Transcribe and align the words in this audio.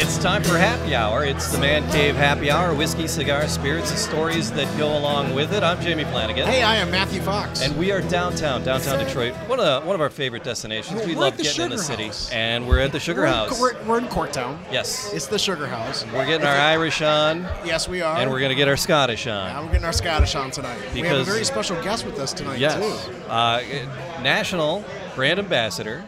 It's 0.00 0.16
time 0.16 0.44
for 0.44 0.56
happy 0.56 0.94
hour. 0.94 1.24
It's 1.24 1.50
the 1.50 1.58
Man 1.58 1.82
Cave 1.90 2.14
Happy 2.14 2.52
Hour. 2.52 2.72
Whiskey, 2.72 3.08
cigars, 3.08 3.50
spirits, 3.50 3.90
and 3.90 3.98
stories 3.98 4.52
that 4.52 4.78
go 4.78 4.96
along 4.96 5.34
with 5.34 5.52
it. 5.52 5.64
I'm 5.64 5.80
Jamie 5.80 6.04
Flanagan. 6.04 6.46
Hey, 6.46 6.62
I 6.62 6.76
am 6.76 6.88
Matthew 6.90 7.20
Fox. 7.20 7.62
And 7.62 7.76
we 7.76 7.90
are 7.90 8.00
downtown, 8.02 8.62
downtown 8.62 9.04
Detroit. 9.04 9.34
One 9.48 9.58
of 9.58 9.64
the, 9.82 9.86
one 9.86 9.96
of 9.96 10.00
our 10.00 10.08
favorite 10.08 10.44
destinations. 10.44 11.04
We 11.04 11.14
We're 11.16 11.20
love 11.22 11.36
getting 11.36 11.62
in 11.64 11.70
the 11.70 11.78
city. 11.78 12.06
House. 12.06 12.30
And 12.30 12.68
we're 12.68 12.78
at 12.78 12.92
the 12.92 13.00
Sugar 13.00 13.22
we're 13.22 13.26
House. 13.26 13.56
In, 13.56 13.60
we're, 13.60 13.82
we're 13.84 13.98
in 13.98 14.06
Corktown. 14.06 14.58
yes. 14.70 15.12
It's 15.12 15.26
the 15.26 15.38
Sugar 15.38 15.66
House. 15.66 16.06
We're 16.12 16.26
getting 16.26 16.46
our 16.46 16.56
Irish 16.56 17.02
on, 17.02 17.42
Yes, 17.64 17.88
we 17.88 18.00
are. 18.00 18.18
and 18.18 18.30
we're 18.30 18.38
going 18.40 18.50
to 18.50 18.56
get 18.56 18.68
our 18.68 18.76
Scottish 18.76 19.26
on. 19.26 19.50
Yeah, 19.50 19.60
we're 19.60 19.66
getting 19.72 19.84
our 19.84 19.92
Scottish 19.92 20.36
on 20.36 20.52
tonight. 20.52 20.78
Because, 20.80 20.94
we 20.94 21.08
have 21.08 21.18
a 21.18 21.24
very 21.24 21.44
special 21.44 21.74
guest 21.82 22.06
with 22.06 22.20
us 22.20 22.32
tonight, 22.32 22.60
Yes. 22.60 23.04
too. 23.04 23.14
Uh, 23.28 23.62
national 24.22 24.84
brand 25.16 25.40
ambassador. 25.40 26.04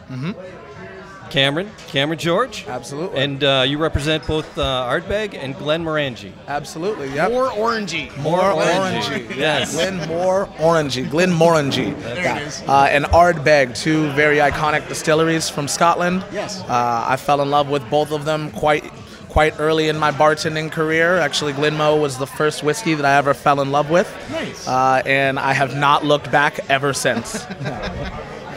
Cameron, 1.30 1.70
Cameron 1.89 2.19
George. 2.19 2.66
Absolutely. 2.66 3.19
And 3.20 3.43
uh, 3.45 3.65
you 3.66 3.79
represent 3.79 4.27
both 4.27 4.59
uh, 4.59 4.89
Ardbeg 4.89 5.34
and 5.34 5.55
Glenmorangie. 5.55 6.33
Absolutely. 6.48 7.12
Yep. 7.14 7.31
More 7.33 7.48
orangey. 7.48 8.17
More 8.19 8.39
orangey. 8.41 9.00
orangey. 9.03 9.37
Yes. 9.41 9.72
Glen 9.72 10.06
More 10.09 10.47
Orangey. 10.59 11.06
Glenmorangie. 11.09 11.98
There 12.03 12.37
it 12.37 12.42
is. 12.42 12.62
Uh, 12.67 12.89
and 12.91 13.05
Ardbeg, 13.06 13.77
two 13.77 14.11
very 14.12 14.37
iconic 14.39 14.87
distilleries 14.89 15.48
from 15.48 15.67
Scotland. 15.69 16.25
Yes. 16.33 16.61
Uh, 16.62 17.05
I 17.09 17.17
fell 17.17 17.41
in 17.41 17.50
love 17.50 17.70
with 17.70 17.89
both 17.89 18.11
of 18.12 18.25
them 18.25 18.50
quite 18.50 18.84
quite 19.28 19.59
early 19.61 19.89
in 19.89 19.97
my 19.97 20.11
bartending 20.11 20.70
career. 20.72 21.19
Actually, 21.19 21.53
Glenmoe 21.53 22.00
was 22.00 22.19
the 22.19 22.27
first 22.27 22.65
whiskey 22.65 22.94
that 22.94 23.06
I 23.06 23.15
ever 23.17 23.33
fell 23.33 23.61
in 23.61 23.70
love 23.70 23.89
with. 23.89 24.12
Nice. 24.31 24.67
Uh, 24.67 25.03
and 25.06 25.39
I 25.39 25.53
have 25.53 25.77
not 25.77 26.05
looked 26.05 26.31
back 26.33 26.69
ever 26.69 26.92
since. 26.92 27.47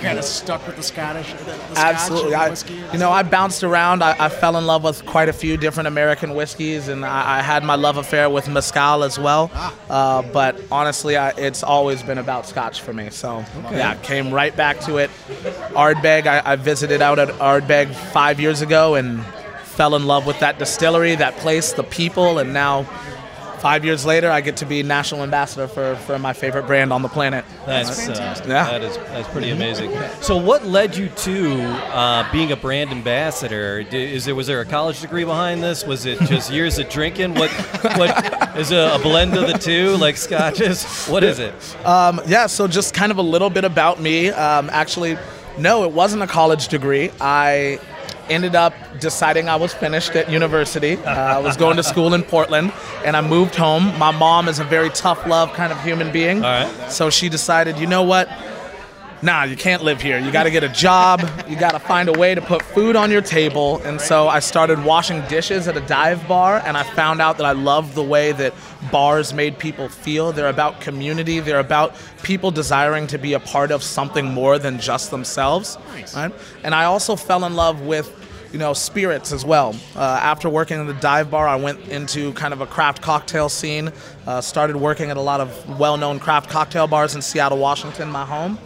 kind 0.04 0.20
of 0.20 0.26
stuck 0.26 0.66
with 0.68 0.76
the 0.76 0.84
Scottish. 0.84 1.32
The, 1.34 1.44
the 1.46 1.54
Scotch 1.54 1.78
Absolutely. 1.78 2.34
and 2.34 2.42
I, 2.42 2.50
whiskey. 2.50 2.73
you 2.92 3.00
know, 3.00 3.12
I 3.12 3.23
bounced 3.23 3.64
around. 3.64 4.04
I, 4.04 4.16
I 4.26 4.30
fell 4.30 4.58
in 4.58 4.66
love 4.66 4.84
with 4.84 5.06
quite 5.06 5.30
a 5.30 5.34
few 5.34 5.58
different 5.58 5.88
American 5.88 6.36
whiskeys, 6.36 6.88
and 6.88 7.06
I, 7.06 7.40
I 7.40 7.42
had 7.42 7.64
my 7.64 7.76
love 7.76 7.98
affair 7.98 8.30
with 8.30 8.48
mezcal 8.48 9.04
as 9.04 9.18
well. 9.18 9.50
Ah. 9.54 9.76
Uh, 9.90 10.22
but 10.31 10.59
honestly, 10.72 11.18
I, 11.18 11.30
it's 11.31 11.64
always 11.64 12.04
been 12.04 12.18
about 12.18 12.46
Scotch 12.46 12.81
for 12.81 12.94
me. 12.94 13.09
So 13.09 13.46
yeah, 13.72 13.96
came 14.04 14.34
right 14.34 14.56
back 14.56 14.80
to 14.81 14.98
it. 14.98 15.09
Ardbeg. 15.74 16.28
I, 16.28 16.42
I 16.46 16.56
visited 16.56 17.02
out 17.02 17.20
at 17.20 17.30
Ardbeg 17.40 17.94
five 17.94 18.40
years 18.40 18.62
ago 18.62 18.96
and 18.96 19.24
fell 19.64 19.96
in 19.96 20.06
love 20.06 20.28
with 20.28 20.40
that 20.40 20.59
distillery, 20.59 21.16
that 21.16 21.36
place, 21.38 21.74
the 21.74 21.84
people, 21.84 22.40
and 22.40 22.54
now. 22.54 22.88
Five 23.64 23.86
years 23.86 24.06
later, 24.06 24.30
I 24.30 24.42
get 24.42 24.58
to 24.58 24.66
be 24.66 24.83
national 24.83 25.23
ambassador 25.23 25.69
for, 25.69 25.95
for 25.95 26.19
my 26.19 26.33
favorite 26.33 26.67
brand 26.67 26.92
on 26.92 27.02
the 27.02 27.08
planet. 27.08 27.45
That's, 27.66 27.92
uh, 27.92 28.08
fantastic. 28.08 28.47
Yeah. 28.50 28.69
that 28.69 28.81
is 28.81 28.97
that's 28.97 29.30
pretty 29.30 29.52
amazing. 29.52 29.89
So, 30.19 30.36
what 30.36 30.66
led 30.66 30.97
you 30.97 31.08
to 31.08 31.61
uh, 31.94 32.30
being 32.30 32.52
a 32.52 32.58
brand 32.58 32.89
ambassador? 32.89 33.86
Is 33.89 34.25
there 34.25 34.36
was 34.36 34.47
there 34.47 34.59
a 34.59 34.66
college 34.66 35.00
degree 35.00 35.23
behind 35.23 35.64
this? 35.64 35.86
Was 35.86 36.06
it 36.06 36.19
just 36.23 36.52
years 36.58 36.78
of 36.78 36.89
drinking? 36.89 37.36
What 37.36 37.52
what 37.97 38.58
is 38.58 38.72
it 38.72 38.78
a 38.78 39.00
blend 39.02 39.34
of 39.38 39.47
the 39.47 39.57
two, 39.57 39.96
like 39.96 40.18
scotches? 40.18 40.84
What 41.07 41.23
is 41.23 41.40
it? 41.40 41.53
Um, 41.85 42.19
yeah, 42.28 42.47
so 42.47 42.68
just 42.68 42.94
kind 42.94 43.13
of 43.13 43.18
a 43.18 43.22
little 43.22 43.50
bit 43.50 43.63
about 43.63 44.02
me. 44.02 44.28
Um, 44.28 44.69
actually, 44.72 45.18
no, 45.57 45.85
it 45.85 45.91
wasn't 45.94 46.22
a 46.22 46.28
college 46.28 46.68
degree. 46.68 47.12
I 47.22 47.79
ended 48.29 48.56
up 48.56 48.73
deciding 49.00 49.50
I 49.50 49.56
was 49.56 49.73
finished 49.73 50.16
at 50.16 50.29
university. 50.29 50.97
Uh, 50.97 51.11
I 51.11 51.39
was 51.39 51.57
going 51.57 51.78
to 51.78 51.84
school 51.84 52.13
in 52.13 52.23
Portland, 52.23 52.72
and 53.06 53.16
I 53.16 53.22
moved 53.22 53.56
home. 53.56 53.97
My 53.97 54.11
mom 54.11 54.47
is 54.47 54.59
a 54.59 54.63
very 54.63 54.89
tough 54.89 55.25
love 55.28 55.53
kind 55.53 55.72
of 55.72 55.84
human 55.84 56.11
being. 56.11 56.38
All 56.38 56.44
right. 56.44 56.91
So 56.91 57.09
she 57.09 57.29
decided, 57.29 57.78
you 57.78 57.88
know 57.88 58.03
what? 58.03 58.29
Nah, 59.22 59.44
you 59.44 59.56
can't 59.56 59.84
live 59.84 60.01
here. 60.01 60.19
You 60.19 60.31
got 60.31 60.44
to 60.44 60.51
get 60.51 60.66
a 60.66 60.69
job. 60.69 61.22
You 61.47 61.56
got 61.56 61.72
to 61.72 61.79
find 61.79 62.09
a 62.09 62.11
way 62.11 62.35
to 62.35 62.41
put 62.41 62.61
food 62.61 62.97
on 62.97 63.09
your 63.09 63.22
table. 63.22 63.81
And 63.85 64.01
so 64.01 64.28
I 64.28 64.40
started 64.40 64.84
washing 64.84 65.22
dishes 65.29 65.66
at 65.69 65.78
a 65.78 65.81
dive 65.81 66.28
bar, 66.28 66.61
and 66.66 66.75
I 66.75 66.84
found 66.84 67.22
out 67.22 67.38
that 67.38 67.45
I 67.45 67.53
loved 67.53 67.95
the 67.95 68.03
way 68.03 68.34
that 68.34 68.53
bars 68.92 69.34
made 69.34 69.58
people 69.58 69.90
feel. 69.90 70.32
They're 70.32 70.50
about 70.50 70.82
community. 70.82 71.40
They're 71.40 71.60
about 71.60 71.96
people 72.24 72.52
desiring 72.52 73.08
to 73.08 73.18
be 73.18 73.34
a 73.34 73.40
part 73.40 73.72
of 73.72 73.84
something 73.84 74.26
more 74.26 74.60
than 74.60 74.80
just 74.80 75.12
themselves. 75.12 75.78
Nice. 75.90 76.16
Right? 76.16 76.34
And 76.64 76.74
I 76.76 76.86
also 76.86 77.16
fell 77.16 77.46
in 77.46 77.56
love 77.56 77.82
with 77.82 78.20
you 78.54 78.60
know, 78.60 78.74
spirits 78.74 79.32
as 79.32 79.44
well. 79.44 79.76
Uh, 79.96 80.02
after 80.22 80.48
working 80.48 80.80
in 80.80 80.86
the 80.86 80.94
dive 80.94 81.32
bar, 81.32 81.48
I 81.48 81.56
went 81.56 81.88
into 81.88 82.34
kind 82.34 82.54
of 82.54 82.62
a 82.62 82.68
craft 82.68 83.02
cocktail 83.02 83.50
scene. 83.50 83.92
Uh, 84.28 84.42
started 84.42 84.76
working 84.76 85.10
at 85.10 85.18
a 85.18 85.22
lot 85.22 85.42
of 85.42 85.80
well-known 85.80 86.20
craft 86.20 86.52
cocktail 86.52 86.88
bars 86.88 87.16
in 87.16 87.22
Seattle, 87.24 87.58
Washington, 87.58 88.12
my 88.12 88.24
home. 88.24 88.60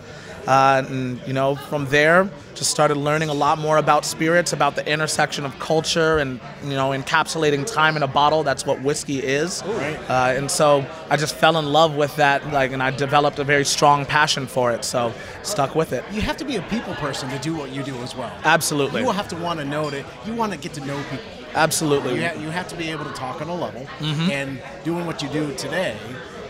Uh, 0.47 0.83
and 0.87 1.19
you 1.27 1.33
know, 1.33 1.55
from 1.55 1.85
there, 1.87 2.29
just 2.55 2.71
started 2.71 2.95
learning 2.95 3.27
a 3.29 3.33
lot 3.33 3.57
more 3.59 3.77
about 3.77 4.05
spirits, 4.05 4.53
about 4.53 4.75
the 4.75 4.91
intersection 4.91 5.45
of 5.45 5.57
culture, 5.59 6.17
and 6.19 6.39
you 6.63 6.69
know, 6.71 6.91
encapsulating 6.91 7.65
time 7.71 7.97
in 7.97 8.03
a 8.03 8.07
bottle. 8.07 8.43
That's 8.43 8.65
what 8.65 8.81
whiskey 8.81 9.19
is. 9.19 9.61
Right. 9.65 9.97
Uh, 10.09 10.33
and 10.37 10.49
so 10.49 10.85
I 11.09 11.17
just 11.17 11.35
fell 11.35 11.57
in 11.57 11.65
love 11.73 11.95
with 11.95 12.15
that, 12.15 12.49
like, 12.53 12.71
and 12.71 12.81
I 12.81 12.91
developed 12.91 13.39
a 13.39 13.43
very 13.43 13.65
strong 13.65 14.05
passion 14.05 14.47
for 14.47 14.71
it. 14.71 14.85
So 14.85 15.13
stuck 15.43 15.75
with 15.75 15.91
it. 15.91 16.03
You 16.11 16.21
have 16.21 16.37
to 16.37 16.45
be 16.45 16.55
a 16.55 16.61
people 16.63 16.93
person 16.95 17.29
to 17.29 17.39
do 17.39 17.53
what 17.53 17.71
you 17.71 17.83
do 17.83 17.95
as 17.97 18.15
well. 18.15 18.31
Absolutely. 18.45 19.01
You 19.01 19.11
have 19.11 19.27
to 19.27 19.35
want 19.35 19.59
to 19.59 19.65
know 19.65 19.89
that 19.89 20.05
you 20.25 20.33
want 20.33 20.53
to 20.53 20.57
get 20.57 20.73
to 20.75 20.81
know 20.85 20.97
people. 21.11 21.25
Absolutely. 21.55 22.15
You, 22.15 22.27
ha- 22.27 22.39
you 22.39 22.49
have 22.51 22.67
to 22.69 22.75
be 22.75 22.89
able 22.91 23.05
to 23.05 23.13
talk 23.13 23.41
on 23.41 23.49
a 23.49 23.55
level, 23.55 23.81
Mm-hmm. 23.99 24.31
and 24.31 24.61
doing 24.83 25.05
what 25.05 25.21
you 25.21 25.29
do 25.29 25.53
today, 25.55 25.97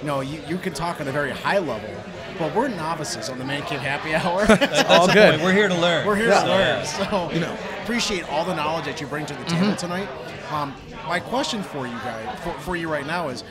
you 0.01 0.07
know, 0.07 0.19
you, 0.21 0.39
you 0.47 0.57
can 0.57 0.73
talk 0.73 0.99
on 1.01 1.07
a 1.07 1.11
very 1.11 1.31
high 1.31 1.59
level, 1.59 1.89
but 2.37 2.53
we're 2.55 2.67
novices 2.67 3.29
on 3.29 3.37
the 3.37 3.45
Man 3.45 3.61
Cave 3.63 3.79
Happy 3.79 4.13
Hour. 4.13 4.45
That's 4.47 4.89
all 4.89 5.07
good. 5.07 5.31
point. 5.31 5.43
We're 5.43 5.53
here 5.53 5.67
to 5.67 5.75
learn. 5.75 6.05
we're 6.05 6.15
here 6.15 6.29
Yeah. 6.29 6.43
to 6.43 6.47
learn. 6.49 6.85
So, 6.85 7.31
you 7.31 7.39
know, 7.39 7.57
appreciate 7.83 8.27
all 8.29 8.45
the 8.45 8.55
knowledge 8.55 8.85
that 8.85 8.99
you 9.01 9.07
bring 9.07 9.25
to 9.25 9.33
the 9.33 9.43
table 9.45 9.75
tonight. 9.75 10.07
Um, 10.51 10.73
my 11.07 11.19
question 11.19 11.63
for 11.63 11.85
you 11.87 11.93
guys, 11.95 12.39
for, 12.39 12.51
for 12.59 12.75
you 12.75 12.89
right 12.89 13.05
now 13.05 13.29
is, 13.29 13.43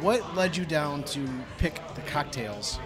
what 0.00 0.34
led 0.36 0.56
you 0.56 0.64
down 0.66 1.02
to 1.04 1.26
pick 1.56 1.80
the 1.94 2.02
cocktails 2.02 2.78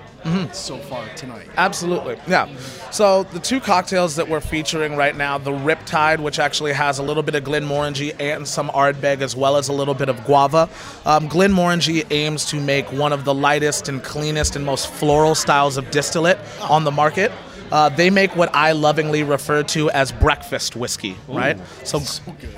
so 0.52 0.76
far 0.78 1.06
tonight? 1.16 1.48
Absolutely, 1.56 2.18
yeah. 2.26 2.48
So 2.90 3.24
the 3.24 3.38
two 3.38 3.60
cocktails 3.60 4.16
that 4.16 4.28
we're 4.28 4.40
featuring 4.40 4.96
right 4.96 5.16
now, 5.16 5.38
the 5.38 5.52
Riptide, 5.52 6.20
which 6.20 6.38
actually 6.38 6.72
has 6.72 6.98
a 6.98 7.02
little 7.02 7.22
bit 7.22 7.34
of 7.34 7.44
Glenmorangie 7.44 8.14
and 8.20 8.46
some 8.46 8.68
Ardbeg, 8.70 9.20
as 9.20 9.34
well 9.36 9.56
as 9.56 9.68
a 9.68 9.72
little 9.72 9.94
bit 9.94 10.08
of 10.08 10.22
guava. 10.24 10.68
Um, 11.06 11.28
Glenmorangie 11.28 12.06
aims 12.10 12.44
to 12.46 12.60
make 12.60 12.90
one 12.92 13.12
of 13.12 13.24
the 13.24 13.34
lightest 13.34 13.88
and 13.88 14.02
cleanest 14.02 14.56
and 14.56 14.64
most 14.64 14.88
floral 14.88 15.34
styles 15.34 15.76
of 15.76 15.90
distillate 15.90 16.38
on 16.62 16.84
the 16.84 16.90
market. 16.90 17.32
Uh, 17.70 17.88
they 17.88 18.10
make 18.10 18.34
what 18.36 18.54
I 18.54 18.72
lovingly 18.72 19.22
refer 19.22 19.62
to 19.64 19.90
as 19.90 20.12
breakfast 20.12 20.76
whiskey, 20.76 21.16
right? 21.28 21.58
So, 21.84 22.00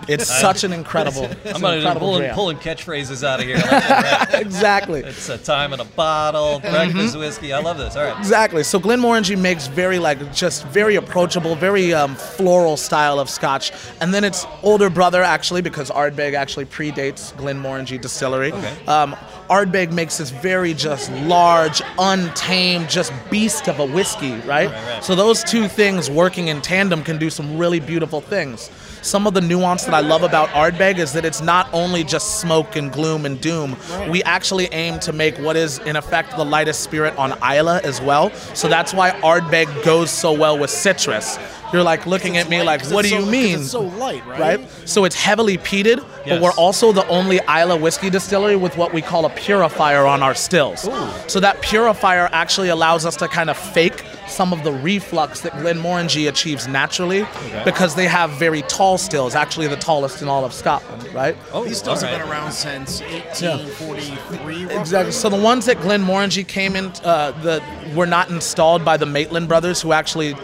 it's 0.09 0.29
such 0.29 0.65
an 0.65 0.73
incredible, 0.73 1.25
I'm 1.45 1.57
an 1.57 1.61
gonna 1.61 1.77
incredible 1.77 2.35
pulling, 2.35 2.57
catchphrases 2.59 3.27
out 3.27 3.41
of 3.41 3.47
here. 3.47 3.57
Like 3.57 3.71
that, 3.71 4.31
right? 4.33 4.41
exactly. 4.47 5.01
It's 5.01 5.29
a 5.29 5.39
time 5.39 5.73
in 5.73 5.81
a 5.81 5.85
bottle, 5.85 6.61
breakfast 6.61 7.17
whiskey. 7.17 7.53
I 7.53 7.61
love 7.61 7.79
this. 7.79 7.97
All 7.97 8.05
right. 8.05 8.19
Exactly. 8.19 8.63
So 8.65 8.79
Glenmorangie 8.79 9.39
makes 9.39 9.67
very 9.67 9.99
like 9.99 10.33
just 10.33 10.67
very 10.67 10.97
approachable, 10.97 11.55
very 11.55 11.93
um, 11.95 12.15
floral 12.15 12.77
style 12.77 13.19
of 13.21 13.29
Scotch, 13.29 13.73
and 14.01 14.13
then 14.13 14.25
its 14.25 14.47
older 14.63 14.91
brother 14.91 15.23
actually, 15.23 15.63
because 15.63 15.91
Ardbeg 15.91 16.35
actually 16.35 16.65
predates 16.65 17.33
Glenmorangie 17.35 18.01
Distillery. 18.01 18.53
Okay. 18.53 18.87
Um, 18.87 19.17
Ardbeg 19.53 19.93
makes 19.93 20.17
this 20.17 20.31
very 20.31 20.73
just 20.73 21.13
large, 21.13 21.83
untamed, 21.99 22.89
just 22.89 23.13
beast 23.31 23.69
of 23.69 23.81
a 23.81 23.85
whiskey, 23.85 24.33
right? 24.47 24.71
right. 24.71 25.05
So 25.05 25.15
those 25.15 25.45
two 25.45 25.69
things 25.69 26.09
working 26.09 26.49
in 26.49 26.63
tandem 26.63 27.05
can 27.05 27.19
do 27.19 27.29
some 27.29 27.59
really 27.59 27.79
beautiful 27.79 28.23
things. 28.23 28.71
Some 29.03 29.27
of 29.27 29.35
the 29.35 29.41
nuance 29.41 29.85
that 29.85 29.95
I 29.95 30.01
love 30.01 30.23
about 30.23 30.49
Ardbeg 30.51 30.99
is 30.99 31.13
that 31.15 31.25
it's 31.25 31.41
not 31.43 31.69
only 31.73 32.05
just 32.05 32.41
smoke 32.41 32.77
and 32.77 32.93
gloom 32.93 33.27
and 33.27 33.41
doom. 33.41 33.77
We 34.09 34.23
actually 34.23 34.67
aim 34.67 35.01
to 35.01 35.13
make 35.13 35.37
what 35.39 35.57
is 35.57 35.79
in 35.81 35.97
effect 35.97 36.37
the 36.37 36.45
lightest 36.45 36.83
spirit 36.85 37.17
on 37.19 37.33
Islay 37.43 37.81
as 37.83 38.01
well. 38.01 38.31
So 38.55 38.69
that's 38.69 38.95
why 38.95 39.11
Ardbeg 39.23 39.85
goes 39.85 40.11
so 40.11 40.33
well 40.33 40.57
with 40.57 40.71
citrus. 40.71 41.37
You're 41.73 41.83
like 41.83 42.05
looking 42.07 42.37
at 42.37 42.51
me 42.51 42.59
Light, 42.59 42.83
like, 42.83 42.93
what 42.93 43.03
do 43.03 43.09
it's 43.09 43.15
you 43.17 43.25
so- 43.25 43.31
mean? 43.31 43.59
It's 43.61 43.71
so 43.71 43.81
light, 43.81 44.25
right? 44.27 44.39
right? 44.61 44.69
So 44.85 45.05
it's 45.07 45.17
heavily 45.17 45.57
peated, 45.57 45.97
Yes. 46.25 46.29
but 46.29 46.43
we're 46.43 46.53
also 46.53 46.93
the 46.93 47.07
only 47.09 47.41
Islay 47.49 47.79
whiskey 47.79 48.11
distillery 48.11 48.57
with 48.57 48.77
what 48.77 48.93
we 48.93 49.01
call 49.01 49.25
a 49.25 49.31
purifier 49.31 50.07
on 50.07 50.23
our 50.23 50.35
stills. 50.35 50.87
So 51.29 51.41
that 51.41 51.61
purifier 51.63 52.29
actually 52.31 52.69
allows 52.69 53.07
us 53.07 53.17
to 53.17 53.27
kind 53.27 53.49
of 53.49 53.57
fake 53.57 54.05
some 54.29 54.53
of 54.53 54.65
the 54.65 54.73
reflux 54.73 55.41
that 55.41 55.53
Glenmorangie 55.55 56.29
achieves 56.29 56.69
naturally 56.69 57.27
because 57.65 57.95
they 57.95 58.07
have 58.07 58.31
very 58.33 58.63
tall 58.63 58.92
stills, 58.99 59.35
actually 59.35 59.67
the 59.69 59.77
tallest 59.77 60.23
in 60.23 60.29
all 60.29 60.45
of 60.45 60.53
Scotland, 60.53 61.13
right? 61.15 61.37
Oh, 61.53 61.65
These 61.65 61.79
stills 61.79 62.03
all 62.03 62.09
have 62.09 62.21
been 62.21 62.29
around 62.31 62.53
since 62.53 63.01
1843. 63.03 64.63
roughly. 64.65 64.77
Exactly. 64.79 65.13
So 65.13 65.29
the 65.29 65.37
ones 65.41 65.67
that 65.67 65.79
Glenmorangie 65.79 66.47
came 66.47 66.77
in, 66.77 66.87
uh, 67.05 67.33
the 67.43 67.63
were 67.95 68.07
not 68.07 68.31
installed 68.31 68.85
by 68.85 68.97
the 68.97 69.07
Maitland 69.07 69.49
brothers, 69.49 69.81
who 69.83 69.93
actually 69.93 70.35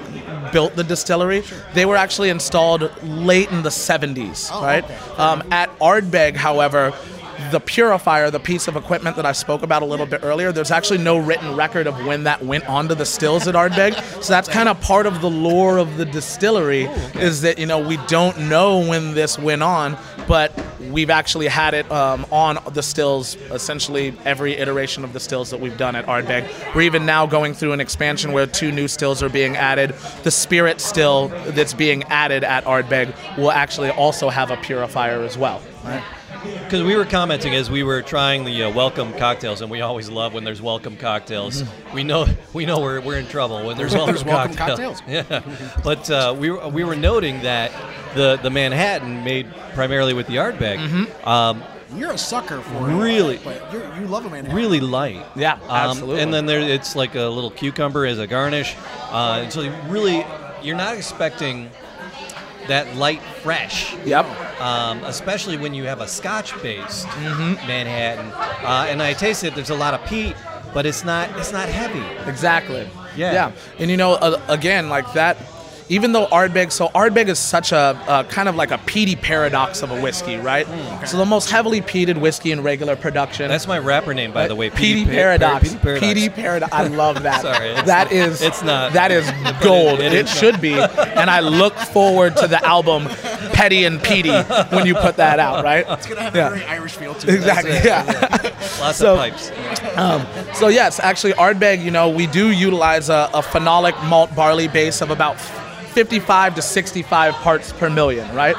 built 0.53 0.77
the 0.77 0.85
distillery. 0.85 1.43
They 1.75 1.85
were 1.87 1.97
actually 1.97 2.31
installed 2.31 2.91
late 3.03 3.51
in 3.51 3.63
the 3.63 3.71
70s, 3.71 4.51
Oh, 4.53 4.63
right? 4.63 4.85
okay. 4.85 4.97
Um, 5.17 5.43
at 5.51 5.71
Ardbeg, 5.79 6.37
however. 6.37 6.93
The 7.51 7.61
purifier, 7.61 8.31
the 8.31 8.41
piece 8.41 8.69
of 8.69 8.77
equipment 8.77 9.17
that 9.17 9.25
I 9.25 9.33
spoke 9.33 9.63
about 9.63 9.83
a 9.83 9.87
little 9.87 10.07
bit 10.07 10.21
earlier, 10.23 10.53
there's 10.53 10.71
actually 10.71 10.99
no 10.99 11.17
written 11.19 11.57
record 11.57 11.87
of 11.87 12.05
when 12.05 12.25
that 12.25 12.45
went 12.45 12.69
onto 12.69 12.95
the 12.95 13.07
stills 13.07 13.47
at 13.47 13.55
Ardbeg. 13.55 13.95
So 14.23 14.33
that's 14.33 14.49
kind 14.49 14.69
of 14.69 14.81
part 14.81 15.07
of 15.07 15.21
the 15.21 15.31
lore 15.31 15.79
of 15.79 15.97
the 15.97 16.05
distillery, 16.05 16.85
is 17.15 17.43
that 17.43 17.59
you 17.59 17.67
know 17.67 17.79
we 17.79 17.97
don't 18.09 18.39
know 18.49 18.81
when 18.81 19.15
this 19.15 19.39
went 19.39 19.63
on, 19.63 19.97
but 20.27 20.53
we've 20.91 21.11
actually 21.11 21.47
had 21.49 21.75
it 21.75 21.91
um, 21.91 22.27
on 22.31 22.59
the 22.73 22.83
stills 22.83 23.37
essentially 23.51 24.15
every 24.25 24.57
iteration 24.57 25.05
of 25.05 25.13
the 25.13 25.21
stills 25.21 25.51
that 25.51 25.61
we've 25.61 25.77
done 25.77 25.97
at 25.97 26.07
Ardbeg. 26.07 26.75
We're 26.75 26.83
even 26.83 27.07
now 27.07 27.27
going 27.27 27.55
through 27.55 27.73
an 27.73 27.81
expansion 27.81 28.33
where 28.33 28.47
two 28.47 28.73
new 28.73 28.89
stills 28.89 29.23
are 29.23 29.29
being 29.29 29.57
added. 29.57 29.95
The 30.23 30.31
Spirit 30.31 30.81
still 30.81 31.29
that's 31.29 31.75
being 31.75 32.03
added 32.05 32.45
at 32.45 32.65
Ardbeg 32.65 33.15
will 33.37 33.53
actually 33.53 33.91
also 33.91 34.29
have 34.29 34.51
a 34.51 34.57
purifier 34.57 35.23
as 35.23 35.39
well. 35.39 35.63
Right? 35.85 36.03
Because 36.65 36.83
we 36.83 36.97
were 36.97 37.05
commenting 37.07 37.55
as 37.55 37.71
we 37.71 37.83
were 37.83 38.03
trying 38.03 38.45
the 38.45 38.65
uh, 38.65 38.71
welcome 38.71 39.13
cocktails, 39.15 39.61
and 39.63 39.71
we 39.71 39.81
always 39.81 40.09
love 40.11 40.35
when 40.35 40.45
there's 40.45 40.61
welcome 40.61 40.97
cocktails. 40.97 41.65
We 41.95 42.05
know 42.05 42.27
we 42.53 42.67
know 42.67 42.81
we're, 42.81 43.01
we're 43.01 43.19
in 43.19 43.27
trouble 43.27 43.65
when 43.67 43.77
there's 43.79 43.95
welcome, 43.95 44.15
There's 44.15 44.25
welcome 44.25 44.55
cocktails. 44.57 45.03
Yeah, 45.09 45.43
but 45.83 46.11
uh, 46.11 46.35
we 46.39 46.51
were, 46.51 46.69
we 46.69 46.85
were 46.85 46.97
noting 46.97 47.41
that 47.43 47.73
the 48.15 48.37
the 48.43 48.51
Manhattan 48.51 49.25
made 49.25 49.47
primarily 49.75 50.13
with 50.15 50.27
the 50.27 50.37
Ardbeg, 50.37 50.79
um, 51.27 51.63
You're 51.95 52.13
a 52.13 52.19
sucker 52.19 52.61
for 52.61 52.91
it. 52.91 52.95
Really? 52.95 53.39
But 53.43 53.73
you're, 53.73 53.83
love 54.07 54.27
a 54.27 54.31
Manhattan. 54.31 54.55
really 54.57 54.81
light. 54.81 55.25
Yeah, 55.37 55.55
Um, 55.55 55.71
absolutely. 55.71 56.21
and 56.23 56.33
then 56.35 56.47
there 56.47 56.61
it's 56.61 56.95
like 56.95 57.15
a 57.15 57.25
little 57.29 57.51
cucumber 57.51 58.05
as 58.07 58.19
a 58.19 58.27
garnish, 58.27 58.77
uh, 59.11 59.41
and 59.45 59.53
so 59.53 59.63
really 59.89 60.25
you're 60.63 60.77
not 60.77 60.97
expecting 60.97 61.71
that 62.69 62.97
light 62.97 63.21
fresh. 63.43 63.95
Yep. 64.05 64.27
um, 64.61 65.03
especially 65.05 65.57
when 65.57 65.75
you 65.75 65.85
have 65.85 66.01
a 66.01 66.09
Scotch-based 66.09 67.07
Mm-hmm. 67.07 67.67
Manhattan. 67.67 68.31
Uh, 68.65 68.87
and 68.89 69.03
I 69.03 69.13
taste 69.15 69.45
it. 69.45 69.55
There's 69.55 69.71
a 69.71 69.75
lot 69.75 69.95
of 69.95 70.05
peat, 70.07 70.35
but 70.75 70.87
it's 70.87 71.05
not 71.05 71.29
it's 71.39 71.53
not 71.53 71.69
heavy. 71.69 72.05
Exactly. 72.31 72.89
Yeah. 73.17 73.33
Yeah. 73.33 73.53
And 73.79 73.91
you 73.91 73.97
know, 73.97 74.13
uh, 74.15 74.41
again, 74.49 74.89
like 74.89 75.13
that. 75.15 75.37
Even 75.91 76.13
though 76.13 76.27
Ardbeg, 76.27 76.71
so 76.71 76.89
Ardbeg 76.89 77.29
is 77.29 77.39
such 77.39 77.73
a, 77.73 77.99
a 78.07 78.25
kind 78.25 78.47
of 78.49 78.57
like 78.57 78.71
a 78.71 78.79
peaty 78.79 79.17
paradox 79.17 79.83
of 79.83 79.91
a 79.91 80.01
whiskey, 80.01 80.37
right? 80.37 80.67
Hmm, 80.67 81.05
so 81.07 81.17
the 81.17 81.25
most 81.25 81.51
heavily 81.51 81.81
peated 81.81 82.21
whiskey 82.21 82.53
in 82.53 82.63
regular 82.63 82.95
production. 82.95 83.49
That's 83.49 83.67
my 83.67 83.79
rapper 83.79 84.13
name, 84.13 84.33
by 84.33 84.49
the 84.49 84.55
way. 84.55 84.69
Peaty 84.69 85.05
Pa- 85.07 85.11
paradox. 85.13 85.69
Peaty 85.71 85.79
Paradox. 85.81 86.01
Peaty 86.07 86.29
paradox. 86.29 86.73
I 86.75 86.87
love 86.89 87.23
that. 87.23 87.41
Sorry, 87.41 87.69
it's 87.71 87.83
that 87.87 88.05
not- 88.05 88.13
is. 88.13 88.43
it's 88.43 88.63
not. 88.63 88.93
That 88.93 89.11
is 89.11 89.31
gold. 89.63 90.01
It 90.01 90.13
It, 90.13 90.27
is 90.27 90.31
should 90.39 90.61
be. 90.61 90.75
And 91.19 91.29
I 91.31 91.41
look 91.41 91.75
forward 91.75 92.37
to 92.37 92.47
the 92.47 92.65
album 92.65 93.07
Petty 93.53 93.85
and 93.85 94.01
Peaty 94.03 94.31
when 94.71 94.87
you 94.87 94.95
put 94.95 95.17
that 95.17 95.41
out, 95.41 95.65
right? 95.65 95.85
It's 95.89 96.07
going 96.07 96.19
to 96.19 96.23
have 96.23 96.37
Yeah. 96.37 96.47
a 96.49 96.51
very 96.51 96.65
Irish 96.67 96.93
feel 96.93 97.15
to 97.15 97.29
it. 97.29 97.35
Exactly. 97.35 97.73
Yeah. 97.73 98.05
Lots 98.81 98.99
So- 98.99 99.15
of 99.15 99.19
pipes. 99.19 99.51
Um, 99.97 100.25
so 100.55 100.69
yes, 100.69 101.01
actually, 101.01 101.33
Ardbeg, 101.33 101.83
you 101.83 101.91
know, 101.91 102.09
we 102.09 102.27
do 102.29 102.51
utilize 102.53 103.09
a, 103.09 103.29
a 103.35 103.43
phenolic 103.43 103.95
malt 104.09 104.33
barley 104.37 104.69
base 104.69 105.01
of 105.01 105.11
about 105.11 105.39
55 105.99 106.55
to 106.55 106.63
65 106.63 107.35
parts 107.35 107.73
per 107.73 107.91
million, 107.91 108.33
right? 108.33 108.55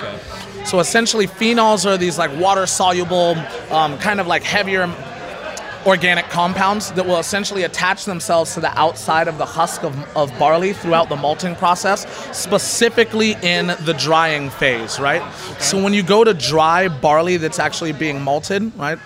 So 0.66 0.82
essentially, 0.82 1.26
phenols 1.26 1.86
are 1.86 1.96
these 1.96 2.18
like 2.18 2.38
water 2.38 2.68
soluble, 2.68 3.38
um, 3.72 3.98
kind 4.00 4.20
of 4.20 4.28
like 4.28 4.44
heavier 4.44 4.94
organic 5.86 6.26
compounds 6.26 6.92
that 6.92 7.06
will 7.06 7.18
essentially 7.18 7.64
attach 7.64 8.04
themselves 8.04 8.56
to 8.56 8.60
the 8.60 8.78
outside 8.78 9.30
of 9.30 9.38
the 9.38 9.46
husk 9.46 9.86
of, 9.86 9.96
of 10.18 10.38
barley 10.38 10.74
throughout 10.74 11.08
the 11.08 11.16
malting 11.16 11.56
process, 11.56 12.06
specifically 12.38 13.38
in 13.42 13.68
the 13.86 13.96
drying 13.98 14.50
phase, 14.50 15.00
right? 15.00 15.24
So 15.62 15.82
when 15.82 15.94
you 15.94 16.04
go 16.04 16.26
to 16.26 16.34
dry 16.34 16.90
barley 16.90 17.38
that's 17.38 17.58
actually 17.58 17.94
being 17.94 18.22
malted, 18.22 18.78
right? 18.78 19.00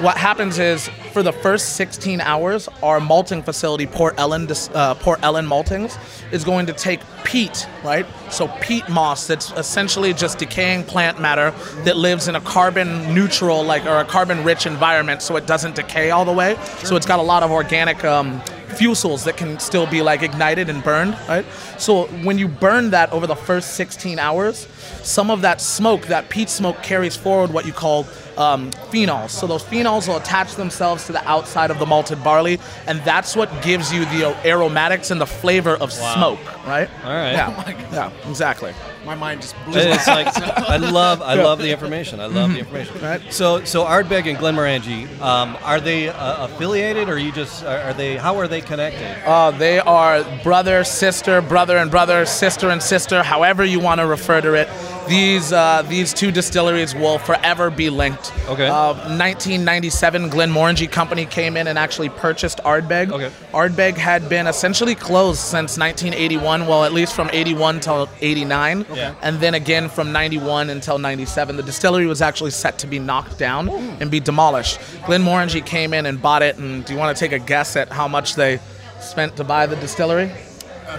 What 0.00 0.16
happens 0.16 0.58
is 0.58 0.88
for 1.12 1.22
the 1.22 1.32
first 1.32 1.76
16 1.76 2.20
hours, 2.20 2.68
our 2.82 2.98
malting 2.98 3.44
facility, 3.44 3.86
Port 3.86 4.14
Ellen, 4.18 4.48
uh, 4.74 4.94
Port 4.94 5.20
Ellen 5.22 5.46
Maltings, 5.46 5.96
is 6.32 6.42
going 6.42 6.66
to 6.66 6.72
take 6.72 6.98
peat, 7.22 7.68
right? 7.84 8.04
So 8.28 8.48
peat 8.60 8.88
moss, 8.88 9.28
that's 9.28 9.52
essentially 9.52 10.12
just 10.12 10.38
decaying 10.38 10.82
plant 10.82 11.20
matter 11.20 11.52
that 11.84 11.96
lives 11.96 12.26
in 12.26 12.34
a 12.34 12.40
carbon 12.40 13.14
neutral, 13.14 13.62
like 13.62 13.86
or 13.86 13.98
a 13.98 14.04
carbon 14.04 14.42
rich 14.42 14.66
environment, 14.66 15.22
so 15.22 15.36
it 15.36 15.46
doesn't 15.46 15.76
decay 15.76 16.10
all 16.10 16.24
the 16.24 16.32
way. 16.32 16.56
So 16.82 16.96
it's 16.96 17.06
got 17.06 17.20
a 17.20 17.22
lot 17.22 17.44
of 17.44 17.52
organic 17.52 18.04
um, 18.04 18.40
fusels 18.74 19.24
that 19.24 19.36
can 19.36 19.58
still 19.60 19.86
be 19.86 20.02
like 20.02 20.22
ignited 20.22 20.68
and 20.68 20.82
burned, 20.82 21.16
right? 21.28 21.46
So 21.78 22.06
when 22.24 22.38
you 22.38 22.48
burn 22.48 22.90
that 22.90 23.12
over 23.12 23.26
the 23.26 23.36
first 23.36 23.74
16 23.74 24.18
hours, 24.18 24.66
some 25.02 25.30
of 25.30 25.42
that 25.42 25.60
smoke, 25.60 26.06
that 26.06 26.28
peat 26.28 26.50
smoke, 26.50 26.82
carries 26.82 27.16
forward 27.16 27.52
what 27.52 27.66
you 27.66 27.72
call 27.72 28.06
um, 28.38 28.70
phenols. 28.90 29.30
So 29.30 29.46
those 29.46 29.62
phenols 29.62 30.08
will 30.08 30.16
attach 30.16 30.54
themselves 30.54 31.06
to 31.06 31.12
the 31.12 31.26
outside 31.28 31.70
of 31.70 31.78
the 31.78 31.86
malted 31.86 32.22
barley, 32.22 32.58
and 32.86 33.00
that's 33.00 33.36
what 33.36 33.50
gives 33.62 33.92
you 33.92 34.04
the 34.06 34.36
aromatics 34.46 35.10
and 35.10 35.20
the 35.20 35.26
flavor 35.26 35.76
of 35.76 35.92
smoke, 35.92 36.38
right? 36.66 36.88
All 37.04 37.10
right. 37.10 37.32
Yeah, 37.32 37.88
yeah, 37.92 38.28
exactly. 38.28 38.72
My 39.04 39.14
mind 39.14 39.42
just 39.42 39.54
blew. 39.66 39.78
It's 39.78 40.06
like 40.06 40.26
I 40.28 40.76
love 40.90 41.20
I 41.20 41.34
love 41.34 41.58
the 41.58 41.70
information. 41.70 42.20
I 42.20 42.26
love 42.26 42.52
the 42.52 42.60
information. 42.60 43.00
Right. 43.02 43.20
So 43.32 43.62
so 43.64 43.84
Ardbeg 43.84 44.26
and 44.28 44.38
Glenmorangie, 44.38 45.20
um, 45.20 45.58
are 45.62 45.78
they 45.78 46.08
uh, 46.08 46.46
affiliated 46.46 47.10
or 47.10 47.18
you 47.18 47.30
just 47.30 47.64
are, 47.64 47.78
are 47.80 47.92
they 47.92 48.16
how 48.16 48.38
are 48.38 48.48
they 48.48 48.62
connected? 48.62 49.22
Uh, 49.28 49.50
they 49.50 49.78
are 49.78 50.24
brother, 50.42 50.84
sister, 50.84 51.42
brother 51.42 51.76
and 51.76 51.90
brother, 51.90 52.24
sister 52.24 52.70
and 52.70 52.82
sister, 52.82 53.22
however 53.22 53.62
you 53.62 53.78
want 53.78 54.00
to 54.00 54.06
refer 54.06 54.40
to 54.40 54.54
it. 54.54 54.68
These 55.08 55.52
uh, 55.52 55.82
these 55.88 56.14
two 56.14 56.30
distilleries 56.30 56.94
will 56.94 57.18
forever 57.18 57.70
be 57.70 57.90
linked. 57.90 58.32
Okay. 58.48 58.66
Uh, 58.66 58.94
1997, 58.94 60.30
Glenmorangie 60.30 60.90
Company 60.90 61.26
came 61.26 61.56
in 61.56 61.66
and 61.66 61.78
actually 61.78 62.08
purchased 62.08 62.58
Ardbeg. 62.64 63.12
Okay. 63.12 63.30
Ardbeg 63.52 63.96
had 63.96 64.28
been 64.28 64.46
essentially 64.46 64.94
closed 64.94 65.40
since 65.40 65.76
1981, 65.78 66.66
well, 66.66 66.84
at 66.84 66.92
least 66.92 67.14
from 67.14 67.28
81 67.32 67.80
till 67.80 68.08
89, 68.22 68.86
Yeah. 68.94 69.14
and 69.22 69.40
then 69.40 69.54
again 69.54 69.88
from 69.90 70.10
91 70.12 70.70
until 70.70 70.98
97. 70.98 71.56
The 71.56 71.62
distillery 71.62 72.06
was 72.06 72.22
actually 72.22 72.52
set 72.52 72.78
to 72.78 72.86
be 72.86 72.98
knocked 72.98 73.38
down 73.38 73.68
and 73.68 74.10
be 74.10 74.20
demolished. 74.20 74.78
Glenmorangie 75.02 75.64
came 75.66 75.92
in 75.92 76.06
and 76.06 76.20
bought 76.20 76.42
it, 76.42 76.56
and 76.56 76.84
do 76.84 76.94
you 76.94 76.98
want 76.98 77.14
to 77.14 77.20
take 77.20 77.32
a 77.32 77.38
guess 77.44 77.76
at 77.76 77.90
how 77.90 78.08
much 78.08 78.36
they 78.36 78.58
spent 79.00 79.36
to 79.36 79.44
buy 79.44 79.66
the 79.66 79.76
distillery? 79.76 80.32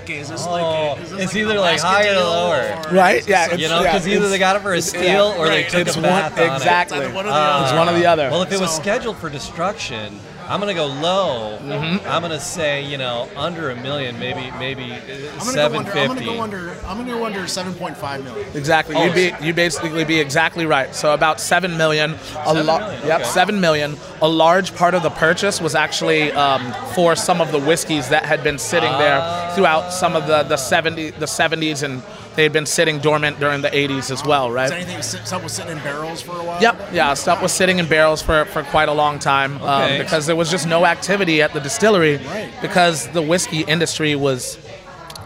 Okay, 0.03 0.19
is 0.19 0.29
this 0.29 0.45
Oh, 0.47 0.51
like. 0.51 0.99
Is 1.01 1.11
this 1.11 1.19
it's 1.21 1.33
like 1.33 1.41
either 1.41 1.59
like 1.59 1.79
higher 1.79 2.11
or 2.13 2.15
lower. 2.23 2.81
Right? 2.91 3.27
Yeah. 3.27 3.47
You 3.47 3.53
it's- 3.53 3.69
know, 3.69 3.81
yeah, 3.81 3.93
because 3.93 4.07
either 4.07 4.29
they 4.29 4.39
got 4.39 4.55
it 4.55 4.61
for 4.61 4.73
a 4.73 4.81
steal 4.81 5.03
yeah, 5.03 5.37
or 5.37 5.47
they 5.47 5.63
took 5.63 5.87
it's 5.87 5.95
a 5.95 5.99
one- 5.99 6.03
bath 6.09 6.33
on 6.37 6.39
it. 6.39 6.53
exactly. 6.55 6.99
Uh, 6.99 7.03
it's 7.07 7.13
one 7.15 7.25
or 7.25 7.29
the 7.29 7.35
other. 7.35 7.63
It's 7.65 7.73
one 7.73 7.89
or 7.89 7.93
the 7.99 8.05
other. 8.05 8.29
Well, 8.29 8.41
if 8.43 8.51
it 8.51 8.59
was 8.59 8.73
So- 8.75 8.81
scheduled 8.81 9.17
for 9.17 9.29
destruction, 9.29 10.19
I'm 10.47 10.59
gonna 10.59 10.73
go 10.73 10.85
low. 10.85 11.57
Mm-hmm. 11.61 12.07
I'm 12.07 12.21
gonna 12.21 12.39
say 12.39 12.83
you 12.85 12.97
know 12.97 13.27
under 13.35 13.71
a 13.71 13.75
million, 13.75 14.19
maybe 14.19 14.51
maybe 14.59 14.91
uh, 14.91 14.97
I'm 15.39 15.55
gonna, 15.55 15.69
go 15.69 15.79
under, 15.79 15.91
I'm 15.91 16.07
gonna 16.07 16.25
go 16.25 16.41
under. 16.41 16.71
I'm 16.85 16.97
gonna 16.97 17.11
go 17.11 17.25
under 17.25 17.39
7.5 17.41 18.23
million. 18.23 18.47
Exactly. 18.55 18.95
Oh, 18.95 19.05
You'd 19.05 19.15
be 19.15 19.33
you 19.45 19.53
basically 19.53 20.03
be 20.05 20.19
exactly 20.19 20.65
right. 20.65 20.93
So 20.93 21.13
about 21.13 21.39
seven 21.41 21.77
million. 21.77 22.11
A 22.13 22.17
Seven 22.17 22.65
lo- 22.65 22.79
million, 22.79 23.07
Yep, 23.07 23.21
okay. 23.21 23.29
seven 23.29 23.59
million. 23.59 23.97
A 24.21 24.27
large 24.27 24.75
part 24.75 24.93
of 24.93 25.03
the 25.03 25.09
purchase 25.09 25.59
was 25.59 25.73
actually 25.75 26.31
um, 26.33 26.73
for 26.93 27.15
some 27.15 27.41
of 27.41 27.51
the 27.51 27.59
whiskeys 27.59 28.09
that 28.09 28.25
had 28.25 28.43
been 28.43 28.57
sitting 28.59 28.89
Ah. 28.91 28.97
there 28.99 29.55
throughout 29.55 29.91
some 29.91 30.15
of 30.15 30.27
the 30.27 30.43
the 30.43 30.57
70 30.57 31.11
the 31.11 31.25
70s 31.25 31.81
and 31.83 32.01
they 32.35 32.43
had 32.43 32.53
been 32.53 32.65
sitting 32.65 32.99
dormant 32.99 33.39
during 33.39 33.61
the 33.61 33.69
80s 33.69 34.11
as 34.11 34.23
well, 34.25 34.51
right? 34.51 34.65
Is 34.65 34.71
anything 34.71 35.01
stuff 35.01 35.41
was 35.43 35.53
sitting 35.53 35.71
in 35.77 35.83
barrels 35.83 36.21
for 36.21 36.31
a 36.33 36.43
while? 36.43 36.61
Yep, 36.61 36.89
yeah, 36.93 37.13
stuff 37.13 37.41
was 37.41 37.51
sitting 37.51 37.79
in 37.79 37.87
barrels 37.87 38.21
for, 38.21 38.45
for 38.45 38.63
quite 38.63 38.89
a 38.89 38.93
long 38.93 39.19
time 39.19 39.61
um, 39.61 39.97
because 39.97 40.25
there 40.25 40.35
was 40.35 40.51
just 40.51 40.67
no 40.67 40.85
activity 40.85 41.41
at 41.41 41.53
the 41.53 41.59
distillery 41.59 42.17
Right. 42.17 42.51
because 42.61 43.07
the 43.09 43.21
whiskey 43.21 43.61
industry 43.61 44.15
was 44.15 44.57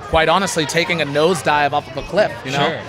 quite 0.09 0.29
honestly 0.29 0.65
taking 0.65 1.01
a 1.01 1.05
nosedive 1.05 1.71
off 1.73 1.89
of 1.89 1.97
a 1.97 2.07
cliff, 2.07 2.31
you 2.45 2.51
know? 2.51 2.79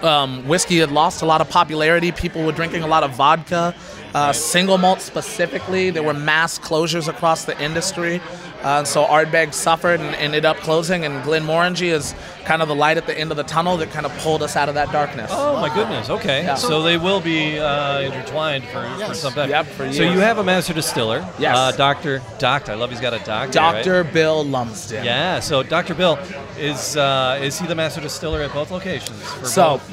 Sure. 0.00 0.08
um, 0.08 0.46
whiskey 0.48 0.78
had 0.78 0.90
lost 0.90 1.22
a 1.22 1.26
lot 1.26 1.40
of 1.40 1.48
popularity. 1.50 2.12
People 2.12 2.44
were 2.44 2.52
drinking 2.52 2.82
a 2.82 2.86
lot 2.86 3.02
of 3.02 3.12
vodka 3.14 3.74
Uh, 4.14 4.32
Single 4.32 4.78
malt 4.78 5.00
specifically, 5.00 5.90
there 5.90 6.02
were 6.02 6.12
mass 6.14 6.58
closures 6.58 7.08
across 7.08 7.44
the 7.44 7.58
industry. 7.62 8.20
Uh, 8.62 8.84
so 8.84 9.04
Ardbeg 9.04 9.52
suffered 9.54 9.98
and 10.00 10.14
ended 10.16 10.44
up 10.44 10.56
closing, 10.58 11.04
and 11.04 11.24
Glenmorangie 11.24 11.90
is 11.92 12.14
kind 12.44 12.62
of 12.62 12.68
the 12.68 12.74
light 12.76 12.96
at 12.96 13.06
the 13.06 13.18
end 13.18 13.32
of 13.32 13.36
the 13.36 13.42
tunnel 13.42 13.76
that 13.78 13.90
kind 13.90 14.06
of 14.06 14.16
pulled 14.18 14.40
us 14.40 14.54
out 14.54 14.68
of 14.68 14.76
that 14.76 14.92
darkness. 14.92 15.30
Oh 15.34 15.60
my 15.60 15.72
goodness. 15.74 16.08
Okay, 16.10 16.44
Yeah. 16.44 16.54
so 16.54 16.80
they 16.82 16.96
will 16.96 17.20
be 17.20 17.58
uh, 17.58 18.00
intertwined 18.02 18.62
for, 18.64 18.82
for 18.82 18.98
Yes. 18.98 19.20
some 19.20 19.32
time. 19.32 19.50
Yep, 19.50 19.66
for 19.66 19.92
so 19.92 20.02
you 20.04 20.20
have 20.20 20.38
a 20.38 20.44
master 20.44 20.72
distiller. 20.74 21.26
Yes. 21.40 21.56
Uh, 21.56 21.72
Doctor 21.72 22.22
Doctor. 22.38 22.70
I 22.72 22.74
love 22.76 22.90
he's 22.90 23.00
got 23.00 23.14
a 23.14 23.18
doctor. 23.18 23.58
right? 23.58 23.82
Dr. 23.84 24.04
Bill 24.04 24.44
Lumsden. 24.44 25.04
Yeah. 25.04 25.40
So 25.40 25.64
Dr. 25.64 25.94
Bill 25.96 26.16
is 26.56 26.96
uh, 26.96 27.40
is 27.42 27.58
he 27.58 27.66
the 27.66 27.74
master 27.74 28.00
distiller 28.00 28.42
at 28.42 28.52
both 28.52 28.70
locations? 28.70 29.20
For 29.22 29.46
So, 29.46 29.62
both? 29.78 29.92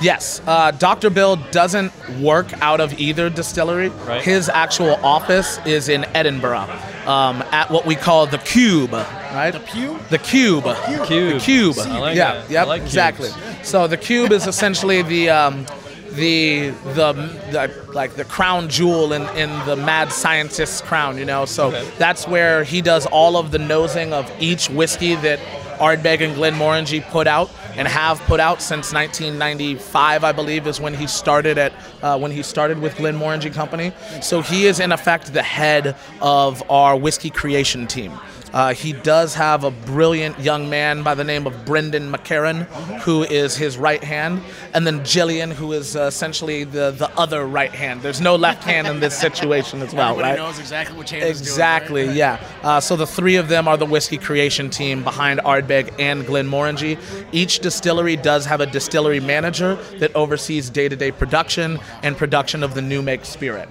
Yes, 0.00 0.40
uh, 0.46 0.70
Dr. 0.72 1.10
Bill 1.10 1.36
doesn't 1.50 1.92
work 2.20 2.52
out 2.62 2.80
of 2.80 2.98
either 2.98 3.30
distillery. 3.30 3.88
Right. 3.88 4.22
His 4.22 4.48
actual 4.48 4.94
office 5.04 5.58
is 5.66 5.88
in 5.88 6.04
Edinburgh, 6.14 6.68
um, 7.06 7.42
at 7.52 7.70
what 7.70 7.86
we 7.86 7.94
call 7.94 8.26
the 8.26 8.38
Cube. 8.38 8.92
Right. 8.92 9.50
The 9.50 9.60
pew? 9.60 9.98
The 10.10 10.18
Cube. 10.18 10.64
Cube. 11.06 11.34
The 11.34 11.40
Cube. 11.40 11.78
I 11.78 11.98
like 11.98 12.16
yeah. 12.16 12.34
that. 12.34 12.50
Yep. 12.50 12.64
I 12.64 12.68
like 12.68 12.82
exactly. 12.82 13.30
cubes. 13.30 13.68
So 13.68 13.86
the 13.86 13.96
Cube 13.96 14.32
is 14.32 14.46
essentially 14.46 15.02
the. 15.02 15.30
Um, 15.30 15.66
the, 16.12 16.70
the 16.94 17.12
the 17.52 17.92
like 17.92 18.14
the 18.14 18.24
crown 18.24 18.68
jewel 18.68 19.12
in, 19.12 19.22
in 19.36 19.50
the 19.66 19.76
mad 19.76 20.10
scientist's 20.12 20.80
crown, 20.80 21.16
you 21.16 21.24
know. 21.24 21.44
So 21.44 21.68
Okay. 21.68 21.88
that's 21.96 22.26
where 22.26 22.64
he 22.64 22.82
does 22.82 23.06
all 23.06 23.36
of 23.36 23.52
the 23.52 23.58
nosing 23.58 24.12
of 24.12 24.28
each 24.40 24.68
whiskey 24.68 25.14
that 25.16 25.38
Ardbeg 25.78 26.20
and 26.20 26.34
Glenmorangie 26.34 27.08
put 27.10 27.28
out 27.28 27.50
and 27.78 27.86
have 27.86 28.20
put 28.22 28.40
out 28.40 28.60
since 28.60 28.92
1995, 28.92 30.24
I 30.24 30.32
believe, 30.32 30.66
is 30.66 30.80
when 30.80 30.94
he 30.94 31.06
started 31.06 31.56
at 31.56 31.72
uh, 32.02 32.18
when 32.18 32.32
he 32.32 32.42
started 32.42 32.80
with 32.80 32.94
Glenmorangie 32.96 33.54
Company. 33.54 33.92
So 34.20 34.42
he 34.42 34.66
is 34.66 34.80
in 34.80 34.92
effect 34.92 35.32
the 35.32 35.42
head 35.42 35.96
of 36.20 36.68
our 36.70 36.96
whiskey 36.96 37.30
creation 37.30 37.86
team. 37.86 38.12
Uh, 38.52 38.72
he 38.74 38.92
does 38.92 39.34
have 39.34 39.64
a 39.64 39.70
brilliant 39.70 40.38
young 40.38 40.70
man 40.70 41.02
by 41.02 41.14
the 41.14 41.24
name 41.24 41.46
of 41.46 41.64
Brendan 41.64 42.10
McCarron, 42.10 42.64
who 43.00 43.22
is 43.24 43.56
his 43.56 43.76
right 43.76 44.02
hand, 44.02 44.40
and 44.74 44.86
then 44.86 45.04
Gillian, 45.04 45.50
who 45.50 45.72
is 45.72 45.96
uh, 45.96 46.02
essentially 46.02 46.64
the, 46.64 46.90
the 46.92 47.10
other 47.18 47.46
right 47.46 47.72
hand. 47.74 48.02
There's 48.02 48.20
no 48.20 48.36
left 48.36 48.64
hand 48.64 48.86
in 48.86 49.00
this 49.00 49.18
situation 49.18 49.82
as 49.82 49.92
well, 49.94 50.10
Everybody 50.10 50.30
right? 50.30 50.46
knows 50.46 50.58
exactly 50.58 50.96
which 50.96 51.10
hand 51.10 51.24
is 51.24 51.40
doing 51.40 51.48
Exactly, 51.48 52.06
right? 52.06 52.16
yeah. 52.16 52.40
Uh, 52.62 52.80
so 52.80 52.96
the 52.96 53.06
three 53.06 53.36
of 53.36 53.48
them 53.48 53.68
are 53.68 53.76
the 53.76 53.86
whiskey 53.86 54.18
creation 54.18 54.70
team 54.70 55.02
behind 55.04 55.40
Ardbeg 55.40 55.92
and 55.98 56.24
Glenmorangie. 56.24 56.98
Each 57.32 57.58
distillery 57.58 58.16
does 58.16 58.46
have 58.46 58.60
a 58.60 58.66
distillery 58.66 59.20
manager 59.20 59.74
that 59.98 60.14
oversees 60.16 60.70
day-to-day 60.70 61.12
production 61.12 61.78
and 62.02 62.16
production 62.16 62.62
of 62.62 62.74
the 62.74 62.82
new 62.82 63.02
make 63.02 63.24
spirit. 63.24 63.68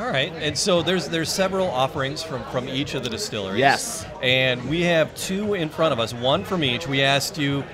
Right? 0.00 0.06
All 0.06 0.12
right, 0.12 0.32
and 0.42 0.56
so 0.56 0.82
there's 0.82 1.08
there's 1.08 1.30
several 1.30 1.68
offerings 1.68 2.22
from 2.22 2.42
from 2.44 2.68
each 2.68 2.94
of 2.94 3.02
the 3.02 3.10
distilleries. 3.10 3.58
Yes. 3.58 4.06
and 4.22 4.68
we 4.68 4.82
have 4.82 5.14
two 5.14 5.54
in 5.54 5.68
front 5.68 5.92
of 5.92 6.00
us, 6.00 6.12
one 6.14 6.44
from 6.44 6.64
each. 6.64 6.86
We 6.86 7.02
asked 7.02 7.38
you, 7.38 7.64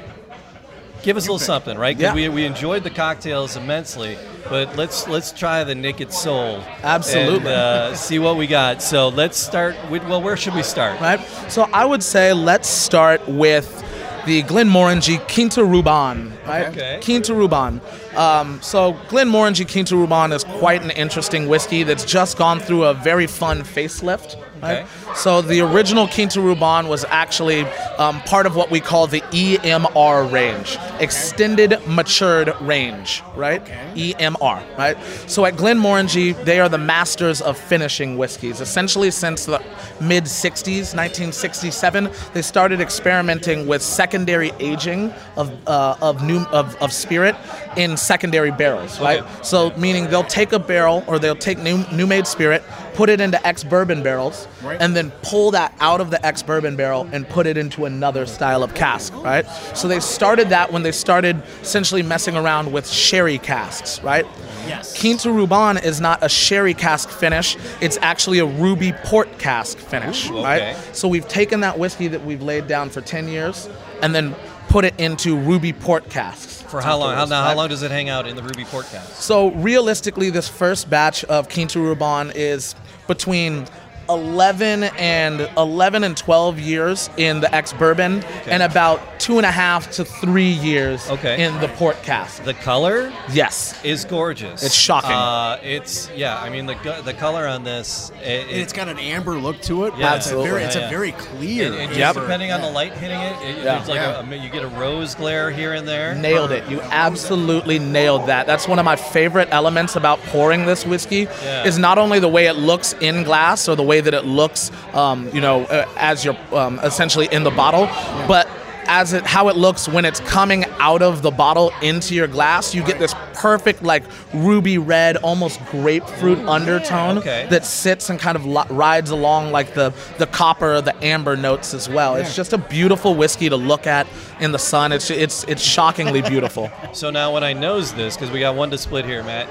give 1.02 1.16
us 1.16 1.24
a 1.24 1.32
little 1.32 1.38
something, 1.38 1.78
right? 1.78 1.96
Yeah. 1.96 2.14
we, 2.14 2.28
we 2.28 2.44
enjoyed 2.44 2.82
the 2.82 2.90
cocktails 2.90 3.56
immensely, 3.56 4.18
but 4.48 4.76
let's 4.76 5.08
let's 5.08 5.32
try 5.32 5.64
the 5.64 5.74
Naked 5.74 6.12
Soul. 6.12 6.62
Absolutely. 6.82 7.38
And, 7.38 7.46
uh, 7.48 7.94
see 7.94 8.18
what 8.18 8.36
we 8.36 8.46
got. 8.46 8.82
So 8.82 9.08
let's 9.08 9.38
start 9.38 9.76
with 9.90 10.04
well, 10.08 10.22
where 10.22 10.36
should 10.36 10.54
we 10.54 10.62
start? 10.62 11.00
right? 11.00 11.20
So 11.48 11.68
I 11.72 11.84
would 11.84 12.02
say 12.02 12.32
let's 12.32 12.68
start 12.68 13.26
with 13.28 13.82
the 14.26 14.42
Glenmorangie 14.42 15.20
Quinta 15.32 15.60
Ruban, 15.60 16.32
right? 16.46 16.66
Okay. 16.68 17.00
Quinta 17.02 17.32
Ruban. 17.32 17.80
Um, 18.16 18.60
so 18.60 18.94
Glenmorangie 19.08 19.70
Quinta 19.70 19.94
Ruban 19.94 20.34
is 20.34 20.44
quite 20.44 20.82
an 20.82 20.90
interesting 20.90 21.48
whiskey 21.48 21.84
that's 21.84 22.04
just 22.04 22.36
gone 22.36 22.58
through 22.60 22.84
a 22.84 22.94
very 22.94 23.26
fun 23.26 23.62
facelift. 23.62 24.36
Right? 24.62 24.78
Okay. 24.78 25.14
So 25.14 25.42
the 25.42 25.60
original 25.60 26.06
Quinta 26.08 26.38
Ruban 26.40 26.88
was 26.88 27.04
actually 27.08 27.62
um, 27.98 28.20
part 28.22 28.46
of 28.46 28.56
what 28.56 28.70
we 28.70 28.80
call 28.80 29.06
the 29.06 29.20
EMR 29.20 30.30
range, 30.30 30.76
extended 31.00 31.78
matured 31.86 32.54
range, 32.60 33.22
right? 33.34 33.64
EMR, 33.94 34.78
right? 34.78 34.96
So 35.26 35.44
at 35.44 35.54
Glenmorangie, 35.54 36.44
they 36.44 36.60
are 36.60 36.68
the 36.68 36.78
masters 36.78 37.40
of 37.40 37.56
finishing 37.56 38.16
whiskeys. 38.18 38.60
Essentially, 38.60 39.10
since 39.10 39.46
the 39.46 39.58
mid 40.00 40.24
60s, 40.24 40.94
1967, 40.94 42.10
they 42.32 42.42
started 42.42 42.80
experimenting 42.80 43.66
with 43.66 43.82
secondary 43.82 44.52
aging 44.60 45.12
of 45.36 45.50
uh, 45.66 45.96
of 46.00 46.22
new 46.22 46.40
of, 46.52 46.76
of 46.82 46.92
spirit 46.92 47.34
in 47.76 47.96
secondary 47.96 48.50
barrels, 48.50 49.00
right? 49.00 49.20
Okay. 49.20 49.42
So 49.42 49.72
meaning 49.76 50.08
they'll 50.08 50.24
take 50.24 50.52
a 50.52 50.58
barrel 50.58 51.04
or 51.06 51.18
they'll 51.18 51.34
take 51.36 51.58
new 51.58 51.84
new 51.92 52.06
made 52.06 52.26
spirit, 52.26 52.62
put 52.94 53.08
it 53.08 53.20
into 53.20 53.44
ex 53.46 53.64
bourbon 53.64 54.02
barrels, 54.02 54.45
Right. 54.62 54.80
and 54.80 54.96
then 54.96 55.10
pull 55.22 55.50
that 55.52 55.74
out 55.80 56.00
of 56.00 56.10
the 56.10 56.24
ex 56.24 56.42
bourbon 56.42 56.76
barrel 56.76 57.08
and 57.12 57.28
put 57.28 57.46
it 57.46 57.56
into 57.56 57.84
another 57.84 58.26
style 58.26 58.62
of 58.62 58.74
cask, 58.74 59.14
right? 59.16 59.46
So 59.74 59.86
they 59.86 60.00
started 60.00 60.48
that 60.48 60.72
when 60.72 60.82
they 60.82 60.92
started 60.92 61.42
essentially 61.62 62.02
messing 62.02 62.36
around 62.36 62.72
with 62.72 62.88
sherry 62.88 63.38
casks, 63.38 64.02
right? 64.02 64.26
Yes. 64.66 64.98
Quinta 64.98 65.28
Ruban 65.28 65.82
is 65.84 66.00
not 66.00 66.22
a 66.22 66.28
sherry 66.28 66.74
cask 66.74 67.08
finish. 67.08 67.56
It's 67.80 67.98
actually 68.00 68.38
a 68.40 68.46
ruby 68.46 68.92
port 69.04 69.38
cask 69.38 69.78
finish, 69.78 70.28
Ooh, 70.30 70.42
right? 70.42 70.62
okay. 70.62 70.76
So 70.92 71.06
we've 71.06 71.28
taken 71.28 71.60
that 71.60 71.78
whiskey 71.78 72.08
that 72.08 72.24
we've 72.24 72.42
laid 72.42 72.66
down 72.66 72.90
for 72.90 73.00
10 73.00 73.28
years 73.28 73.68
and 74.02 74.14
then 74.14 74.34
put 74.68 74.84
it 74.84 74.98
into 74.98 75.36
ruby 75.36 75.72
port 75.72 76.08
casks. 76.10 76.56
For 76.62 76.80
how 76.80 76.98
long? 76.98 77.14
How, 77.14 77.26
now, 77.26 77.44
how 77.44 77.54
long 77.54 77.68
does 77.68 77.82
it 77.82 77.92
hang 77.92 78.08
out 78.08 78.26
in 78.26 78.34
the 78.34 78.42
Ruby 78.42 78.64
Port 78.64 78.86
cask? 78.86 79.14
So 79.14 79.52
realistically, 79.52 80.30
this 80.30 80.48
first 80.48 80.90
batch 80.90 81.22
of 81.24 81.48
Quinta 81.48 81.78
Ruban 81.78 82.32
is 82.34 82.74
between 83.06 83.66
11 84.08 84.84
and 84.98 85.48
11 85.56 86.04
and 86.04 86.16
12 86.16 86.58
years 86.58 87.10
in 87.16 87.40
the 87.40 87.54
ex 87.54 87.72
bourbon, 87.72 88.22
and 88.46 88.62
about 88.62 89.00
two 89.20 89.36
and 89.38 89.46
a 89.46 89.50
half 89.50 89.90
to 89.92 90.04
three 90.04 90.50
years 90.50 91.08
Okay. 91.10 91.42
in 91.44 91.58
the 91.60 91.68
port 91.68 92.00
cask. 92.02 92.42
The 92.44 92.54
color 92.54 93.12
Yes. 93.32 93.74
is 93.82 94.04
gorgeous. 94.04 94.62
It's 94.62 94.74
shocking. 94.74 95.10
Uh, 95.12 95.58
it's 95.62 96.08
yeah. 96.14 96.38
I 96.38 96.50
mean 96.50 96.66
the 96.66 96.76
the 97.04 97.14
color 97.14 97.46
on 97.46 97.64
this. 97.64 98.10
It, 98.22 98.46
And 98.48 98.50
it's 98.60 98.72
got 98.72 98.88
an 98.88 98.98
amber 98.98 99.34
look 99.38 99.60
to 99.62 99.86
it. 99.86 99.90
but 99.92 100.00
Yeah. 100.00 100.14
it's 100.16 100.30
a 100.30 100.42
very, 100.42 100.62
it's 100.64 100.76
Yeah. 100.76 100.86
a 100.86 100.90
very 100.90 101.12
clear. 101.12 101.72
And, 101.72 101.74
and 101.82 101.88
just 101.92 102.00
amber. 102.00 102.20
depending 102.20 102.52
on 102.52 102.60
the 102.60 102.70
light 102.70 102.92
hitting 102.94 103.18
it, 103.20 103.34
it 103.42 103.64
Yeah. 103.64 103.78
it's 103.80 103.88
like 103.88 104.00
Yeah. 104.00 104.20
a, 104.20 104.36
you 104.36 104.48
get 104.50 104.62
a 104.62 104.68
rose 104.68 105.14
glare 105.14 105.50
here 105.50 105.72
and 105.72 105.86
there. 105.88 106.14
Nailed 106.14 106.52
it. 106.52 106.64
You 106.68 106.80
absolutely 106.90 107.78
nailed 107.78 108.26
that. 108.26 108.46
That's 108.46 108.68
one 108.68 108.78
of 108.78 108.84
my 108.84 108.96
favorite 108.96 109.48
elements 109.50 109.96
about 109.96 110.20
pouring 110.26 110.66
this 110.66 110.84
whiskey 110.86 111.28
Yeah. 111.44 111.64
is 111.64 111.78
not 111.78 111.98
only 111.98 112.18
the 112.18 112.28
way 112.28 112.46
it 112.46 112.54
looks 112.56 112.94
in 113.00 113.22
glass 113.24 113.68
or 113.68 113.74
the 113.74 113.82
way 113.82 113.95
that 114.00 114.14
it 114.14 114.24
looks, 114.24 114.70
um, 114.94 115.28
you 115.34 115.40
know, 115.40 115.64
uh, 115.64 115.88
as 115.96 116.24
you're 116.24 116.36
um, 116.52 116.78
essentially 116.80 117.28
in 117.30 117.44
the 117.44 117.50
bottle, 117.50 117.86
but 118.26 118.48
as 118.86 119.12
it 119.12 119.24
how 119.24 119.48
it 119.48 119.56
looks 119.56 119.88
when 119.88 120.04
it's 120.04 120.20
coming 120.20 120.64
out 120.78 121.02
of 121.02 121.22
the 121.22 121.30
bottle 121.30 121.72
into 121.82 122.14
your 122.14 122.26
glass. 122.26 122.74
You 122.74 122.82
get 122.84 122.98
this 122.98 123.14
perfect 123.34 123.82
like 123.82 124.04
ruby 124.32 124.78
red, 124.78 125.16
almost 125.18 125.64
grapefruit 125.66 126.38
undertone 126.38 127.18
okay. 127.18 127.46
that 127.50 127.64
sits 127.64 128.10
and 128.10 128.18
kind 128.18 128.36
of 128.36 128.46
li- 128.46 128.64
rides 128.70 129.10
along 129.10 129.52
like 129.52 129.74
the 129.74 129.92
the 130.18 130.26
copper, 130.26 130.80
the 130.80 130.96
amber 131.04 131.36
notes 131.36 131.74
as 131.74 131.88
well. 131.88 132.16
It's 132.16 132.36
just 132.36 132.52
a 132.52 132.58
beautiful 132.58 133.14
whiskey 133.14 133.48
to 133.48 133.56
look 133.56 133.86
at 133.86 134.06
in 134.40 134.52
the 134.52 134.58
sun. 134.58 134.92
It's 134.92 135.10
it's 135.10 135.44
it's 135.44 135.62
shockingly 135.62 136.22
beautiful. 136.22 136.70
So 136.92 137.10
now 137.10 137.34
when 137.34 137.44
I 137.44 137.52
nose 137.52 137.92
this, 137.92 138.16
because 138.16 138.30
we 138.30 138.40
got 138.40 138.54
one 138.54 138.70
to 138.70 138.78
split 138.78 139.04
here, 139.04 139.22
Matt. 139.22 139.48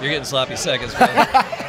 You're 0.00 0.10
getting 0.10 0.24
sloppy 0.24 0.56
seconds. 0.56 0.94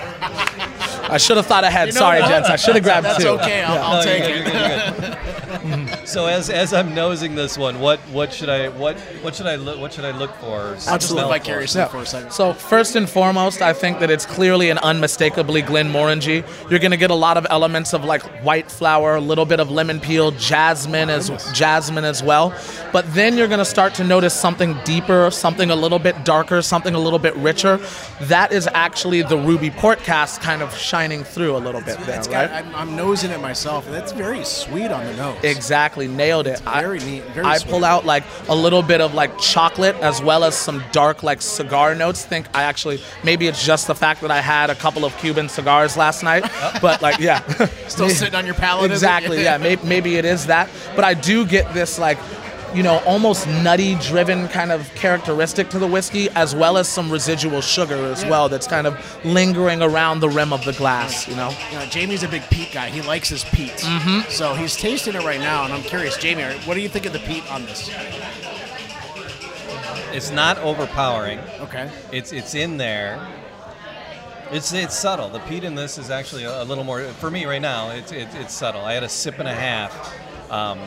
I 1.10 1.18
should 1.18 1.38
have 1.38 1.46
thought 1.46 1.64
ahead. 1.64 1.88
You 1.88 1.94
know 1.94 2.00
Sorry, 2.00 2.22
what? 2.22 2.30
gents. 2.30 2.50
I 2.50 2.56
should 2.56 2.76
have 2.76 2.84
grabbed 2.84 3.06
That's 3.06 3.24
two. 3.24 3.30
okay. 3.30 3.62
I'll, 3.62 3.82
I'll 3.84 3.98
No, 3.98 4.04
take 4.04 4.24
it. 4.26 5.39
So 6.10 6.26
as 6.26 6.50
as 6.50 6.74
I'm 6.74 6.94
nosing 6.96 7.36
this 7.36 7.58
one, 7.58 7.80
what 7.80 8.00
what 8.12 8.34
should 8.34 8.50
I 8.50 8.70
what 8.70 8.98
what 9.22 9.36
should 9.36 9.46
I 9.48 9.56
look 9.56 9.80
what 9.80 9.94
should 9.94 10.06
I 10.06 10.12
look 10.18 10.34
for? 10.36 10.76
I'll 10.88 10.98
just 10.98 11.10
smell 11.10 11.28
live 11.30 11.42
for? 11.42 11.46
vicariously 11.46 11.86
for 11.86 11.98
a 12.00 12.06
second. 12.06 12.32
So 12.32 12.54
first 12.54 12.96
and 12.96 13.10
foremost, 13.10 13.62
I 13.62 13.74
think 13.74 14.00
that 14.00 14.10
it's 14.10 14.26
clearly 14.26 14.70
and 14.70 14.80
unmistakably 14.80 15.62
Glenmorangie. 15.62 16.44
You're 16.70 16.80
going 16.80 16.92
to 16.92 16.98
get 16.98 17.12
a 17.12 17.16
lot 17.16 17.38
of 17.38 17.46
elements 17.50 17.94
of 17.94 18.04
like 18.04 18.24
white 18.44 18.72
flower, 18.72 19.16
a 19.16 19.22
little 19.22 19.46
bit 19.46 19.60
of 19.60 19.70
lemon 19.70 20.00
peel, 20.00 20.32
jasmine 20.32 21.10
as 21.10 21.30
jasmine 21.54 22.06
as 22.06 22.24
well. 22.24 22.54
But 22.92 23.12
then 23.14 23.38
you're 23.38 23.48
going 23.48 23.60
to 23.60 23.66
start 23.66 23.94
to 23.96 24.04
notice 24.04 24.34
something 24.34 24.76
deeper, 24.84 25.30
something 25.32 25.70
a 25.70 25.76
little 25.76 26.00
bit 26.00 26.26
darker, 26.26 26.62
something 26.62 26.96
a 26.96 27.00
little 27.00 27.20
bit 27.20 27.36
richer. 27.36 27.80
That 28.22 28.52
is 28.52 28.68
actually 28.74 29.22
the 29.22 29.38
ruby 29.38 29.70
port 29.70 30.00
cast 30.00 30.42
kind 30.42 30.62
of 30.62 30.76
shining 30.76 31.24
through 31.24 31.56
a 31.56 31.60
little 31.60 31.82
bit 31.82 32.00
there, 32.00 32.18
It's 32.20 32.28
right? 32.28 32.50
got, 32.50 32.66
I'm, 32.66 32.76
I'm 32.76 32.96
nosing 32.96 33.32
it 33.32 33.40
myself, 33.42 33.86
That's 33.90 34.12
very 34.12 34.44
sweet 34.44 34.92
on 34.92 35.06
the 35.06 35.14
nose. 35.16 35.44
Exactly, 35.44 35.99
nailed 36.08 36.48
it. 36.48 36.62
I- 36.66 36.82
very 36.82 37.00
neat, 37.00 37.24
very 37.34 37.46
I 37.46 37.58
sweet. 37.58 37.72
pull 37.72 37.84
out 37.86 38.06
like 38.06 38.24
a 38.48 38.56
little 38.56 38.82
bit 38.82 39.02
of 39.02 39.14
like 39.14 39.38
chocolate 39.40 39.96
as 39.98 40.22
well 40.22 40.44
as 40.44 40.56
some 40.56 40.84
dark 40.92 41.24
like 41.24 41.42
cigar 41.42 41.96
notes. 41.96 42.26
Think 42.26 42.48
I 42.54 42.64
actually 42.64 43.02
maybe 43.24 43.48
it's 43.48 43.66
just 43.66 43.88
the 43.88 43.96
fact 43.96 44.22
that 44.22 44.32
I 44.32 44.42
had 44.42 44.70
a 44.70 44.76
couple 44.76 45.06
of 45.06 45.16
Cuban 45.18 45.50
cigars 45.50 45.98
last 45.98 46.24
night, 46.24 46.44
but 46.82 47.02
like 47.02 47.20
yeah, 47.20 47.42
Still 47.88 48.10
sitting 48.10 48.36
on 48.36 48.46
your 48.46 48.56
palate. 48.56 48.92
exactly. 48.92 49.44
Yeah, 49.44 49.58
maybe, 49.58 49.82
maybe 49.86 50.16
it 50.18 50.26
is 50.26 50.46
that, 50.48 50.70
but 50.96 51.04
I 51.04 51.14
do 51.14 51.46
get 51.46 51.74
this 51.74 52.00
like 52.00 52.18
you 52.74 52.84
know, 52.84 53.00
almost 53.06 53.48
nutty 53.48 53.96
driven 53.96 54.48
kind 54.50 54.72
of 54.72 54.94
characteristic 54.96 55.70
to 55.70 55.80
the 55.80 55.88
whiskey, 55.88 56.30
as 56.32 56.56
well 56.56 56.78
as 56.78 56.88
some 56.88 57.12
residual 57.12 57.62
sugar 57.62 57.96
as 58.06 58.26
well 58.26 58.50
that's 58.50 58.68
kind 58.68 58.88
of 58.88 59.26
lingering 59.26 59.82
around 59.82 60.20
the 60.20 60.30
rim 60.30 60.54
of 60.54 60.64
the 60.66 60.74
glass, 60.74 61.28
you 61.28 61.36
know? 61.36 61.52
You 61.72 61.80
know, 61.80 61.86
Jamie's 61.86 62.24
a 62.24 62.28
big 62.28 62.44
peat 62.50 62.72
guy. 62.72 62.90
He 62.90 63.02
likes 63.02 63.30
his 63.30 63.44
peat. 63.46 63.72
Mm-hmm. 63.72 64.30
So 64.30 64.54
he's 64.54 64.76
tasting 64.76 65.16
it 65.16 65.24
right 65.24 65.40
now, 65.40 65.66
and 65.66 65.74
I'm 65.74 65.84
curious, 65.84 66.18
Jamie, 66.18 66.44
what 66.66 66.76
do 66.76 66.82
you 66.82 66.90
think 66.90 67.06
of 67.06 67.14
the 67.14 67.20
peat 67.20 67.50
on 67.52 67.66
this? 67.66 67.90
It's 70.12 70.32
not 70.32 70.58
overpowering. 70.60 71.40
Okay. 71.60 71.90
It's 72.12 72.32
it's 72.32 72.56
in 72.56 72.78
there. 72.78 73.26
It's 74.52 74.74
it's 74.74 74.98
subtle. 74.98 75.30
The 75.30 75.40
peat 75.42 75.64
in 75.64 75.76
this 75.76 76.00
is 76.00 76.10
actually 76.10 76.46
a, 76.46 76.64
a 76.64 76.66
little 76.66 76.84
more 76.84 77.04
for 77.04 77.30
me 77.30 77.46
right 77.46 77.62
now. 77.62 77.92
It's 77.92 78.12
it, 78.12 78.28
it's 78.34 78.54
subtle. 78.54 78.82
I 78.82 78.94
had 78.94 79.04
a 79.04 79.10
sip 79.10 79.38
and 79.38 79.48
a 79.48 79.54
half. 79.54 80.20
Um, 80.52 80.80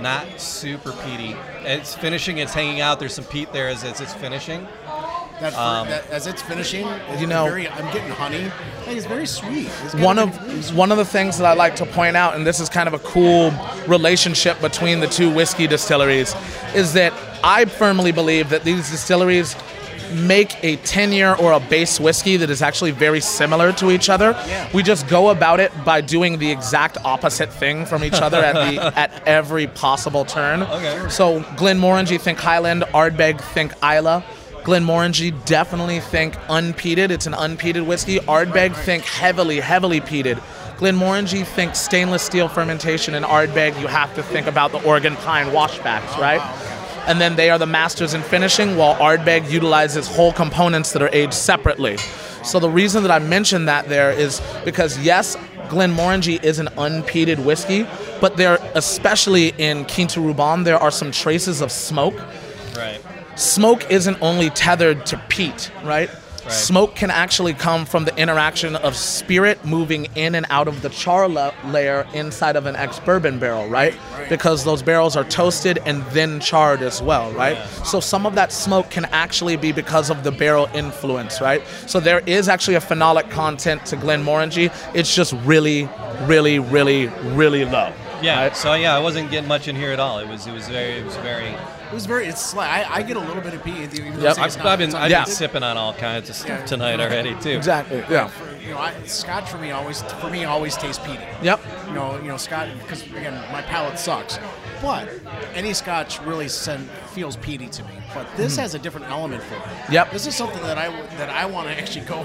not 0.00 0.40
super 0.40 0.92
peaty. 0.92 1.36
It's 1.64 1.94
finishing. 1.94 2.38
It's 2.38 2.54
hanging 2.54 2.80
out. 2.80 2.98
There's 2.98 3.14
some 3.14 3.24
peat 3.24 3.52
there 3.52 3.68
as, 3.68 3.84
as 3.84 4.00
it's 4.00 4.14
finishing. 4.14 4.66
That, 5.40 5.54
Um, 5.56 5.88
that 5.88 6.08
as 6.10 6.26
it's 6.26 6.42
finishing, 6.42 6.86
You 7.18 7.26
know- 7.26 7.44
very, 7.46 7.66
I'm 7.68 7.86
getting 7.94 8.10
honey. 8.10 8.52
Like, 8.86 8.96
it's 8.96 9.06
very 9.06 9.26
sweet. 9.26 9.70
It's 9.84 9.94
one 9.94 10.18
of 10.18 10.34
very- 10.34 10.48
very 10.50 10.62
sweet- 10.62 10.76
one 10.76 10.92
of 10.92 10.98
the 10.98 11.04
things 11.04 11.38
that 11.38 11.46
I 11.46 11.54
like 11.54 11.76
to 11.76 11.86
point 11.86 12.14
out, 12.16 12.34
and 12.34 12.46
this 12.46 12.60
is 12.60 12.68
kind 12.68 12.86
of 12.86 12.92
a 12.94 12.98
cool 12.98 13.52
relationship 13.86 14.60
between 14.60 15.00
the 15.00 15.06
two 15.06 15.30
whiskey 15.30 15.66
distilleries, 15.66 16.34
is 16.74 16.92
that 16.92 17.14
I 17.42 17.64
firmly 17.64 18.12
believe 18.12 18.50
that 18.50 18.64
these 18.64 18.90
distilleries 18.90 19.56
make 20.12 20.62
a 20.62 20.76
10 20.76 21.12
year 21.12 21.34
or 21.34 21.52
a 21.52 21.60
base 21.60 21.98
whiskey 22.00 22.36
that 22.36 22.50
is 22.50 22.62
actually 22.62 22.90
very 22.90 23.20
similar 23.20 23.72
to 23.72 23.90
each 23.90 24.08
other. 24.08 24.30
Yeah. 24.46 24.68
We 24.72 24.82
just 24.82 25.08
go 25.08 25.30
about 25.30 25.60
it 25.60 25.72
by 25.84 26.00
doing 26.00 26.38
the 26.38 26.50
exact 26.50 26.98
opposite 27.04 27.52
thing 27.52 27.86
from 27.86 28.04
each 28.04 28.14
other 28.14 28.38
at 28.38 28.54
the 28.54 28.80
at 28.98 29.26
every 29.26 29.66
possible 29.66 30.24
turn. 30.24 30.62
Okay. 30.62 31.08
So 31.08 31.40
Glenmorangie 31.56 32.20
think 32.20 32.38
Highland, 32.38 32.82
Ardbeg 32.94 33.40
think 33.40 33.72
Islay. 33.82 34.22
Glenmorangie 34.62 35.44
definitely 35.46 36.00
think 36.00 36.34
unpeated. 36.48 37.10
It's 37.10 37.26
an 37.26 37.32
unpeated 37.32 37.86
whiskey. 37.86 38.18
Ardbeg 38.20 38.74
think 38.76 39.04
heavily, 39.04 39.58
heavily 39.58 40.00
peated. 40.00 40.36
Glenmorangie 40.76 41.46
think 41.46 41.74
stainless 41.74 42.22
steel 42.22 42.48
fermentation, 42.48 43.14
and 43.14 43.24
Ardbeg 43.24 43.78
you 43.80 43.86
have 43.86 44.14
to 44.14 44.22
think 44.22 44.46
about 44.46 44.72
the 44.72 44.82
Oregon 44.82 45.14
pine 45.16 45.48
washbacks, 45.48 46.16
oh, 46.16 46.20
right? 46.20 46.40
And 47.06 47.20
then 47.20 47.36
they 47.36 47.50
are 47.50 47.58
the 47.58 47.66
masters 47.66 48.14
in 48.14 48.22
finishing, 48.22 48.76
while 48.76 48.94
Ardbeg 48.96 49.50
utilizes 49.50 50.06
whole 50.06 50.32
components 50.32 50.92
that 50.92 51.02
are 51.02 51.10
aged 51.12 51.34
separately. 51.34 51.96
So 52.42 52.58
the 52.58 52.70
reason 52.70 53.02
that 53.02 53.10
I 53.10 53.18
mentioned 53.18 53.68
that 53.68 53.88
there 53.88 54.10
is 54.12 54.40
because 54.64 54.98
yes, 54.98 55.36
Glenmorangie 55.68 56.42
is 56.42 56.58
an 56.58 56.68
unpeated 56.76 57.44
whiskey, 57.44 57.86
but 58.20 58.36
there, 58.36 58.58
especially 58.74 59.48
in 59.58 59.84
Quinta 59.84 60.20
Ruban, 60.20 60.64
there 60.64 60.78
are 60.78 60.90
some 60.90 61.10
traces 61.12 61.60
of 61.60 61.70
smoke 61.70 62.18
Right. 62.76 63.00
smoke 63.36 63.90
isn't 63.90 64.18
only 64.20 64.50
tethered 64.50 65.06
to 65.06 65.16
peat, 65.28 65.70
right? 65.84 66.10
Right. 66.44 66.52
Smoke 66.52 66.94
can 66.94 67.10
actually 67.10 67.54
come 67.54 67.84
from 67.84 68.04
the 68.04 68.16
interaction 68.16 68.76
of 68.76 68.96
spirit 68.96 69.64
moving 69.64 70.06
in 70.14 70.34
and 70.34 70.46
out 70.50 70.68
of 70.68 70.80
the 70.82 70.88
char 70.88 71.28
la- 71.28 71.52
layer 71.66 72.06
inside 72.14 72.56
of 72.56 72.66
an 72.66 72.76
ex 72.76 72.98
bourbon 73.00 73.38
barrel, 73.38 73.68
right? 73.68 73.94
Because 74.28 74.64
those 74.64 74.82
barrels 74.82 75.16
are 75.16 75.24
toasted 75.24 75.78
and 75.84 76.02
then 76.06 76.40
charred 76.40 76.82
as 76.82 77.02
well, 77.02 77.30
right? 77.32 77.58
So 77.84 78.00
some 78.00 78.26
of 78.26 78.34
that 78.36 78.52
smoke 78.52 78.90
can 78.90 79.04
actually 79.06 79.56
be 79.56 79.72
because 79.72 80.10
of 80.10 80.24
the 80.24 80.32
barrel 80.32 80.68
influence, 80.74 81.40
right? 81.40 81.62
So 81.86 82.00
there 82.00 82.20
is 82.26 82.48
actually 82.48 82.76
a 82.76 82.80
phenolic 82.80 83.30
content 83.30 83.84
to 83.86 83.96
Glenmorangie. 83.96 84.72
It's 84.94 85.14
just 85.14 85.32
really, 85.44 85.88
really, 86.22 86.58
really, 86.58 87.06
really 87.34 87.64
low. 87.64 87.92
Yeah. 88.22 88.42
right? 88.42 88.56
So 88.56 88.74
yeah, 88.74 88.96
I 88.96 88.98
wasn't 89.00 89.30
getting 89.30 89.48
much 89.48 89.68
in 89.68 89.76
here 89.76 89.92
at 89.92 90.00
all. 90.00 90.18
It 90.18 90.28
was 90.28 90.46
it 90.46 90.52
was 90.52 90.68
very 90.68 90.92
it 90.98 91.04
was 91.04 91.16
very. 91.16 91.54
It 91.90 91.94
was 91.94 92.06
very. 92.06 92.26
It's 92.26 92.54
like 92.54 92.68
I, 92.70 92.96
I 92.98 93.02
get 93.02 93.16
a 93.16 93.20
little 93.20 93.42
bit 93.42 93.52
of 93.52 93.64
peat. 93.64 93.92
Even 93.98 94.14
though 94.14 94.22
Yep. 94.22 94.38
it's 94.38 94.56
I've, 94.56 94.64
I've 94.66 94.78
been 94.78 94.94
I've 94.94 95.10
Yeah. 95.10 95.24
been 95.24 95.34
sipping 95.34 95.62
on 95.64 95.76
all 95.76 95.92
kinds 95.92 96.30
of 96.30 96.36
stuff 96.36 96.60
Yeah. 96.60 96.64
tonight 96.64 97.00
already 97.00 97.34
too. 97.40 97.50
Exactly. 97.50 97.98
Yeah. 98.08 98.28
For, 98.28 98.56
you 98.62 98.70
know, 98.70 98.78
I, 98.78 98.94
Scotch 99.06 99.50
for 99.50 99.58
me 99.58 99.72
always 99.72 100.02
for 100.02 100.30
me 100.30 100.44
always 100.44 100.76
tastes 100.76 101.04
peaty. 101.04 101.24
Yep. 101.42 101.60
You 101.88 101.94
know, 101.94 102.16
you 102.18 102.28
know, 102.28 102.36
Scotch 102.36 102.68
because 102.82 103.02
again, 103.02 103.34
my 103.50 103.62
palate 103.62 103.98
sucks. 103.98 104.38
But 104.80 105.08
any 105.54 105.74
Scotch 105.74 106.20
really 106.22 106.48
send, 106.48 106.88
feels 107.12 107.36
peaty 107.36 107.66
to 107.68 107.82
me. 107.82 107.90
But 108.14 108.26
this 108.36 108.54
hmm. 108.54 108.60
has 108.62 108.74
a 108.74 108.78
different 108.78 109.10
element 109.10 109.42
for 109.42 109.56
it. 109.56 109.62
Yep. 109.92 110.12
This 110.12 110.26
is 110.28 110.34
something 110.36 110.62
that 110.62 110.78
I 110.78 110.86
w- 110.86 111.04
that 111.18 111.28
I 111.28 111.44
want 111.46 111.68
to 111.68 111.76
actually 111.78 112.06
go 112.06 112.24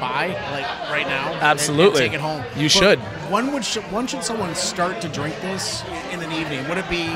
buy 0.00 0.26
like 0.52 0.90
right 0.90 1.06
now. 1.06 1.26
and- 1.28 1.34
and 1.36 1.42
Absolutely. 1.42 2.00
take 2.00 2.12
it 2.12 2.20
home. 2.20 2.42
You 2.56 2.64
But 2.64 2.72
should. 2.72 2.98
When 3.30 3.52
would 3.52 3.64
sh- 3.64 3.76
when 3.90 4.06
should 4.06 4.24
someone 4.24 4.54
start 4.54 5.00
to 5.02 5.08
drink 5.08 5.40
this 5.40 5.82
in 6.10 6.20
an 6.20 6.32
evening? 6.32 6.68
Would 6.68 6.78
it 6.78 6.88
be, 6.90 7.08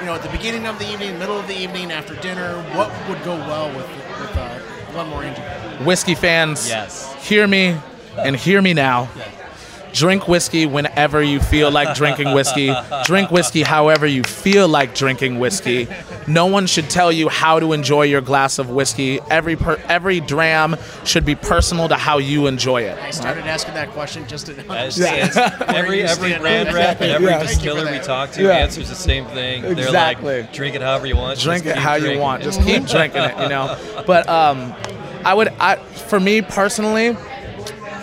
you 0.00 0.06
know, 0.06 0.14
at 0.14 0.22
the 0.22 0.28
beginning 0.30 0.66
of 0.66 0.78
the 0.78 0.90
evening, 0.90 1.18
middle 1.18 1.38
of 1.38 1.46
the 1.46 1.56
evening, 1.56 1.90
after 1.92 2.14
dinner? 2.16 2.54
What 2.76 2.90
would 3.08 3.22
go 3.24 3.34
well 3.36 3.68
with 3.68 3.88
with 4.20 4.36
uh, 4.36 4.58
Glenmorangie? 4.92 5.84
Whiskey 5.84 6.14
fans, 6.14 6.68
Yes. 6.68 7.12
hear 7.26 7.46
me 7.46 7.76
and 8.16 8.34
hear 8.36 8.60
me 8.62 8.74
now. 8.74 9.08
Drink 9.92 10.28
whiskey 10.28 10.66
whenever 10.66 11.22
you 11.22 11.40
feel 11.40 11.70
like 11.70 11.94
drinking 11.96 12.32
whiskey. 12.32 12.72
Drink 13.04 13.30
whiskey 13.30 13.62
however 13.62 14.06
you 14.06 14.22
feel 14.22 14.68
like 14.68 14.94
drinking 14.94 15.38
whiskey. 15.38 15.88
No 16.26 16.46
one 16.46 16.66
should 16.66 16.90
tell 16.90 17.10
you 17.10 17.28
how 17.28 17.58
to 17.58 17.72
enjoy 17.72 18.02
your 18.02 18.20
glass 18.20 18.58
of 18.58 18.70
whiskey. 18.70 19.18
Every 19.30 19.56
per, 19.56 19.76
every 19.88 20.20
dram 20.20 20.76
should 21.04 21.24
be 21.24 21.34
personal 21.34 21.88
to 21.88 21.96
how 21.96 22.18
you 22.18 22.46
enjoy 22.46 22.82
it. 22.82 22.98
I 22.98 23.10
started 23.10 23.46
asking 23.46 23.74
that 23.74 23.90
question 23.90 24.26
just 24.28 24.46
to 24.46 24.52
As- 24.52 25.00
understand. 25.00 25.30
as 25.30 25.36
where 25.36 25.76
every 25.76 26.02
every 26.02 26.28
stand. 26.30 26.42
brand 26.42 26.72
rep 26.74 27.00
and 27.00 27.10
every 27.12 27.26
Yeah. 27.28 27.38
Thank 27.38 27.50
you 27.50 27.56
for 27.56 27.64
distiller 27.76 27.90
we 27.92 27.98
talk 27.98 28.32
to 28.32 28.42
Yeah. 28.42 28.50
answers 28.50 28.88
the 28.88 28.94
same 28.94 29.24
thing. 29.26 29.62
They're 29.62 29.72
Exactly. 29.72 30.42
like, 30.42 30.52
drink 30.52 30.74
it 30.76 30.82
however 30.82 31.06
you 31.06 31.16
want. 31.16 31.38
drink 31.40 31.64
just 31.64 31.70
it 31.72 31.74
keep 31.74 31.82
how 31.82 31.94
you 31.94 32.00
drinking 32.02 32.20
want. 32.22 32.42
it." 32.42 32.44
Just 32.44 32.62
keep 32.66 32.86
drinking 32.86 33.22
it, 33.22 33.38
you 33.40 33.48
know. 33.48 33.76
But 34.06 34.28
um, 34.28 34.74
I 35.24 35.34
would, 35.34 35.48
I 35.60 35.76
for 35.76 36.20
me 36.20 36.42
personally, 36.42 37.16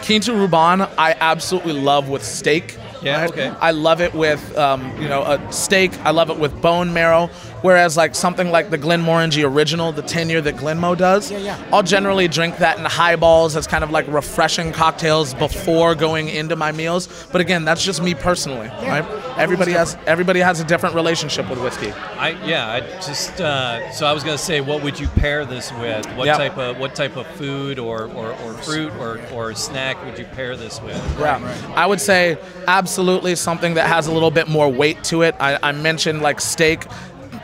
Quinta 0.05 0.31
Ruban, 0.31 0.87
I 0.99 1.15
absolutely 1.19 1.73
love 1.73 2.09
with 2.09 2.23
steak. 2.23 2.77
Yeah, 3.01 3.25
okay. 3.27 3.47
I 3.47 3.71
love 3.71 4.01
it 4.01 4.13
with 4.13 4.55
um, 4.55 4.95
you 5.01 5.07
know 5.07 5.23
a 5.23 5.51
steak. 5.51 5.97
I 6.05 6.11
love 6.11 6.29
it 6.29 6.37
with 6.37 6.61
bone 6.61 6.93
marrow. 6.93 7.29
Whereas 7.65 7.97
like 7.97 8.13
something 8.13 8.51
like 8.51 8.69
the 8.69 8.77
Glenmorangie 8.77 9.43
Original, 9.43 9.91
the 9.91 10.03
10 10.03 10.29
year 10.29 10.39
that 10.39 10.55
Glenmo 10.55 10.95
does, 10.95 11.31
Yeah, 11.31 11.39
yeah. 11.39 11.69
I'll 11.73 11.81
generally 11.81 12.27
drink 12.27 12.57
that 12.59 12.77
in 12.77 12.85
highballs 12.85 13.55
as 13.55 13.65
kind 13.65 13.83
of 13.83 13.89
like 13.89 14.05
refreshing 14.07 14.71
cocktails 14.71 15.33
before 15.33 15.95
going 15.95 16.29
into 16.29 16.55
my 16.55 16.71
meals. 16.71 17.07
But 17.31 17.41
again, 17.41 17.65
that's 17.65 17.83
just 17.83 18.03
me 18.03 18.13
personally, 18.13 18.67
right? 18.67 19.03
Everybody 19.39 19.71
has 19.71 19.97
everybody 20.05 20.41
has 20.41 20.59
a 20.59 20.63
different 20.63 20.93
relationship 20.93 21.49
with 21.49 21.59
whiskey. 21.59 21.91
I 21.91 22.29
yeah, 22.45 22.69
I 22.71 22.81
just 23.01 23.41
uh, 23.41 23.91
so 23.91 24.05
I 24.05 24.13
was 24.13 24.23
gonna 24.23 24.37
say, 24.37 24.61
what 24.61 24.83
would 24.83 24.99
you 24.99 25.07
pair 25.07 25.43
this 25.43 25.71
with? 25.73 26.05
What 26.15 26.27
Yeah. 26.27 26.37
type 26.37 26.59
of 26.59 26.77
what 26.77 26.93
type 26.93 27.15
of 27.17 27.25
food 27.35 27.79
or, 27.79 28.03
or, 28.11 28.33
or 28.43 28.53
fruit 28.53 28.93
or, 28.99 29.19
or 29.33 29.55
snack 29.55 29.97
would 30.05 30.19
you 30.19 30.25
pair 30.25 30.55
this 30.55 30.79
with? 30.83 30.95
Yeah, 31.19 31.41
I 31.75 31.87
would 31.87 31.99
say 31.99 32.37
absolutely 32.67 33.35
something 33.35 33.73
that 33.73 33.87
has 33.87 34.05
a 34.05 34.11
little 34.11 34.31
bit 34.31 34.47
more 34.47 34.69
weight 34.71 35.03
to 35.05 35.23
it. 35.23 35.33
I, 35.39 35.57
I 35.63 35.71
mentioned 35.71 36.21
like 36.21 36.39
steak. 36.39 36.85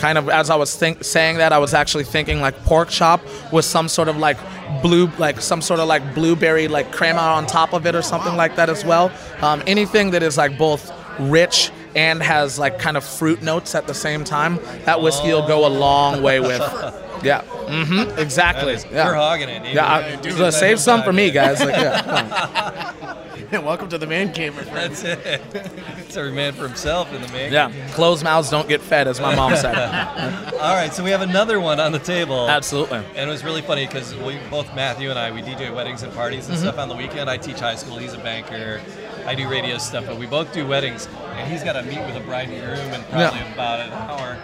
Kind 0.02 0.18
of 0.18 0.30
as 0.30 0.50
I 0.50 0.56
was 0.56 0.76
think, 0.76 1.04
saying 1.04 1.38
that, 1.38 1.54
I 1.54 1.60
was 1.60 1.76
actually 1.76 2.06
thinking 2.06 2.42
like 2.42 2.56
pork 2.66 2.90
chop 2.90 3.22
with 3.54 3.66
some 3.66 3.88
sort 3.88 4.08
of 4.08 4.18
like 4.18 4.38
blue, 4.82 5.06
like 5.20 5.40
some 5.40 5.62
sort 5.62 5.80
of 5.80 5.88
like 5.88 6.16
blueberry 6.16 6.68
like 6.68 6.92
crema 6.92 7.20
on 7.22 7.46
top 7.46 7.74
of 7.74 7.86
it 7.86 7.94
or 7.94 8.02
something 8.02 8.36
like 8.36 8.56
that 8.56 8.68
as 8.68 8.84
well. 8.84 9.12
Um, 9.42 9.62
anything 9.68 10.10
that 10.12 10.24
is 10.24 10.38
like 10.38 10.58
both 10.58 10.92
rich 11.20 11.70
and 11.96 12.24
has 12.24 12.58
like 12.58 12.80
kind 12.80 12.98
of 12.98 13.04
fruit 13.04 13.44
notes 13.44 13.76
at 13.76 13.86
the 13.86 13.94
same 13.94 14.24
time, 14.24 14.58
that 14.86 15.02
whiskey 15.04 15.28
will 15.28 15.48
go 15.48 15.68
a 15.68 15.70
long 15.70 16.22
way 16.24 16.40
with. 16.40 16.62
Yeah, 17.24 17.44
mm-hmm, 17.68 18.18
exactly. 18.18 18.74
Is- 18.74 18.84
yeah. 18.92 19.06
You're 19.06 19.14
hogging 19.14 19.48
it. 19.48 19.76
Yeah, 19.76 19.86
I, 19.86 20.30
so 20.32 20.50
save 20.50 20.80
some 20.80 21.04
for 21.04 21.14
me, 21.14 21.30
guys. 21.40 21.60
Like, 21.60 21.76
yeah. 21.76 23.18
Welcome 23.64 23.90
to 23.90 23.98
the 23.98 24.08
man 24.08 24.32
cave, 24.32 24.56
my 24.56 24.64
friend. 24.64 24.94
That's 24.94 25.04
it. 25.04 25.42
It's 25.98 26.16
every 26.16 26.32
man 26.32 26.54
for 26.54 26.66
himself 26.66 27.12
in 27.14 27.22
the 27.22 27.28
making. 27.30 27.52
Yeah, 27.52 27.70
closed 27.90 28.24
mouths 28.24 28.50
don't 28.50 28.70
get 28.70 28.80
fed, 28.80 29.10
as 29.10 29.20
my 29.20 29.36
mom 29.36 29.58
said. 29.58 29.76
All 30.54 30.74
right, 30.74 30.94
so 30.94 31.04
we 31.04 31.10
have 31.10 31.20
another 31.20 31.60
one 31.60 31.78
on 31.78 31.92
the 31.92 32.00
table. 32.00 32.50
Absolutely. 32.50 33.00
And 33.14 33.30
it 33.30 33.32
was 33.32 33.44
really 33.44 33.62
funny 33.62 33.86
because 33.88 34.16
we 34.16 34.38
both 34.50 34.74
Matthew 34.74 35.10
and 35.10 35.20
I 35.20 35.32
we 35.32 35.42
DJ 35.42 35.74
weddings 35.74 36.02
and 36.02 36.14
parties 36.14 36.48
and 36.48 36.56
mm-hmm. 36.56 36.64
stuff 36.64 36.78
on 36.78 36.88
the 36.88 36.96
weekend. 36.96 37.30
I 37.30 37.36
teach 37.36 37.60
high 37.60 37.76
school. 37.76 37.98
He's 37.98 38.14
a 38.14 38.20
banker. 38.20 38.80
I 39.26 39.36
do 39.36 39.50
radio 39.50 39.78
stuff, 39.80 40.06
but 40.06 40.18
we 40.18 40.28
both 40.28 40.54
do 40.54 40.66
weddings. 40.66 41.10
And 41.34 41.52
he's 41.52 41.62
got 41.62 41.74
to 41.74 41.84
meet 41.84 42.00
with 42.00 42.16
a 42.16 42.22
bride 42.22 42.48
and 42.48 42.66
groom 42.66 42.94
in 42.94 43.04
probably 43.10 43.40
Yeah. 43.40 43.54
about 43.54 43.80
an 43.82 43.92
hour. 43.92 44.38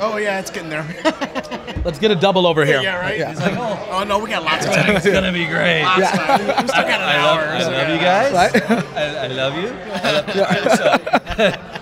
Oh 0.00 0.16
yeah, 0.16 0.38
it's 0.38 0.50
getting 0.50 0.70
there. 0.70 0.84
Let's 1.84 1.98
get 1.98 2.10
a 2.10 2.14
double 2.16 2.46
over 2.46 2.64
here. 2.64 2.80
yeah, 2.80 2.98
right. 3.00 3.18
Yeah. 3.18 3.30
He's 3.30 3.40
like, 3.40 3.56
oh, 3.56 3.88
oh 3.90 4.04
no, 4.04 4.18
we 4.18 4.28
got 4.30 4.42
lots 4.44 4.66
of 4.66 4.72
time. 4.72 4.96
It's 4.96 5.06
gonna 5.06 5.32
be 5.32 5.46
great. 5.46 5.82
Lots 5.82 6.12
of 6.12 6.18
time. 6.18 6.40
We 6.46 6.68
still 6.68 6.82
got 6.84 7.00
an 7.00 7.08
I 7.08 7.16
love, 7.22 7.38
hour. 7.38 7.48
I 7.48 7.60
so 7.60 7.70
love 7.70 7.88
yeah. 7.88 7.94
you 7.94 8.00
guys. 8.00 8.32
Right? 8.32 8.70
I, 8.96 9.24
I 9.24 9.26
love 9.28 9.54
you. 9.56 9.68
I 9.92 10.12
love- 10.12 10.78
so, 10.78 11.74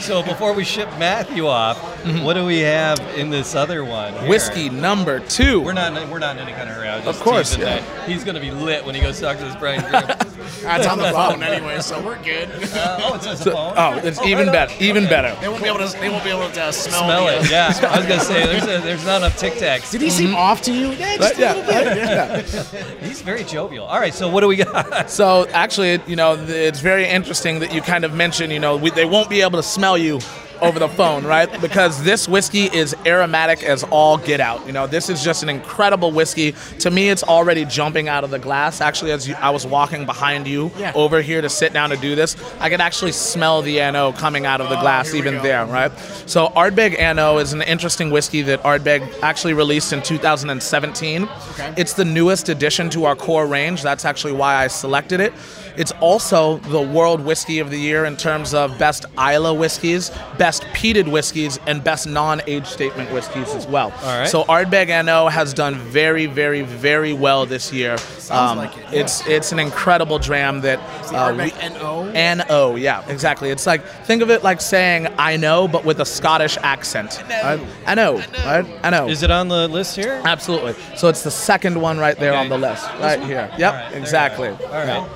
so 0.00 0.22
before 0.22 0.52
we 0.52 0.64
ship 0.64 0.88
Matthew 0.98 1.46
off, 1.46 1.78
what 2.22 2.34
do 2.34 2.44
we 2.44 2.60
have 2.60 2.98
in 3.16 3.30
this 3.30 3.54
other 3.54 3.84
one? 3.84 4.12
here? 4.14 4.28
Whiskey 4.28 4.68
number 4.70 5.20
two. 5.20 5.60
We're 5.60 5.72
not. 5.72 6.08
We're 6.08 6.18
not 6.18 6.36
in 6.36 6.42
any 6.42 6.52
kind 6.52 6.68
of 6.68 6.76
hurry. 6.76 6.88
I 6.88 6.96
was 6.96 7.04
just 7.04 7.18
Of 7.18 7.24
course, 7.24 7.56
yeah. 7.56 7.80
that 7.80 8.08
he's 8.08 8.24
going 8.24 8.34
to 8.34 8.40
be 8.40 8.50
lit 8.50 8.84
when 8.84 8.94
he 8.94 9.00
goes 9.00 9.20
talk 9.20 9.38
to 9.38 9.44
this 9.44 9.56
Brian 9.56 9.80
Groom. 9.80 10.02
That's 10.62 10.86
on 10.86 10.98
the 10.98 11.10
phone 11.12 11.42
anyway, 11.42 11.80
so 11.80 12.04
we're 12.04 12.22
good. 12.22 12.48
oh, 12.52 13.14
it 13.14 13.22
says 13.22 13.46
a 13.46 13.50
phone. 13.50 13.74
Oh, 13.76 13.98
it's 14.02 14.20
even 14.22 14.46
better. 14.46 14.72
Even 14.82 15.04
better. 15.04 15.38
They 15.40 15.48
won't 15.48 15.62
be 15.62 15.68
able 15.68 15.86
to. 15.86 15.98
They 15.98 16.08
won't 16.08 16.24
be 16.24 16.30
able 16.30 16.50
to 16.50 16.62
uh, 16.62 16.72
smell, 16.72 17.04
Smell 17.04 17.26
uh, 17.26 17.40
it. 17.40 17.50
Yeah, 17.50 17.66
I 17.90 17.98
was 17.98 18.06
gonna 18.06 18.20
say 18.20 18.46
there's 18.46 18.64
a, 18.64 18.84
there's 18.84 19.04
not 19.04 19.18
enough 19.18 19.36
Tic 19.36 19.54
Tacs. 19.54 19.90
Did 19.90 20.00
he 20.00 20.10
seem 20.10 20.34
off 20.34 20.62
to 20.62 20.72
you? 20.72 20.92
Yeah, 20.92 21.16
just 21.16 21.38
a 21.38 21.54
little 21.54 21.62
bit. 21.64 21.96
yeah. 21.96 22.40
He's 23.00 23.20
very 23.22 23.44
jovial. 23.44 23.86
All 23.86 23.98
right, 24.00 24.14
so 24.14 24.28
what 24.28 24.40
do 24.40 24.48
we 24.48 24.56
got? 24.56 25.10
So 25.10 25.46
actually, 25.48 26.00
you 26.06 26.16
know, 26.16 26.34
it's 26.48 26.80
very 26.80 27.06
interesting 27.06 27.60
that 27.60 27.72
you 27.72 27.80
kind 27.82 28.04
of 28.04 28.12
mentioned, 28.14 28.52
you 28.52 28.58
know, 28.60 28.76
we, 28.76 28.90
they 28.90 29.04
won't 29.04 29.30
be 29.30 29.40
able 29.42 29.58
to 29.58 29.62
smell 29.62 29.87
you 29.96 30.20
over 30.60 30.80
the 30.80 30.88
phone, 30.88 31.24
right? 31.24 31.48
Because 31.60 32.02
this 32.02 32.26
whiskey 32.28 32.64
is 32.64 32.92
aromatic 33.06 33.62
as 33.62 33.84
all 33.84 34.18
get 34.18 34.40
out. 34.40 34.66
You 34.66 34.72
know, 34.72 34.88
this 34.88 35.08
is 35.08 35.22
just 35.22 35.44
an 35.44 35.48
incredible 35.48 36.10
whiskey. 36.10 36.52
To 36.80 36.90
me, 36.90 37.10
it's 37.10 37.22
already 37.22 37.64
jumping 37.64 38.08
out 38.08 38.24
of 38.24 38.30
the 38.30 38.40
glass. 38.40 38.80
Actually, 38.80 39.12
as 39.12 39.28
you, 39.28 39.36
I 39.36 39.50
was 39.50 39.64
walking 39.64 40.04
behind 40.04 40.48
you 40.48 40.72
Yeah. 40.76 40.90
over 40.96 41.22
here 41.22 41.40
to 41.40 41.48
sit 41.48 41.72
down 41.72 41.90
to 41.90 41.96
do 41.96 42.16
this, 42.16 42.34
I 42.58 42.70
could 42.70 42.80
actually 42.80 43.12
smell 43.12 43.62
the 43.62 43.78
An 43.80 43.94
Oa 43.94 44.12
coming 44.12 44.46
out 44.46 44.60
of 44.60 44.68
the 44.68 44.76
Oh, 44.78 44.80
glass 44.80 45.14
even 45.14 45.40
there, 45.44 45.64
right? 45.64 45.92
So 46.26 46.48
Ardbeg 46.48 46.98
An 46.98 47.20
Oa 47.20 47.38
is 47.40 47.52
an 47.52 47.62
interesting 47.62 48.10
whiskey 48.10 48.42
that 48.42 48.60
Ardbeg 48.64 49.08
actually 49.22 49.54
released 49.54 49.92
in 49.92 50.02
2017. 50.02 51.28
Okay. 51.52 51.72
It's 51.76 51.92
the 51.92 52.04
newest 52.04 52.48
addition 52.48 52.90
to 52.90 53.04
our 53.04 53.14
core 53.14 53.46
range. 53.46 53.82
That's 53.84 54.04
actually 54.04 54.32
why 54.32 54.56
I 54.56 54.66
selected 54.66 55.20
it. 55.20 55.32
It's 55.78 55.92
also 56.00 56.58
the 56.58 56.82
world 56.82 57.24
whiskey 57.24 57.60
of 57.60 57.70
the 57.70 57.78
year 57.78 58.04
in 58.04 58.16
terms 58.16 58.52
of 58.52 58.76
best 58.78 59.06
Islay 59.16 59.56
whiskeys, 59.56 60.10
best 60.36 60.64
peated 60.74 61.08
whiskeys, 61.10 61.58
and 61.66 61.82
best 61.82 62.06
non-age 62.08 62.66
statement 62.66 63.12
whiskeys 63.12 63.54
as 63.54 63.66
well. 63.66 63.92
All 64.02 64.18
right. 64.18 64.28
So 64.28 64.42
Ardbeg 64.44 64.88
An 64.88 65.08
Oa 65.08 65.30
has 65.30 65.54
done 65.54 65.76
very, 65.76 66.26
very, 66.26 66.62
very 66.62 67.12
well 67.12 67.46
this 67.46 67.72
year. 67.72 67.96
Um, 68.30 68.58
like 68.58 68.76
it, 68.76 68.84
yeah. 68.92 69.00
It's 69.00 69.26
it's 69.26 69.52
an 69.52 69.58
incredible 69.60 70.18
dram 70.18 70.60
that 70.62 70.80
uh, 71.14 71.32
we- 71.32 71.52
NO? 71.78 72.10
N-O, 72.12 72.74
yeah, 72.76 73.08
exactly. 73.08 73.50
It's 73.50 73.66
like, 73.66 73.84
think 74.04 74.20
of 74.22 74.30
it 74.30 74.42
like 74.42 74.60
saying 74.60 75.06
I 75.16 75.36
know, 75.36 75.68
but 75.68 75.84
with 75.84 76.00
a 76.00 76.04
Scottish 76.04 76.58
accent. 76.62 77.22
I, 77.30 77.56
know. 77.56 77.66
I 77.86 77.94
know, 77.94 78.14
right? 78.44 78.66
I 78.82 78.90
know. 78.90 79.08
Is 79.08 79.22
it 79.22 79.30
on 79.30 79.48
the 79.48 79.68
list 79.68 79.94
here? 79.96 80.20
Absolutely. 80.24 80.74
So 80.96 81.08
it's 81.08 81.22
the 81.22 81.30
second 81.30 81.80
one 81.80 81.98
right 81.98 82.18
there 82.18 82.32
Okay. 82.32 82.40
on 82.40 82.48
the 82.48 82.58
list, 82.58 82.84
right 83.00 83.22
here. 83.22 83.48
Yep, 83.58 83.74
right, 83.74 83.92
exactly. 83.94 84.48
All 84.48 84.56
right. 84.84 85.08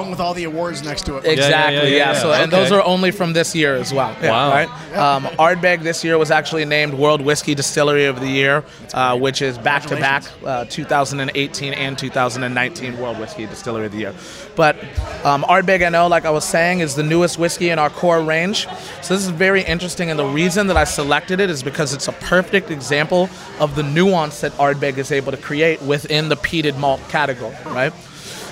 The 0.00 0.04
one 0.04 0.10
with 0.10 0.20
all 0.20 0.32
the 0.34 0.44
awards 0.44 0.82
next 0.82 1.04
to 1.06 1.18
it. 1.18 1.24
Exactly. 1.26 1.76
yeah, 1.76 1.82
Yeah. 1.82 2.12
yeah, 2.12 2.14
So 2.14 2.30
yeah. 2.30 2.42
and 2.42 2.50
those 2.50 2.72
are 2.72 2.82
only 2.82 3.10
from 3.10 3.34
this 3.34 3.54
year 3.54 3.76
as 3.76 3.92
well. 3.92 4.16
Yeah, 4.22 4.30
Wow. 4.30 4.50
Right. 4.50 4.96
Um, 4.96 5.24
Ardbeg 5.38 5.82
this 5.82 6.02
year 6.02 6.16
was 6.16 6.30
actually 6.30 6.64
named 6.64 6.94
World 6.94 7.20
Whiskey 7.20 7.54
Distillery 7.54 8.06
of 8.06 8.20
the 8.20 8.26
Year, 8.28 8.64
uh, 8.94 9.18
which 9.18 9.42
is 9.42 9.58
back 9.58 9.82
to 9.86 9.96
back, 9.96 10.24
uh, 10.44 10.64
2018 10.64 11.74
and 11.74 11.98
2019 11.98 12.98
World 12.98 13.18
Whiskey 13.18 13.46
Distillery 13.46 13.86
of 13.86 13.92
the 13.92 13.98
Year. 13.98 14.14
But 14.56 14.76
um, 15.24 15.42
Ardbeg 15.44 15.86
An 15.86 15.94
Oa, 15.94 16.08
like 16.08 16.24
I 16.24 16.30
was 16.30 16.44
saying, 16.44 16.80
is 16.80 16.94
the 16.94 17.02
newest 17.02 17.38
whiskey 17.38 17.68
in 17.70 17.78
our 17.78 17.90
core 17.90 18.22
range. 18.22 18.66
So 19.02 19.14
this 19.14 19.24
is 19.24 19.28
very 19.30 19.62
interesting, 19.62 20.10
and 20.10 20.18
the 20.18 20.24
reason 20.24 20.66
that 20.68 20.76
I 20.76 20.84
selected 20.84 21.40
it 21.40 21.50
is 21.50 21.62
because 21.62 21.92
it's 21.92 22.08
a 22.08 22.12
perfect 22.12 22.70
example 22.70 23.28
of 23.58 23.76
the 23.76 23.82
nuance 23.82 24.40
that 24.40 24.52
Ardbeg 24.52 24.96
is 24.98 25.12
able 25.12 25.32
to 25.32 25.38
create 25.38 25.80
within 25.82 26.28
the 26.28 26.36
peated 26.36 26.78
malt 26.78 27.00
category. 27.08 27.54
Right. 27.66 27.92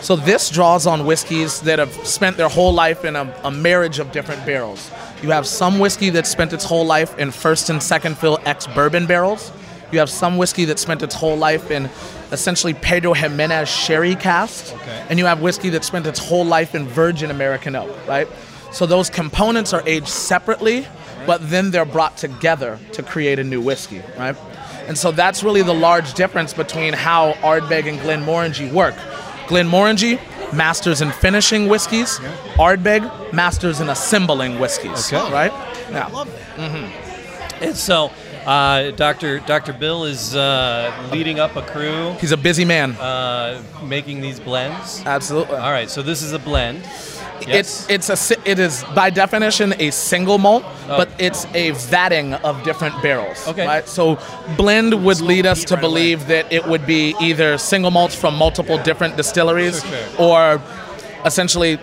So 0.00 0.16
this 0.16 0.50
draws 0.50 0.86
on 0.86 1.06
whiskeys 1.06 1.60
that 1.62 1.78
have 1.78 1.92
spent 2.06 2.36
their 2.36 2.48
whole 2.48 2.72
life 2.72 3.04
in 3.04 3.16
a, 3.16 3.34
a 3.44 3.50
marriage 3.50 3.98
of 3.98 4.12
different 4.12 4.44
barrels. 4.46 4.90
You 5.22 5.30
have 5.30 5.46
some 5.46 5.78
whiskey 5.78 6.10
that 6.10 6.26
spent 6.26 6.52
its 6.52 6.64
whole 6.64 6.86
life 6.86 7.18
in 7.18 7.30
first 7.30 7.68
and 7.70 7.82
second 7.82 8.16
fill 8.16 8.38
ex 8.44 8.66
bourbon 8.68 9.06
barrels. 9.06 9.52
You 9.90 9.98
have 9.98 10.10
some 10.10 10.36
whiskey 10.36 10.64
that 10.66 10.78
spent 10.78 11.02
its 11.02 11.14
whole 11.14 11.36
life 11.36 11.70
in 11.70 11.90
essentially 12.30 12.74
Pedro 12.74 13.14
Ximénez 13.14 13.66
sherry 13.66 14.14
casks. 14.14 14.72
Okay. 14.72 15.06
And 15.08 15.18
you 15.18 15.26
have 15.26 15.40
whiskey 15.40 15.70
that 15.70 15.84
spent 15.84 16.06
its 16.06 16.18
whole 16.18 16.44
life 16.44 16.74
in 16.74 16.86
virgin 16.86 17.30
American 17.30 17.74
oak, 17.74 17.90
right? 18.06 18.28
So 18.70 18.86
those 18.86 19.08
components 19.08 19.72
are 19.72 19.82
aged 19.86 20.08
separately, 20.08 20.86
but 21.26 21.50
then 21.50 21.70
they're 21.70 21.86
brought 21.86 22.16
together 22.16 22.78
to 22.92 23.02
create 23.02 23.38
a 23.38 23.44
new 23.44 23.60
whiskey, 23.60 24.02
right? 24.18 24.36
And 24.86 24.96
so 24.96 25.10
that's 25.10 25.42
really 25.42 25.62
the 25.62 25.74
large 25.74 26.14
difference 26.14 26.52
between 26.52 26.92
how 26.92 27.32
Ardbeg 27.34 27.88
and 27.88 27.98
Glenmorangie 27.98 28.72
work. 28.72 28.94
Glenmorangie 29.48 30.18
masters 30.52 31.00
in 31.00 31.10
finishing 31.10 31.68
whiskeys. 31.68 32.18
Ardbeg 32.58 33.32
masters 33.32 33.80
in 33.80 33.88
assembling 33.88 34.58
whiskeys. 34.58 35.12
Okay. 35.12 35.32
Right? 35.32 35.52
Yeah. 35.90 36.06
Love 36.06 36.30
that. 36.56 37.62
And 37.62 37.76
so, 37.76 38.10
uh, 38.46 38.92
Dr. 38.92 39.40
Dr. 39.40 39.72
Bill 39.72 40.04
is 40.04 40.34
uh, 40.36 40.92
leading 41.12 41.38
up 41.40 41.56
a 41.56 41.62
crew, 41.62 42.12
He's 42.20 42.30
a 42.32 42.36
busy 42.36 42.64
man. 42.64 42.92
uh, 42.92 43.60
making 43.82 44.20
these 44.20 44.38
blends. 44.40 45.02
Absolutely. 45.04 45.56
All 45.56 45.72
right, 45.72 45.90
so 45.90 46.02
this 46.02 46.22
is 46.22 46.32
a 46.32 46.38
blend. 46.38 46.82
It's 47.42 47.88
it's 47.88 48.08
a 48.10 48.36
it 48.44 48.58
is 48.58 48.84
by 48.94 49.10
definition 49.10 49.74
a 49.78 49.90
single 49.90 50.38
malt, 50.38 50.64
oh. 50.66 50.96
but 50.96 51.08
it's 51.18 51.44
a 51.46 51.72
vatting 51.72 52.40
of 52.42 52.62
different 52.64 53.00
barrels. 53.02 53.46
Okay. 53.48 53.66
Right. 53.66 53.88
So 53.88 54.18
blend 54.56 55.04
would 55.04 55.20
lead 55.20 55.46
us 55.46 55.64
to 55.64 55.74
right 55.74 55.84
away. 55.84 55.90
believe 55.90 56.26
that 56.28 56.52
it 56.52 56.66
would 56.66 56.86
be 56.86 57.14
either 57.20 57.58
single 57.58 57.90
malts 57.90 58.14
from 58.14 58.34
multiple 58.36 58.78
different 58.78 59.16
distilleries, 59.16 59.84
Sure, 59.84 59.98
or 60.18 60.62
essentially 61.24 61.78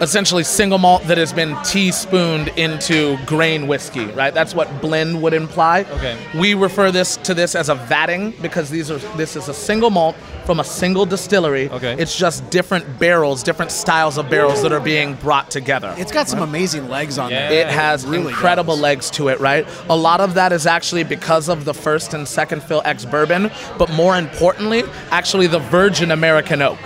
essentially 0.00 0.44
single 0.44 0.78
malt 0.78 1.02
that 1.04 1.18
has 1.18 1.32
been 1.32 1.56
teaspooned 1.64 2.48
into 2.56 3.18
grain 3.26 3.66
whiskey, 3.66 4.06
right? 4.06 4.32
That's 4.32 4.54
what 4.54 4.80
blend 4.80 5.20
would 5.22 5.34
imply. 5.34 5.80
Okay. 5.90 6.16
We 6.38 6.54
refer 6.54 6.90
this 6.90 7.16
to 7.18 7.34
this 7.34 7.54
as 7.54 7.68
a 7.68 7.74
vatting 7.74 8.40
because 8.40 8.70
these 8.70 8.90
are 8.90 8.98
this 9.16 9.36
is 9.36 9.48
a 9.48 9.54
single 9.54 9.90
malt 9.90 10.16
from 10.48 10.60
a 10.60 10.64
single 10.64 11.04
distillery. 11.04 11.68
Okay. 11.68 11.94
It's 11.98 12.16
just 12.16 12.48
different 12.48 12.98
barrels, 12.98 13.42
different 13.42 13.70
styles 13.70 14.16
of 14.16 14.30
barrels 14.30 14.62
that 14.62 14.72
are 14.72 14.80
being 14.80 15.12
brought 15.16 15.50
together. 15.50 15.94
It's 15.98 16.10
got 16.10 16.26
some 16.26 16.40
amazing 16.40 16.88
legs 16.88 17.18
on 17.18 17.30
Yeah. 17.30 17.50
there. 17.50 17.60
It 17.60 17.68
has 17.68 18.06
really 18.06 18.28
incredible 18.28 18.72
does. 18.72 18.82
legs 18.82 19.10
to 19.10 19.28
it, 19.28 19.40
right? 19.40 19.66
A 19.90 19.94
lot 19.94 20.22
of 20.22 20.32
that 20.34 20.54
is 20.54 20.66
actually 20.66 21.04
because 21.04 21.50
of 21.50 21.66
the 21.66 21.74
first 21.74 22.14
and 22.14 22.26
second 22.26 22.62
fill 22.62 22.80
ex 22.86 23.04
bourbon, 23.04 23.50
but 23.76 23.90
more 23.92 24.16
importantly, 24.16 24.84
actually 25.10 25.48
the 25.48 25.58
virgin 25.58 26.10
American 26.12 26.62
oak. 26.62 26.78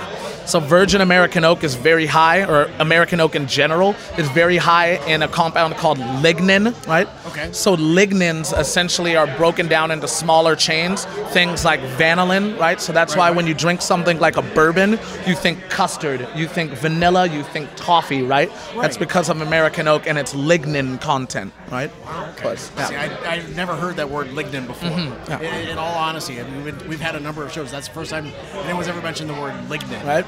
So 0.47 0.61
virgin 0.61 1.01
American 1.01 1.45
oak 1.45 1.65
is 1.65 1.75
very 1.75 2.07
high, 2.07 2.45
or 2.45 2.71
American 2.79 3.21
oak 3.21 3.35
in 3.35 3.47
general 3.47 3.95
is 4.19 4.29
very 4.31 4.57
high 4.57 4.97
in 5.07 5.23
a 5.23 5.29
compound 5.29 5.75
called 5.75 5.99
lignin, 5.99 6.75
right? 6.87 7.09
Okay. 7.27 7.51
So 7.53 7.77
lignins 7.77 8.57
essentially 8.59 9.17
are 9.17 9.27
broken 9.37 9.69
down 9.69 9.91
into 9.91 10.09
smaller 10.09 10.57
chains, 10.57 11.05
things 11.33 11.65
like 11.65 11.81
vanillin, 11.99 12.59
right? 12.59 12.81
So 12.81 12.93
that's 12.93 13.17
why 13.17 13.31
when 13.31 13.47
you 13.47 13.55
drink 13.55 13.83
something 13.83 14.19
like 14.19 14.37
a 14.37 14.43
bourbon, 14.43 14.93
you 15.27 15.35
think 15.35 15.61
custard, 15.71 16.29
you 16.35 16.47
think 16.47 16.73
vanilla, 16.73 17.27
you 17.27 17.43
think 17.43 17.69
toffee, 17.77 18.23
right? 18.23 18.51
right. 18.51 18.83
That's 18.83 18.97
because 18.97 19.29
of 19.29 19.41
American 19.41 19.89
oak 19.89 20.07
and 20.07 20.19
its 20.19 20.35
lignin 20.35 21.01
content, 21.01 21.53
right? 21.71 21.91
Wow. 22.05 22.31
Okay. 22.39 22.57
Yeah. 22.77 22.87
See, 22.87 22.97
I, 22.97 23.33
I've 23.35 23.57
never 23.57 23.75
heard 23.75 23.97
that 23.97 24.11
word 24.11 24.29
lignin 24.29 24.67
before. 24.67 24.91
Mm-hmm, 24.91 25.31
yeah. 25.31 25.41
In, 25.41 25.69
in 25.71 25.79
all 25.79 25.95
honesty, 25.95 26.41
I 26.41 26.45
mean, 26.45 26.65
we've, 26.65 26.87
we've 26.89 27.01
had 27.01 27.17
a 27.17 27.21
number 27.21 27.43
of 27.45 27.53
shows. 27.53 27.71
That's 27.71 27.89
the 27.89 27.95
first 27.95 28.11
time 28.11 28.27
anyone's 28.65 28.89
ever 28.89 29.01
mentioned 29.01 29.31
the 29.31 29.35
word 29.35 29.55
lignin. 29.69 30.05
right? 30.05 30.25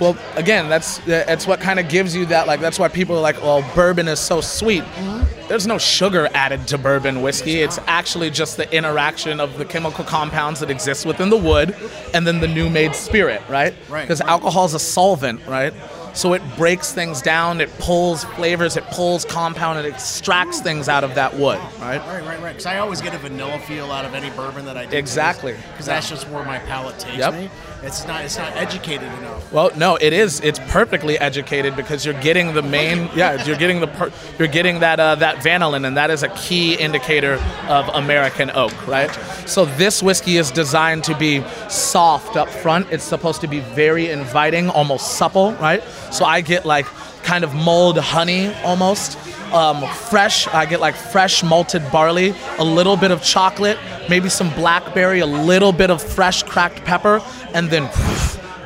Well, 0.00 0.16
again, 0.36 0.68
that's 0.68 0.98
that's 0.98 1.46
what 1.46 1.60
kind 1.60 1.78
of 1.80 1.88
gives 1.88 2.14
you 2.14 2.26
that. 2.26 2.46
Like 2.46 2.60
that's 2.60 2.78
why 2.78 2.88
people 2.88 3.16
are 3.16 3.20
like, 3.20 3.40
"Well, 3.42 3.64
bourbon 3.74 4.06
is 4.08 4.20
so 4.20 4.40
sweet." 4.40 4.82
Mm-hmm. 4.84 5.48
There's 5.48 5.66
no 5.66 5.78
sugar 5.78 6.28
added 6.34 6.66
to 6.68 6.78
bourbon 6.78 7.22
whiskey. 7.22 7.62
It's 7.62 7.78
actually 7.86 8.30
just 8.30 8.56
the 8.58 8.70
interaction 8.74 9.40
of 9.40 9.56
the 9.56 9.64
chemical 9.64 10.04
compounds 10.04 10.60
that 10.60 10.70
exist 10.70 11.06
within 11.06 11.30
the 11.30 11.38
wood, 11.38 11.74
and 12.12 12.26
then 12.26 12.40
the 12.40 12.48
new 12.48 12.68
made 12.68 12.94
spirit, 12.94 13.40
right? 13.48 13.74
Right, 13.88 14.02
Because 14.02 14.20
right. 14.20 14.28
alcohol 14.28 14.66
is 14.66 14.74
a 14.74 14.78
solvent, 14.78 15.40
right? 15.46 15.72
So 16.12 16.32
it 16.32 16.42
breaks 16.56 16.92
things 16.92 17.22
down, 17.22 17.60
it 17.60 17.70
pulls 17.78 18.24
flavors, 18.24 18.76
it 18.76 18.84
pulls 18.86 19.24
compound, 19.24 19.78
it 19.78 19.84
extracts 19.86 20.60
things 20.60 20.88
out 20.88 21.04
of 21.04 21.14
that 21.14 21.34
wood, 21.34 21.58
right? 21.78 21.98
Right, 21.98 22.24
right, 22.26 22.42
right. 22.42 22.48
Because 22.48 22.66
I 22.66 22.78
always 22.78 23.00
get 23.00 23.14
a 23.14 23.18
vanilla 23.18 23.58
feel 23.60 23.92
out 23.92 24.04
of 24.04 24.14
any 24.14 24.30
bourbon 24.30 24.64
that 24.64 24.76
I 24.76 24.84
do. 24.86 24.96
Exactly. 24.96 25.54
Because 25.70 25.86
that's 25.86 26.08
just 26.08 26.28
where 26.28 26.44
my 26.44 26.58
palate 26.58 26.98
takes 26.98 27.18
Yep. 27.18 27.34
me. 27.34 27.50
It's 27.82 28.06
not. 28.06 28.24
It's 28.24 28.36
not 28.36 28.56
educated 28.56 29.06
enough. 29.18 29.52
Well, 29.52 29.70
no, 29.76 29.96
it 29.96 30.12
is. 30.12 30.40
It's 30.40 30.58
perfectly 30.68 31.16
educated 31.18 31.76
because 31.76 32.04
you're 32.04 32.20
getting 32.20 32.52
the 32.52 32.62
main. 32.62 33.08
Yeah, 33.14 33.44
you're 33.44 33.56
getting 33.56 33.78
the. 33.80 33.86
Per, 33.86 34.10
you're 34.36 34.48
getting 34.48 34.80
that 34.80 34.98
uh, 34.98 35.14
that 35.16 35.36
vanillin, 35.36 35.86
and 35.86 35.96
that 35.96 36.10
is 36.10 36.24
a 36.24 36.28
key 36.30 36.74
indicator 36.74 37.34
of 37.68 37.88
American 37.94 38.50
oak, 38.50 38.86
right? 38.88 39.10
So 39.46 39.64
this 39.64 40.02
whiskey 40.02 40.38
is 40.38 40.50
designed 40.50 41.04
to 41.04 41.16
be 41.16 41.44
soft 41.68 42.36
up 42.36 42.48
front. 42.48 42.90
It's 42.90 43.04
supposed 43.04 43.40
to 43.42 43.46
be 43.46 43.60
very 43.60 44.10
inviting, 44.10 44.70
almost 44.70 45.12
supple, 45.16 45.52
right? 45.54 45.82
So 46.10 46.24
I 46.24 46.40
get 46.40 46.66
like 46.66 46.86
kind 47.28 47.44
of 47.44 47.54
mulled 47.54 47.98
honey 47.98 48.50
almost. 48.64 49.18
Um, 49.52 49.86
fresh, 50.08 50.48
I 50.48 50.64
get 50.64 50.80
like 50.80 50.94
fresh 50.94 51.42
malted 51.42 51.82
barley, 51.92 52.34
a 52.58 52.64
little 52.64 52.96
bit 52.96 53.10
of 53.10 53.22
chocolate, 53.22 53.76
maybe 54.08 54.30
some 54.30 54.48
blackberry, 54.54 55.20
a 55.20 55.26
little 55.26 55.72
bit 55.72 55.90
of 55.90 56.02
fresh 56.02 56.42
cracked 56.42 56.82
pepper, 56.86 57.20
and 57.52 57.68
then 57.68 57.86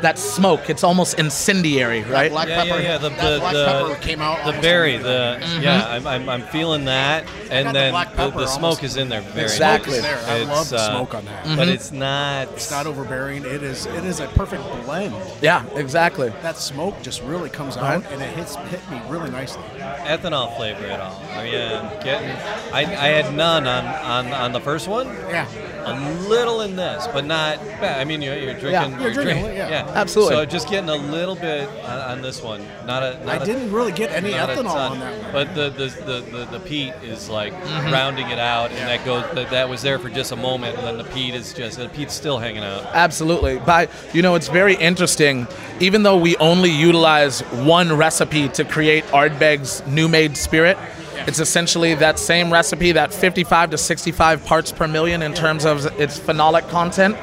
that 0.03 0.19
smoke. 0.19 0.69
It's 0.71 0.85
almost 0.85 1.19
incendiary, 1.19 2.03
right? 2.03 2.31
Black 2.31 2.49
Yeah, 2.49 2.65
pepper. 2.65 2.81
yeah, 2.81 2.89
yeah. 2.93 2.99
The, 2.99 3.09
that 3.09 3.31
the, 3.33 3.39
black 3.41 3.53
the, 3.55 3.65
pepper 3.89 4.01
came 4.03 4.21
out. 4.21 4.37
the 4.39 4.45
almost 4.47 4.63
berry. 4.63 4.95
immediately. 4.95 5.13
The 5.57 5.61
yeah, 5.63 5.87
I'm, 5.89 6.07
I'm, 6.07 6.29
I'm 6.29 6.43
feeling 6.43 6.85
that, 6.87 7.25
and 7.51 7.65
got 7.67 7.73
the 7.73 7.79
then 7.79 7.93
black 7.93 8.11
the, 8.11 8.17
pepper 8.17 8.39
the 8.41 8.47
smoke 8.47 8.65
almost- 8.65 8.83
is 8.85 8.97
in 8.97 9.09
there 9.09 9.21
very 9.23 9.45
Exactly. 9.45 9.99
Smoke 9.99 10.03
there. 10.03 10.25
I 10.27 10.37
It's, 10.39 10.49
love 10.51 10.69
the 10.71 10.77
uh, 10.79 10.91
smoke 10.97 11.15
on 11.15 11.25
that. 11.25 11.57
but 11.57 11.69
it's 11.69 11.91
not. 11.93 12.49
It's 12.53 12.71
not 12.71 12.87
overbearing. 12.87 13.45
It 13.45 13.63
is. 13.63 13.87
It 13.87 14.05
is 14.05 14.21
a 14.21 14.27
perfect 14.29 14.63
blend. 14.85 15.15
Yeah, 15.41 15.65
exactly. 15.75 16.29
That 16.43 16.57
smoke 16.57 17.01
just 17.03 17.23
really 17.23 17.49
comes 17.51 17.77
out, 17.77 18.05
and 18.13 18.21
it 18.23 18.35
hits 18.37 18.57
hit 18.57 18.81
me 18.91 19.01
really 19.09 19.31
nicely. 19.31 19.63
ethanol 19.79 20.55
flavor 20.57 20.85
at 20.87 21.01
all. 21.01 21.23
I 21.33 21.45
mean, 21.45 21.55
I'm 21.55 22.03
getting. 22.05 22.31
I, 22.73 22.81
I 22.81 23.09
had 23.09 23.35
none 23.35 23.67
on, 23.67 23.85
on, 23.87 24.33
on 24.33 24.53
the 24.53 24.61
first 24.61 24.89
one. 24.89 25.07
Yeah. 25.29 25.47
A 25.85 26.29
little 26.29 26.61
in 26.63 26.77
this, 26.77 27.07
but 27.09 27.25
not 27.25 27.59
bad. 27.81 28.01
I 28.01 28.05
mean, 28.05 28.23
you're, 28.23 28.37
you're 28.37 28.53
drinking. 28.55 28.71
Yeah, 28.73 29.01
You're 29.01 29.13
drinking 29.13 29.45
it, 29.45 29.57
yeah. 29.57 29.91
Absolutely. 29.95 30.35
So 30.37 30.45
just 30.45 30.69
getting 30.69 30.89
a 30.89 30.97
little 30.97 31.35
bit 31.35 31.69
on, 31.85 31.99
on 32.13 32.23
this 32.23 32.43
one. 32.43 32.65
Not 32.87 33.03
a. 33.03 33.19
Not 33.25 33.29
I 33.41 33.43
a- 33.43 33.47
didn't 33.47 33.73
really 33.73 33.93
get 33.93 34.11
any 34.11 34.31
ethanol 34.33 34.91
on 34.91 35.01
that 35.01 35.23
one. 35.23 35.33
But 35.33 35.55
the 35.55 35.71
the, 35.71 35.87
the, 36.05 36.21
the, 36.39 36.45
the 36.59 36.61
peat 36.61 36.95
is 37.03 37.29
like 37.29 37.53
Mm-hmm. 37.53 37.93
rounding 37.93 38.29
it 38.31 38.39
out, 38.39 38.71
and 38.71 38.89
that 38.89 39.05
goes. 39.05 39.23
That, 39.35 39.51
that 39.51 39.69
was 39.69 39.83
there 39.83 39.99
for 39.99 40.09
just 40.11 40.33
a 40.33 40.37
moment, 40.37 40.77
and 40.79 40.87
then 40.87 40.99
the 40.99 41.05
peat 41.13 41.35
is 41.35 41.53
just. 41.53 41.79
The 41.79 41.89
peat's 41.89 42.15
still 42.15 42.39
hanging 42.39 42.63
out. 42.65 42.85
Absolutely. 42.93 43.59
But, 43.59 43.91
you 44.13 44.23
know, 44.23 44.35
it's 44.35 44.49
very 44.49 44.75
interesting. 44.75 45.47
Even 45.81 46.03
though 46.03 46.17
we 46.17 46.37
only 46.37 46.71
utilize 46.71 47.41
one 47.65 47.93
recipe 47.97 48.49
to 48.51 48.65
create 48.65 49.05
Ardbeg's 49.07 49.85
new 49.87 50.09
made 50.09 50.37
spirit, 50.37 50.77
it's 51.27 51.39
essentially 51.39 51.95
that 51.95 52.19
same 52.19 52.53
recipe, 52.53 52.93
that 52.93 53.13
55 53.13 53.71
to 53.71 53.79
65 53.79 54.45
parts 54.45 54.73
per 54.73 54.89
million 54.89 55.23
in 55.23 55.35
terms 55.35 55.65
of 55.65 55.87
its 56.01 56.19
phenolic 56.19 56.69
content. 56.69 57.17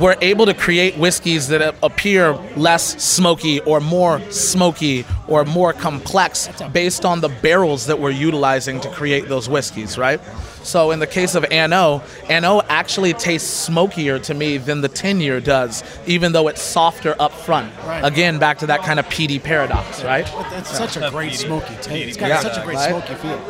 We're 0.00 0.16
able 0.20 0.46
to 0.46 0.54
create 0.54 0.96
whiskeys 0.96 1.48
that 1.48 1.74
appear 1.82 2.32
less 2.56 3.02
smoky 3.02 3.60
or 3.60 3.80
more 3.80 4.20
smoky 4.30 5.04
or 5.26 5.44
more 5.44 5.72
complex 5.72 6.48
based 6.72 7.04
on 7.04 7.20
the 7.20 7.28
barrels 7.28 7.86
that 7.86 7.98
we're 7.98 8.10
utilizing 8.10 8.80
to 8.82 8.90
create 8.90 9.28
those 9.28 9.48
whiskeys, 9.48 9.98
right? 9.98 10.20
So 10.62 10.90
in 10.90 10.98
the 10.98 11.06
case 11.06 11.34
of 11.34 11.44
An 11.50 11.72
Oa, 11.72 12.02
Anno 12.28 12.60
actually 12.68 13.12
tastes 13.14 13.48
smokier 13.50 14.18
to 14.20 14.34
me 14.34 14.58
than 14.58 14.82
the 14.82 14.88
10 14.88 15.20
year 15.20 15.40
does, 15.40 15.82
even 16.06 16.32
though 16.32 16.48
it's 16.48 16.60
softer 16.62 17.16
up 17.18 17.32
front. 17.32 17.72
Right. 17.86 18.04
Again, 18.04 18.38
back 18.38 18.58
to 18.58 18.66
that 18.66 18.82
kind 18.82 18.98
of 19.00 19.08
peaty 19.08 19.38
paradox, 19.38 20.04
right? 20.04 20.30
But 20.36 20.52
it's 20.58 20.76
such 20.76 20.96
a 20.96 21.08
great 21.10 21.32
Petey- 21.32 21.44
smoky 21.46 21.74
taste. 21.76 21.88
Petey 21.88 22.08
It's 22.10 22.16
got 22.18 22.28
Yeah. 22.28 22.40
such 22.40 22.58
a 22.58 22.62
great 22.62 22.76
Right? 22.76 22.90
smoky 22.90 23.14
feel. 23.14 23.40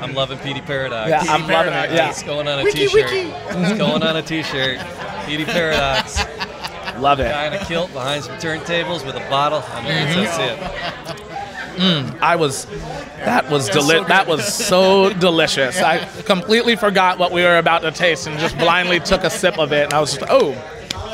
I'm 0.00 0.14
loving 0.14 0.38
Petey 0.38 0.60
Paradox. 0.60 1.10
Yeah, 1.10 1.24
I'm 1.28 1.46
loving 1.48 1.72
it. 1.72 1.90
Yeah, 1.92 2.10
It's 2.10 2.22
going 2.22 2.46
on 2.48 2.60
a 2.60 2.64
Wiki, 2.64 2.86
t-shirt. 2.86 3.10
wiki. 3.10 3.32
It's 3.50 3.78
going 3.78 4.02
on 4.02 4.16
a 4.16 4.22
t-shirt. 4.22 4.78
Petey 5.26 5.44
Paradox. 5.44 6.24
love 6.98 7.20
it. 7.20 7.30
Guy 7.30 7.46
in 7.48 7.52
a 7.52 7.64
kilt 7.64 7.92
behind 7.92 8.24
some 8.24 8.36
turntables 8.38 9.04
with 9.04 9.16
a 9.16 9.28
bottle. 9.28 9.62
I 9.74 9.82
mean, 9.82 9.92
Mm-hmm. 9.92 10.22
that's, 10.24 11.18
that's 11.18 11.20
it. 11.78 12.22
I 12.22 12.36
was, 12.36 12.66
that 13.24 13.50
was 13.50 13.66
so 13.66 13.72
deli- 13.74 13.98
good. 14.00 14.08
that 14.08 14.26
was 14.26 14.54
so 14.54 15.12
delicious. 15.12 15.80
I 15.80 16.04
completely 16.22 16.76
forgot 16.76 17.18
what 17.18 17.32
we 17.32 17.42
were 17.42 17.58
about 17.58 17.82
to 17.82 17.90
taste 17.90 18.26
and 18.26 18.38
just 18.38 18.56
blindly 18.58 19.00
took 19.00 19.24
a 19.24 19.30
sip 19.30 19.58
of 19.58 19.72
it, 19.72 19.84
and 19.84 19.92
I 19.94 20.00
was 20.00 20.14
just, 20.16 20.26
oh, 20.30 20.52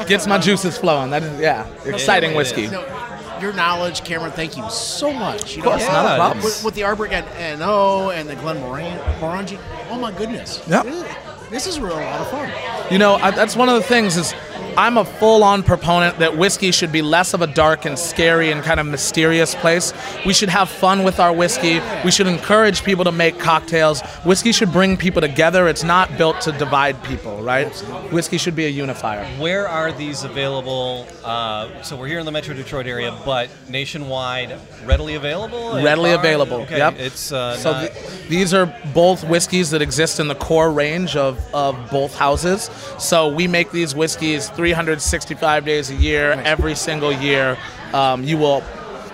gets 0.08 0.26
my 0.26 0.38
juices 0.38 0.76
flowing. 0.78 1.10
That 1.10 1.22
is, 1.22 1.40
yeah, 1.40 1.66
exciting 1.84 2.34
whiskey. 2.34 2.64
is. 2.64 2.72
You 2.72 2.78
know, 2.78 2.98
your 3.40 3.52
knowledge, 3.52 4.04
Cameron. 4.04 4.30
Thank 4.32 4.56
you 4.56 4.68
so 4.70 5.12
much. 5.12 5.56
You 5.56 5.62
Of 5.62 5.68
course, 5.68 5.82
know, 5.86 5.92
not 5.92 6.12
a 6.12 6.16
problem. 6.16 6.44
with, 6.44 6.64
with 6.64 6.74
the 6.74 6.84
Arbor 6.84 7.06
and 7.06 7.26
An 7.38 7.60
Oa 7.62 8.14
and 8.14 8.28
the 8.28 8.36
Glen 8.36 8.60
Moran, 8.60 8.98
Morangi. 9.20 9.58
Oh 9.90 9.98
my 9.98 10.12
goodness. 10.12 10.62
Yep. 10.68 10.84
This, 10.84 11.14
this 11.50 11.66
is 11.66 11.80
really 11.80 12.02
a 12.02 12.06
lot 12.06 12.20
of 12.20 12.30
fun. 12.30 12.50
You 12.92 12.98
know, 12.98 13.14
I, 13.16 13.30
that's 13.32 13.56
one 13.56 13.68
of 13.68 13.74
the 13.74 13.82
things 13.82 14.16
is 14.16 14.32
I'm 14.76 14.96
a 14.96 15.04
full-on 15.04 15.62
proponent 15.62 16.18
that 16.18 16.36
whiskey 16.36 16.70
should 16.72 16.92
be 16.92 17.02
less 17.02 17.34
of 17.34 17.42
a 17.42 17.46
dark 17.46 17.84
and 17.84 17.98
scary 17.98 18.50
and 18.50 18.62
kind 18.62 18.80
of 18.80 18.86
mysterious 18.86 19.54
place. 19.54 19.92
We 20.24 20.32
should 20.32 20.48
have 20.48 20.68
fun 20.70 21.02
with 21.04 21.20
our 21.20 21.32
whiskey. 21.32 21.80
We 22.04 22.10
should 22.10 22.26
encourage 22.26 22.82
people 22.82 23.04
to 23.04 23.12
make 23.12 23.38
cocktails. 23.38 24.00
Whiskey 24.24 24.52
should 24.52 24.72
bring 24.72 24.96
people 24.96 25.20
together. 25.20 25.68
It's 25.68 25.84
not 25.84 26.16
built 26.16 26.40
to 26.42 26.52
divide 26.52 27.02
people, 27.04 27.42
right? 27.42 27.68
Whiskey 28.12 28.38
should 28.38 28.56
be 28.56 28.64
a 28.66 28.68
unifier. 28.70 29.24
Where 29.38 29.68
are 29.68 29.92
these 29.92 30.24
available? 30.24 31.06
Uh, 31.22 31.82
so 31.82 31.96
we're 31.96 32.06
here 32.08 32.18
in 32.18 32.26
the 32.26 32.32
Metro 32.32 32.54
Detroit 32.54 32.86
area, 32.86 33.16
but 33.24 33.50
nationwide, 33.68 34.58
readily 34.86 35.14
available. 35.16 35.74
Readily 35.82 36.12
available, 36.12 36.62
Okay, 36.62 36.78
yep. 36.78 36.94
It's 36.98 37.30
uh, 37.32 37.56
So 37.56 37.72
not- 37.72 37.92
th- 37.92 38.28
these 38.28 38.54
are 38.54 38.74
both 38.94 39.22
whiskeys 39.24 39.70
that 39.70 39.82
exist 39.82 40.18
in 40.20 40.28
the 40.28 40.34
core 40.34 40.70
range 40.72 41.16
of, 41.16 41.38
of 41.54 41.76
both 41.90 42.16
houses. 42.16 42.70
So 42.98 43.28
we 43.28 43.46
make 43.48 43.70
these 43.70 43.94
whiskeys 43.94 44.48
365 44.62 45.64
days 45.64 45.90
a 45.90 45.94
year, 45.96 46.30
every 46.44 46.76
single 46.76 47.12
year. 47.12 47.58
Um, 47.92 48.22
you 48.22 48.38
will. 48.38 48.62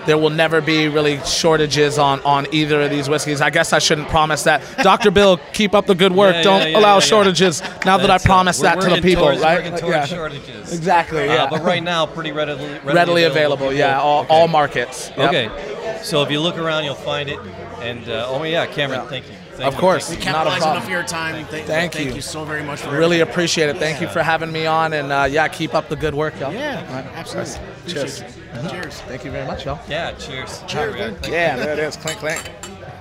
There 0.05 0.17
will 0.17 0.29
never 0.29 0.61
be 0.61 0.87
really 0.87 1.19
shortages 1.25 1.97
on, 1.97 2.19
on 2.21 2.47
either 2.53 2.81
of 2.81 2.89
these 2.91 3.09
whiskeys. 3.09 3.41
I 3.41 3.49
guess 3.49 3.73
I 3.73 3.79
shouldn't 3.79 4.07
promise 4.09 4.43
that. 4.43 4.61
Dr. 4.81 5.11
Bill, 5.11 5.37
keep 5.53 5.73
up 5.73 5.87
the 5.87 5.93
good 5.95 6.11
work. 6.13 6.35
Yeah, 6.35 6.41
Don't 6.43 6.61
yeah, 6.61 6.67
yeah, 6.67 6.79
allow 6.79 6.99
shortages 6.99 7.61
now 7.83 7.97
that 7.97 8.09
I 8.09 8.15
uh, 8.15 8.19
promised 8.19 8.61
that 8.61 8.79
to 8.79 8.89
the 8.89 9.01
people, 9.01 9.23
towards, 9.25 9.41
right? 9.41 9.83
Yeah. 9.83 10.05
shortages. 10.05 10.71
Exactly, 10.71 11.25
yeah. 11.25 11.43
Uh, 11.43 11.49
but 11.49 11.63
right 11.63 11.83
now, 11.83 12.05
pretty 12.05 12.31
readily 12.31 12.63
readily, 12.69 12.93
Readily 12.93 13.23
available, 13.23 13.67
people- 13.69 13.73
yeah, 13.79 13.99
all, 13.99 14.21
okay. 14.21 14.33
all 14.33 14.47
markets. 14.47 15.11
Yep. 15.17 15.29
Okay, 15.29 15.99
so 16.03 16.21
if 16.23 16.31
you 16.31 16.39
look 16.39 16.57
around, 16.57 16.85
you'll 16.85 16.95
find 16.95 17.27
it. 17.27 17.39
And 17.81 18.07
uh, 18.07 18.27
oh 18.29 18.43
yeah, 18.43 18.67
Cameron, 18.67 19.07
thank 19.07 19.27
you. 19.27 19.35
Thank 19.59 19.67
Of 19.67 19.73
you, 19.73 19.79
course. 19.81 20.09
We 20.09 20.15
you. 20.17 20.25
Not 20.31 20.47
a 20.47 20.51
problem. 20.51 20.71
enough 20.71 20.83
of 20.85 20.89
your 20.89 21.03
time. 21.03 21.45
Thank, 21.47 21.67
Thank 21.67 21.93
thank 21.93 22.07
you. 22.07 22.15
you 22.15 22.21
so 22.21 22.45
very 22.45 22.63
much 22.63 22.79
for 22.79 22.91
Really 22.91 23.19
everything. 23.19 23.33
appreciate 23.33 23.67
it. 23.69 23.75
Thank 23.77 23.99
you 23.99 24.07
for 24.07 24.23
having 24.23 24.53
me 24.53 24.65
on, 24.65 24.93
and 24.93 25.11
uh, 25.11 25.27
yeah, 25.29 25.49
keep 25.49 25.73
up 25.75 25.89
the 25.89 25.97
good 25.97 26.15
work, 26.15 26.39
y'all. 26.39 26.53
Yeah, 26.53 27.11
absolutely. 27.13 27.53
Cheers. 27.93 28.21
Appreciate 28.21 28.65
it. 28.65 28.69
Cheers. 28.71 29.01
Thank 29.01 29.25
you 29.25 29.31
very 29.31 29.45
much, 29.45 29.65
y'all. 29.65 29.79
Yeah, 29.89 30.13
cheers. 30.13 30.63
Cheers, 30.65 30.95
Here 30.95 31.11
man. 31.11 31.19
Yeah, 31.29 31.55
there 31.57 31.73
it 31.73 31.79
is. 31.79 31.97
Clink, 31.97 32.19
clink. 32.19 32.49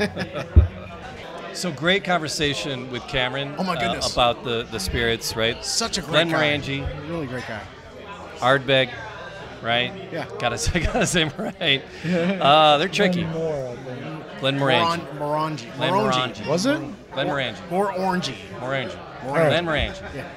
So 1.54 1.72
great 1.72 2.04
conversation 2.04 2.88
with 2.92 3.02
Cameron. 3.08 3.52
Oh, 3.58 3.64
my 3.64 3.74
uh, 3.74 3.80
goodness. 3.80 4.12
about 4.12 4.44
the 4.44 4.62
the 4.70 4.78
spirits, 4.78 5.34
right? 5.34 5.64
Such 5.64 5.98
a 5.98 6.02
great 6.02 6.28
Glenn 6.28 6.30
guy. 6.30 6.56
Morangi, 6.56 7.08
Really 7.08 7.26
great 7.26 7.48
guy. 7.48 7.62
Ardbeg, 8.38 8.90
right? 9.62 9.92
Yeah. 10.12 10.26
Gotta 10.38 10.58
say, 10.58 10.80
gotta 10.84 11.06
say 11.06 11.22
'em 11.22 11.32
right. 11.38 11.82
Uh, 12.40 12.78
they're 12.78 12.88
tricky. 12.88 13.24
Glenn 14.40 14.58
Moran, 14.58 15.00
Morangi. 15.00 15.18
Morangi. 15.18 15.76
Glenn 15.76 15.92
Morangi. 15.92 16.34
Morangi. 16.34 16.46
Was 16.46 16.66
it? 16.66 16.80
Glenn 17.12 17.26
Morangi. 17.26 17.70
More 17.70 17.92
orangey. 17.92 18.36
Morangi. 18.60 18.96
Morangi. 19.22 19.48
Glenn 19.48 19.66
Morangi. 19.66 20.14
Yeah. 20.14 20.28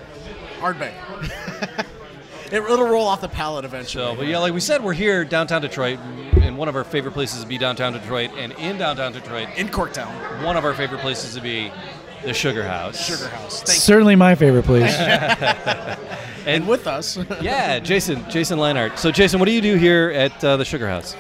Hardback. 0.60 0.94
it, 2.52 2.54
it'll 2.54 2.88
roll 2.88 3.06
off 3.08 3.22
the 3.22 3.30
palate 3.30 3.64
eventually. 3.66 4.04
So, 4.04 4.16
but 4.16 4.26
yeah, 4.28 4.40
like 4.40 4.54
we 4.54 4.60
said, 4.60 4.84
we're 4.84 4.94
here 4.94 5.24
downtown 5.24 5.62
Detroit, 5.62 6.00
and 6.42 6.58
one 6.58 6.68
of 6.68 6.76
our 6.76 6.84
favorite 6.84 7.14
places 7.14 7.42
to 7.42 7.48
be 7.48 7.58
downtown 7.60 7.94
Detroit, 7.94 8.32
and 8.38 8.54
in 8.54 8.78
downtown 8.78 9.14
Detroit, 9.14 9.50
in 9.56 9.70
Corktown. 9.70 10.44
one 10.44 10.58
of 10.58 10.66
our 10.66 10.74
favorite 10.74 11.02
places 11.02 11.36
to 11.36 11.42
be, 11.42 11.72
the 12.24 12.34
Sugar 12.34 12.64
House. 12.64 13.04
Sugar 13.06 13.28
House. 13.30 13.62
Thank 13.64 13.80
Certainly 13.80 14.16
my 14.16 14.36
favorite 14.36 14.66
place. 14.66 14.96
You. 16.46 16.52
And 16.52 16.68
with 16.68 16.88
us. 16.88 17.18
Yeah, 17.42 17.80
Jason, 17.80 18.24
Jason 18.30 18.60
Leinart. 18.60 18.98
So, 18.98 19.12
Jason, 19.12 19.40
what 19.40 19.46
do 19.46 19.52
you 19.52 19.62
do 19.62 19.76
here 19.76 20.12
at 20.16 20.44
uh, 20.44 20.58
the 20.58 20.66
Sugar 20.66 20.88
House? 20.88 21.16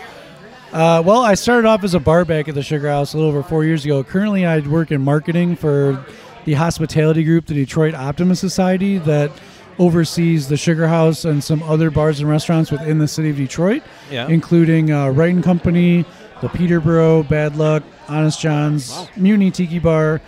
Uh, 0.72 1.02
well, 1.06 1.22
I 1.22 1.34
started 1.34 1.68
off 1.68 1.84
as 1.84 1.94
a 1.96 2.00
bar 2.00 2.24
back 2.26 2.48
at 2.48 2.56
the 2.56 2.64
Sugar 2.64 2.88
House 2.90 3.14
a 3.14 3.18
little 3.18 3.30
over 3.32 3.44
four 3.44 3.66
years 3.66 3.84
ago. 3.84 4.04
Currently, 4.04 4.46
I 4.46 4.60
work 4.60 4.92
in 4.92 5.02
marketing 5.02 5.56
for 5.56 6.06
the 6.46 6.54
hospitality 6.54 7.24
group, 7.24 7.46
the 7.46 7.54
Detroit 7.54 7.94
Optimist 7.94 8.40
Society, 8.42 8.98
that 9.00 9.32
oversees 9.80 10.48
the 10.48 10.58
Sugar 10.58 10.88
House 10.88 11.26
and 11.26 11.44
some 11.44 11.64
other 11.64 11.90
bars 11.92 12.20
and 12.20 12.30
restaurants 12.30 12.72
within 12.72 13.00
the 13.00 13.08
city 13.08 13.30
of 13.32 13.38
Detroit, 13.38 13.84
Yeah. 14.12 14.28
including 14.28 14.92
uh, 14.92 15.10
Wright 15.10 15.34
and 15.34 15.44
Company, 15.44 16.06
the 16.42 16.50
Peterborough, 16.50 17.24
Bad 17.24 17.56
Luck, 17.58 17.84
Honest 18.08 18.40
John's, 18.40 19.08
Mutiny 19.18 19.50
Tiki 19.52 19.80
Bar. 19.80 20.22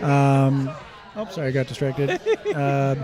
Um, 0.00 0.70
oh, 1.16 1.26
sorry, 1.30 1.48
I 1.48 1.50
got 1.50 1.66
distracted. 1.66 2.10
uh, 2.54 2.94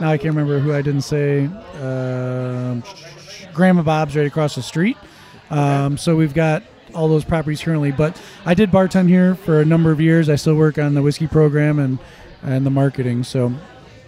now 0.00 0.10
I 0.10 0.18
can't 0.18 0.34
remember 0.34 0.58
who 0.58 0.74
I 0.74 0.82
didn't 0.82 1.02
say. 1.02 1.46
Um, 1.80 2.82
Grandma 3.52 3.82
Bob's 3.82 4.16
right 4.16 4.26
across 4.26 4.54
the 4.54 4.62
street. 4.62 4.96
Um, 5.50 5.98
so 5.98 6.16
we've 6.16 6.34
got 6.34 6.62
all 6.94 7.08
those 7.08 7.24
properties 7.24 7.62
currently. 7.62 7.92
But 7.92 8.20
I 8.44 8.54
did 8.54 8.70
bartend 8.70 9.08
here 9.08 9.34
for 9.34 9.60
a 9.60 9.64
number 9.64 9.90
of 9.90 10.00
years. 10.00 10.28
I 10.28 10.36
still 10.36 10.54
work 10.54 10.78
on 10.78 10.94
the 10.94 11.02
whiskey 11.02 11.26
program 11.26 11.78
and 11.78 11.98
and 12.42 12.66
the 12.66 12.70
marketing. 12.70 13.24
So 13.24 13.52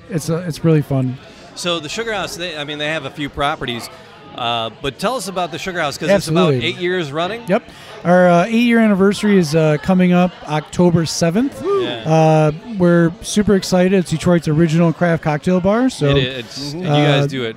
it's 0.08 0.30
uh, 0.30 0.44
it's 0.46 0.64
really 0.64 0.82
fun. 0.82 1.18
So, 1.56 1.78
the 1.78 1.88
Sugar 1.88 2.12
House, 2.12 2.36
they, 2.36 2.56
I 2.56 2.64
mean, 2.64 2.78
they 2.78 2.88
have 2.88 3.04
a 3.04 3.10
few 3.10 3.28
properties, 3.28 3.88
uh, 4.34 4.70
but 4.82 4.98
tell 4.98 5.16
us 5.16 5.28
about 5.28 5.50
the 5.52 5.58
Sugar 5.58 5.80
House 5.80 5.96
because 5.98 6.10
it's 6.14 6.28
about 6.28 6.52
eight 6.54 6.76
years 6.76 7.12
running. 7.12 7.46
Yep. 7.48 7.68
Our 8.04 8.28
uh, 8.28 8.44
eight 8.46 8.64
year 8.64 8.78
anniversary 8.80 9.38
is 9.38 9.54
uh, 9.54 9.78
coming 9.82 10.12
up 10.12 10.32
October 10.48 11.04
7th. 11.04 11.52
Yeah. 11.82 12.10
Uh, 12.10 12.52
we're 12.78 13.12
super 13.22 13.54
excited. 13.54 13.92
It's 13.94 14.10
Detroit's 14.10 14.48
original 14.48 14.92
craft 14.92 15.22
cocktail 15.22 15.60
bar. 15.60 15.88
So 15.90 16.08
It, 16.16 16.16
it's, 16.24 16.72
and 16.72 16.82
you 16.82 16.88
Uh, 16.88 17.20
guys 17.20 17.26
do 17.28 17.44
it 17.44 17.56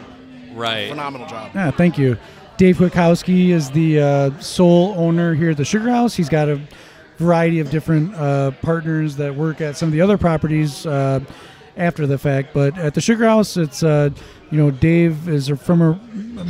right. 0.53 0.89
Phenomenal 0.89 1.27
job. 1.27 1.51
Yeah, 1.53 1.71
thank 1.71 1.97
you. 1.97 2.17
Dave 2.57 2.77
Kwiatkowski 2.77 3.49
is 3.49 3.69
the 3.71 4.01
uh, 4.01 4.39
sole 4.39 4.93
owner 4.97 5.33
here 5.35 5.51
at 5.51 5.57
the 5.57 5.65
Sugar 5.65 5.89
House. 5.91 6.15
He's 6.15 6.29
got 6.29 6.49
a 6.49 6.59
variety 7.17 7.59
of 7.59 7.69
different 7.69 8.15
uh, 8.15 8.51
partners 8.61 9.15
that 9.17 9.35
work 9.35 9.61
at 9.61 9.75
some 9.77 9.87
of 9.89 9.93
the 9.93 10.01
other 10.01 10.17
properties, 10.17 10.85
uh, 10.85 11.19
after 11.77 12.05
the 12.05 12.17
fact. 12.17 12.53
But 12.53 12.77
at 12.77 12.93
the 12.93 13.01
Sugar 13.01 13.25
House, 13.25 13.55
it's 13.57 13.83
uh, 13.83 14.09
you 14.51 14.57
know 14.57 14.71
Dave 14.71 15.29
is 15.29 15.49
from 15.49 15.99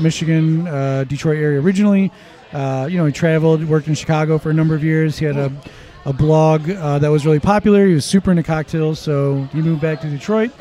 Michigan, 0.01 0.67
uh, 0.67 1.03
Detroit 1.03 1.37
area 1.37 1.61
originally. 1.61 2.11
Uh, 2.53 2.87
you 2.89 2.97
know, 2.97 3.05
he 3.05 3.11
traveled, 3.11 3.63
worked 3.65 3.87
in 3.87 3.93
Chicago 3.93 4.37
for 4.37 4.49
a 4.49 4.53
number 4.53 4.73
of 4.73 4.83
years. 4.83 5.17
He 5.17 5.25
had 5.25 5.35
a, 5.35 5.51
a 6.05 6.13
blog 6.13 6.69
uh, 6.69 6.97
that 6.99 7.09
was 7.09 7.25
really 7.25 7.41
popular. 7.41 7.85
He 7.85 7.93
was 7.93 8.05
super 8.05 8.31
into 8.31 8.43
cocktails, 8.43 8.99
so 8.99 9.43
he 9.51 9.61
moved 9.61 9.81
back 9.81 9.99
to 10.01 10.09
Detroit. 10.09 10.51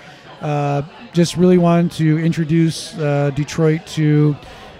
Uh, 0.41 0.83
just 1.13 1.37
really 1.37 1.59
wanted 1.59 1.93
to 1.93 2.19
introduce 2.19 2.95
uh, 2.99 3.31
Detroit 3.37 3.87
to, 3.87 4.37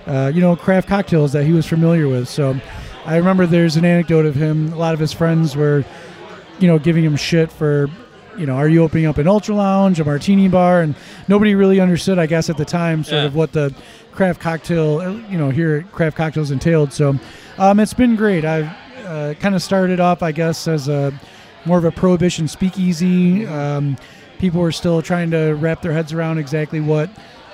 you 0.07 0.41
know, 0.41 0.57
craft 0.57 0.89
cocktails 0.89 1.33
that 1.33 1.45
he 1.45 1.53
was 1.53 1.65
familiar 1.65 2.09
with. 2.09 2.29
So 2.29 2.61
I 3.07 3.17
remember 3.17 3.47
there's 3.47 3.77
an 3.77 3.85
anecdote 3.85 4.27
of 4.27 4.35
him. 4.35 4.73
A 4.73 4.77
lot 4.77 4.93
of 4.93 4.99
his 4.99 5.13
friends 5.13 5.55
were, 5.55 5.85
you 6.59 6.67
know, 6.67 6.77
giving 6.77 7.05
him 7.05 7.15
shit 7.15 7.53
for, 7.53 7.89
you 8.39 8.47
know, 8.47 8.55
are 8.57 8.69
you 8.69 8.83
opening 8.83 9.07
up 9.07 9.19
an 9.19 9.27
ultra 9.29 9.55
lounge, 9.55 9.99
a 10.01 10.05
martini 10.05 10.49
bar, 10.49 10.83
and 10.83 10.95
nobody 11.29 11.55
really 11.55 11.81
understood, 11.81 12.19
I 12.19 12.27
guess, 12.27 12.49
at 12.51 12.57
the 12.57 12.65
time, 12.65 13.05
sort 13.05 13.21
Yeah. 13.23 13.27
of 13.27 13.35
what 13.35 13.53
the 13.53 13.75
craft 14.13 14.41
cocktail, 14.41 14.99
uh, 15.01 15.11
you 15.31 15.39
know, 15.39 15.51
here 15.51 15.77
at 15.87 15.93
craft 15.93 16.17
cocktails 16.17 16.51
entailed. 16.51 16.93
So 16.93 17.19
um, 17.59 17.81
it's 17.81 17.95
been 17.95 18.17
great. 18.17 18.45
I've 18.45 18.69
uh, 19.07 19.35
kind 19.41 19.55
of 19.55 19.63
started 19.63 20.01
off, 20.01 20.23
I 20.23 20.33
guess, 20.33 20.67
as 20.69 20.89
a 20.89 21.13
more 21.65 21.79
of 21.79 21.85
a 21.85 21.93
prohibition 21.93 22.49
speakeasy. 22.49 23.47
Um, 23.47 23.97
people 24.39 24.61
were 24.61 24.73
still 24.73 25.01
trying 25.03 25.31
to 25.33 25.53
wrap 25.55 25.83
their 25.83 25.93
heads 25.93 26.13
around 26.13 26.39
exactly 26.39 26.81
what, 26.81 27.09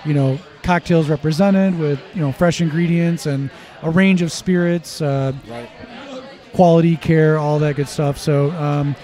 you 0.04 0.14
know, 0.14 0.38
cocktails 0.62 1.08
represented 1.08 1.78
with, 1.78 2.00
you 2.14 2.20
know, 2.20 2.32
fresh 2.32 2.60
ingredients 2.60 3.26
and 3.26 3.50
a 3.82 3.90
range 3.90 4.22
of 4.22 4.30
spirits, 4.32 5.00
uh, 5.02 5.32
Right. 5.48 5.68
quality 6.52 6.96
care, 6.96 7.38
all 7.38 7.58
that 7.58 7.76
good 7.76 7.88
stuff. 7.88 8.18
So 8.18 8.50
um, 8.52 8.94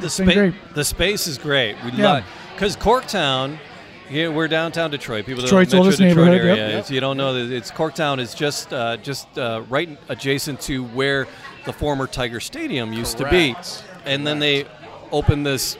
The, 0.00 0.06
It's 0.06 0.18
been 0.18 0.26
spa- 0.30 0.34
great. 0.34 0.54
the 0.74 0.84
space 0.84 1.26
is 1.26 1.38
great. 1.38 1.76
We 1.84 1.92
Yeah. 1.92 2.12
love 2.12 2.24
because 2.54 2.76
Corktown. 2.76 3.58
Yeah, 4.10 4.26
we're 4.28 4.48
downtown 4.48 4.90
Detroit. 4.90 5.24
People 5.24 5.44
Detroit's 5.44 5.70
don't 5.70 5.78
Metro 5.78 5.84
oldest 5.84 5.98
Detroit 6.00 6.26
neighborhood, 6.32 6.48
area. 6.58 6.66
yep. 6.66 6.68
It's- 6.70 6.90
You 6.90 6.98
don't 7.00 7.16
know 7.16 7.32
that 7.34 7.54
it's 7.54 7.70
Corktown 7.70 8.18
is 8.18 8.34
just 8.34 8.72
uh, 8.72 8.96
just 8.96 9.38
uh, 9.38 9.62
right 9.68 9.88
adjacent 10.08 10.60
to 10.62 10.82
where 10.82 11.28
the 11.64 11.72
former 11.72 12.08
Tiger 12.08 12.40
Stadium 12.40 12.92
used 12.92 13.18
to 13.18 13.24
be, 13.30 13.52
Correct. 13.52 13.84
and 14.06 14.26
then 14.26 14.40
they 14.40 14.64
opened 15.12 15.46
this 15.46 15.76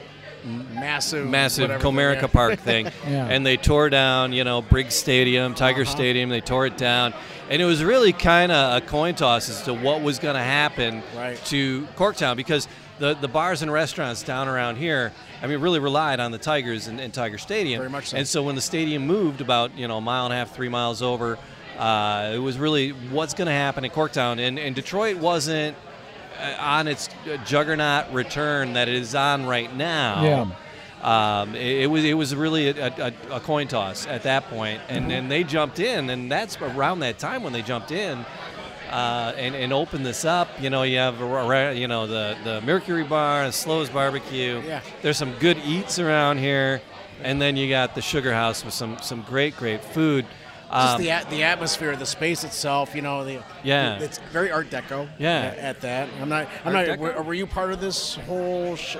Massive, 0.73 1.27
massive 1.29 1.71
Comerica 1.83 2.21
thing, 2.21 2.29
Park 2.31 2.59
thing, 2.61 2.87
Yeah. 3.07 3.27
and 3.29 3.45
they 3.45 3.59
tore 3.59 3.91
down, 3.91 4.33
you 4.33 4.43
know, 4.43 4.63
Briggs 4.63 4.95
Stadium, 4.95 5.55
Tiger 5.55 5.83
Uh-huh. 5.83 5.91
Stadium. 5.91 6.31
They 6.31 6.41
tore 6.41 6.65
it 6.67 6.79
down, 6.79 7.13
and 7.51 7.61
it 7.61 7.67
was 7.67 7.85
really 7.85 8.13
kind 8.15 8.51
of 8.51 8.77
a 8.83 8.87
coin 8.87 9.15
toss 9.17 9.51
as 9.51 9.61
to 9.65 9.75
what 9.75 10.01
was 10.01 10.19
going 10.19 10.37
to 10.37 10.43
happen 10.43 11.03
Right. 11.15 11.45
to 11.47 11.87
Corktown 11.97 12.37
because 12.37 12.69
the 13.01 13.15
the 13.15 13.27
bars 13.27 13.63
and 13.63 13.73
restaurants 13.73 14.23
down 14.23 14.47
around 14.47 14.77
here, 14.77 15.13
I 15.43 15.49
mean, 15.49 15.59
really 15.61 15.81
relied 15.81 16.21
on 16.21 16.31
the 16.31 16.39
Tigers 16.39 16.87
and, 16.87 17.01
and 17.01 17.13
Tiger 17.13 17.39
Stadium. 17.39 17.81
Very 17.81 17.91
much 17.91 18.11
so. 18.11 18.17
And 18.19 18.29
so 18.29 18.43
when 18.45 18.55
the 18.55 18.61
stadium 18.61 19.07
moved 19.07 19.41
about 19.41 19.77
you 19.77 19.89
know 19.89 19.97
a 19.97 20.01
mile 20.01 20.27
and 20.27 20.33
a 20.33 20.37
half, 20.37 20.55
three 20.55 20.69
miles 20.69 21.03
over, 21.03 21.39
uh, 21.79 22.31
it 22.33 22.39
was 22.39 22.59
really 22.59 22.91
what's 22.91 23.35
going 23.35 23.47
to 23.47 23.53
happen 23.53 23.85
in 23.85 23.91
Corktown, 23.91 24.39
and 24.39 24.59
and 24.59 24.77
Detroit 24.77 25.17
wasn't 25.17 25.77
uh, 26.39 26.57
on 26.61 26.87
its 26.87 27.09
uh, 27.09 27.37
juggernaut 27.39 28.13
return 28.13 28.75
that 28.75 28.89
it 28.89 28.95
is 28.95 29.15
on 29.15 29.47
right 29.47 29.75
now. 29.75 30.23
Yeah. 30.23 30.51
Um, 31.03 31.55
it, 31.55 31.85
it 31.85 31.87
was 31.87 32.05
it 32.05 32.13
was 32.13 32.35
really 32.35 32.69
a, 32.69 32.89
a, 32.89 33.37
a 33.37 33.41
coin 33.41 33.67
toss 33.69 34.07
at 34.07 34.25
that 34.25 34.45
point, 34.51 34.83
and 34.89 35.11
then 35.11 35.29
they 35.29 35.45
jumped 35.45 35.79
in, 35.79 36.11
and 36.11 36.31
that's 36.31 36.61
around 36.61 37.01
that 37.01 37.19
time 37.19 37.43
when 37.43 37.55
they 37.55 37.63
jumped 37.63 37.91
in. 37.91 38.27
Uh, 38.91 39.33
and, 39.37 39.55
and 39.55 39.73
opened 39.73 40.05
this 40.05 40.25
up, 40.25 40.49
you 40.61 40.69
know, 40.69 40.83
you 40.83 40.99
have, 40.99 41.21
a 41.23 41.73
you 41.77 41.87
know, 41.87 42.09
the, 42.09 42.37
the 42.43 42.61
Mercury 42.63 43.05
Bar 43.05 43.45
and 43.45 43.55
Slow's 43.55 43.89
Barbecue. 43.89 44.61
Yeah. 44.67 44.81
There's 45.01 45.17
some 45.17 45.33
good 45.39 45.59
eats 45.65 46.01
around 46.01 46.39
here, 46.39 46.81
and 47.23 47.41
then 47.41 47.57
you 47.57 47.69
got 47.69 47.95
the 47.95 48.03
Sugar 48.03 48.33
House 48.35 48.65
with 48.65 48.75
some 48.75 48.99
some 49.01 49.23
great 49.23 49.57
great 49.57 49.85
food. 49.85 50.27
Just 50.73 50.95
Um, 50.97 51.03
the 51.03 51.25
the 51.31 51.43
atmosphere, 51.45 51.95
the 51.95 52.05
space 52.07 52.43
itself. 52.43 52.95
You 52.97 53.03
know, 53.03 53.25
the 53.25 53.43
Yeah. 53.63 53.99
it's 54.01 54.19
very 54.33 54.51
Art 54.51 54.71
Deco. 54.71 55.09
Yeah. 55.19 55.41
At, 55.43 55.59
at 55.59 55.81
that, 55.83 56.09
I'm 56.21 56.29
not. 56.29 56.49
I'm 56.65 56.75
Art 56.75 56.89
not. 56.89 56.99
Were, 56.99 57.23
were 57.23 57.35
you 57.35 57.47
part 57.47 57.73
of 57.73 57.81
this 57.81 58.17
whole? 58.27 58.75
Sh- 58.75 58.97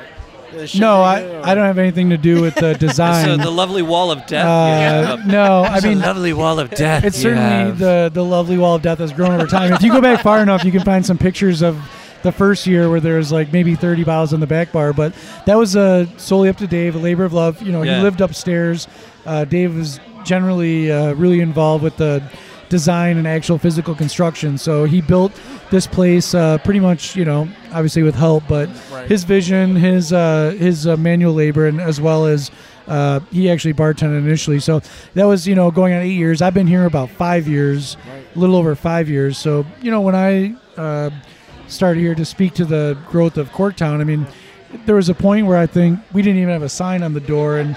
no, 0.53 0.59
that 0.59 0.75
you 0.75 0.81
did, 0.81 0.85
I, 0.85 1.23
or- 1.23 1.47
I 1.47 1.55
don't 1.55 1.65
have 1.65 1.79
anything 1.79 2.11
to 2.11 2.17
do 2.17 2.41
with 2.43 2.55
the 2.55 2.73
so 2.75 2.79
design. 2.79 3.39
the 3.39 3.51
lovely 3.51 3.83
wall 3.83 4.11
of 4.11 4.27
death. 4.27 4.45
uh, 4.47 5.17
yeah. 5.19 5.25
no, 5.27 5.63
I 5.63 5.81
mean, 5.81 6.01
lovely 6.01 6.33
wall 6.33 6.59
of 6.59 6.71
death. 6.71 7.05
it's 7.05 7.17
certainly 7.17 7.73
the 7.73 8.11
the 8.13 8.25
lovely 8.25 8.59
wall 8.59 8.75
of 8.77 8.83
death 8.83 8.99
that's 8.99 9.13
grown 9.13 9.33
over 9.33 9.47
time. 9.47 9.73
If 9.73 9.83
you 9.83 9.93
go 9.93 10.01
back 10.01 10.23
far 10.23 10.43
enough, 10.43 10.65
you 10.65 10.73
can 10.73 10.83
find 10.83 11.05
some 11.05 11.19
pictures 11.19 11.63
of 11.63 11.77
the 12.23 12.33
first 12.33 12.67
year 12.67 12.91
where 12.91 13.01
there's 13.01 13.33
like 13.33 13.51
maybe 13.53 13.75
30 13.75 14.05
bottles 14.05 14.33
in 14.35 14.41
the 14.41 14.47
back 14.47 14.73
bar. 14.73 14.93
But 14.93 15.15
that 15.47 15.57
was 15.57 15.75
uh, 15.77 16.05
solely 16.19 16.49
up 16.51 16.57
to 16.59 16.67
Dave, 16.67 16.95
a 16.95 16.99
labor 16.99 17.25
of 17.25 17.33
love. 17.33 17.63
You 17.63 17.73
know, 17.73 17.83
Yeah. 17.83 17.97
he 17.97 18.03
lived 18.03 18.21
upstairs. 18.21 18.89
Uh, 19.25 19.45
Dave 19.47 19.75
was 19.75 19.99
generally 20.25 20.93
uh, 20.93 21.15
really 21.15 21.41
involved 21.41 21.83
with 21.83 21.97
the 21.97 22.23
design 22.71 23.19
and 23.19 23.27
actual 23.29 23.59
physical 23.59 23.95
construction. 23.95 24.57
So 24.57 24.85
he 24.85 25.03
built 25.03 25.33
this 25.71 25.87
place 25.87 26.35
uh, 26.35 26.57
pretty 26.59 26.81
much, 26.81 27.15
you 27.15 27.27
know, 27.27 27.47
obviously 27.73 28.03
with 28.03 28.15
help, 28.15 28.45
but 28.49 28.69
Right. 28.91 29.07
his 29.09 29.25
vision, 29.25 29.77
his 29.77 30.13
uh, 30.13 30.55
his 30.59 30.87
uh, 30.87 30.97
manual 30.97 31.35
labor, 31.35 31.67
and 31.67 31.81
as 31.81 32.01
well 32.01 32.25
as 32.27 32.51
uh, 32.89 33.21
he 33.31 33.51
actually 33.51 33.75
bartended 33.75 34.19
initially. 34.19 34.59
So 34.61 34.81
that 35.15 35.25
was, 35.25 35.47
you 35.47 35.55
know, 35.55 35.71
going 35.71 35.93
on 35.93 36.01
eight 36.03 36.15
years. 36.17 36.41
I've 36.41 36.55
been 36.55 36.67
here 36.67 36.87
about 36.87 37.11
five 37.11 37.47
years, 37.47 37.97
a 38.35 38.39
little 38.39 38.57
over 38.57 38.75
five 38.75 39.09
years. 39.11 39.37
So 39.37 39.67
you 39.83 39.91
know, 39.91 40.01
when 40.01 40.15
I 40.15 40.55
uh, 40.81 41.11
started 41.69 42.01
here 42.01 42.15
to 42.15 42.25
speak 42.25 42.55
to 42.55 42.65
the 42.65 42.97
growth 43.11 43.37
of 43.37 43.51
Corktown, 43.51 44.01
I 44.01 44.05
mean, 44.05 44.27
there 44.87 44.95
was 44.97 45.09
a 45.09 45.15
point 45.15 45.47
where 45.47 45.59
I 45.59 45.67
think 45.67 46.01
we 46.13 46.23
didn't 46.23 46.39
even 46.39 46.53
have 46.53 46.63
a 46.63 46.69
sign 46.69 47.03
on 47.03 47.13
the 47.15 47.21
door, 47.21 47.59
and 47.59 47.77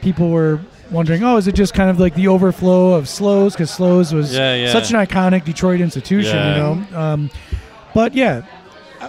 people 0.00 0.30
were 0.30 0.60
wondering, 0.92 1.22
oh, 1.24 1.36
is 1.36 1.46
it 1.48 1.54
just 1.54 1.74
kind 1.74 1.90
of 1.90 1.98
like 1.98 2.14
the 2.14 2.28
overflow 2.28 2.92
of 2.94 3.08
Slows? 3.08 3.54
Because 3.54 3.70
Slows 3.70 4.12
was 4.12 4.34
Yeah, 4.34 4.54
yeah. 4.54 4.72
such 4.72 4.90
an 4.90 4.96
iconic 4.96 5.44
Detroit 5.44 5.80
institution, 5.80 6.36
Yeah. 6.36 6.54
you 6.54 6.62
know. 6.90 6.98
Um, 6.98 7.30
but 7.94 8.14
yeah, 8.14 8.42
uh, 9.00 9.08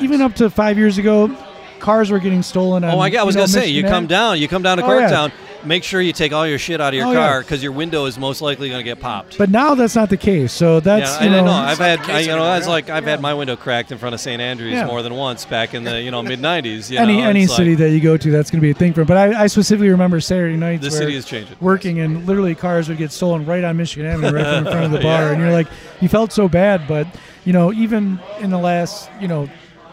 even 0.00 0.20
up 0.20 0.34
to 0.36 0.50
five 0.50 0.78
years 0.78 0.98
ago, 0.98 1.34
cars 1.80 2.10
were 2.10 2.18
getting 2.18 2.42
stolen. 2.42 2.84
Oh 2.84 2.90
on, 2.90 2.98
my 2.98 3.10
God! 3.10 3.20
I 3.20 3.24
was 3.24 3.34
you 3.34 3.40
know, 3.40 3.46
gonna 3.46 3.52
say, 3.52 3.68
you 3.68 3.82
come 3.82 4.06
down, 4.06 4.38
you 4.40 4.48
come 4.48 4.62
down 4.62 4.78
to 4.78 4.84
Oh, 4.84 4.98
yeah. 4.98 5.28
Corktown. 5.66 5.68
Make 5.68 5.84
sure 5.84 6.00
you 6.00 6.12
take 6.12 6.32
all 6.32 6.46
your 6.46 6.58
shit 6.58 6.80
out 6.80 6.94
of 6.94 6.98
your 6.98 7.08
Oh, 7.08 7.12
car 7.12 7.40
because 7.40 7.62
your 7.62 7.72
window 7.72 8.06
is 8.06 8.18
most 8.18 8.40
likely 8.40 8.70
gonna 8.70 8.82
get 8.82 9.00
popped. 9.00 9.36
But 9.38 9.50
now 9.50 9.74
that's 9.74 9.94
not 9.94 10.08
the 10.10 10.16
case. 10.16 10.52
So 10.52 10.80
that's 10.80 11.20
yeah, 11.20 11.24
you 11.28 11.30
I 11.30 11.40
know, 11.40 11.44
know. 11.46 11.52
I've 11.52 11.78
had, 11.78 12.00
I, 12.08 12.20
you 12.20 12.28
know, 12.28 12.42
I 12.42 12.58
was 12.58 12.68
like, 12.68 12.88
I've 12.90 13.04
had 13.04 13.20
my 13.20 13.34
window 13.34 13.56
cracked 13.56 13.92
in 13.92 13.98
front 13.98 14.14
of 14.14 14.20
St. 14.20 14.40
Andrews 14.40 14.72
Yeah. 14.72 14.86
more 14.86 15.02
than 15.02 15.14
once 15.14 15.44
back 15.44 15.74
in 15.74 15.84
the, 15.84 16.00
you 16.00 16.10
know, 16.10 16.22
mid 16.22 16.40
'90s. 16.40 16.90
You 16.90 16.98
any 16.98 17.18
know, 17.18 17.28
any 17.28 17.42
it's 17.42 17.50
like- 17.50 17.56
city 17.58 17.74
that 17.76 17.90
you 17.90 18.00
go 18.00 18.16
to, 18.16 18.30
that's 18.30 18.50
going 18.50 18.60
to 18.60 18.62
be 18.62 18.70
a 18.70 18.74
thing 18.74 18.92
for. 18.92 19.00
'em. 19.02 19.06
But 19.06 19.16
I, 19.16 19.42
I 19.42 19.46
specifically 19.48 19.90
remember 19.90 20.20
Saturday 20.20 20.56
nights 20.56 20.82
the 20.84 20.90
city 20.90 21.14
is 21.16 21.24
changing. 21.24 21.56
working 21.60 22.00
and 22.00 22.26
literally 22.26 22.54
cars 22.54 22.88
would 22.88 22.98
get 22.98 23.10
stolen 23.12 23.44
right 23.46 23.64
on 23.64 23.76
Michigan 23.76 24.10
Avenue, 24.10 24.32
right 24.42 24.54
in 24.58 24.64
front 24.64 24.84
of 24.84 24.90
the 24.92 24.98
bar, 25.02 25.22
Yeah. 25.22 25.32
and 25.32 25.40
you're 25.40 25.52
like, 25.52 25.68
you 26.00 26.08
felt 26.08 26.32
so 26.32 26.48
bad. 26.48 26.86
But 26.88 27.06
you 27.44 27.52
know, 27.52 27.72
even 27.72 28.18
in 28.40 28.50
the 28.50 28.58
last 28.58 29.08
you 29.20 29.28
know 29.28 29.48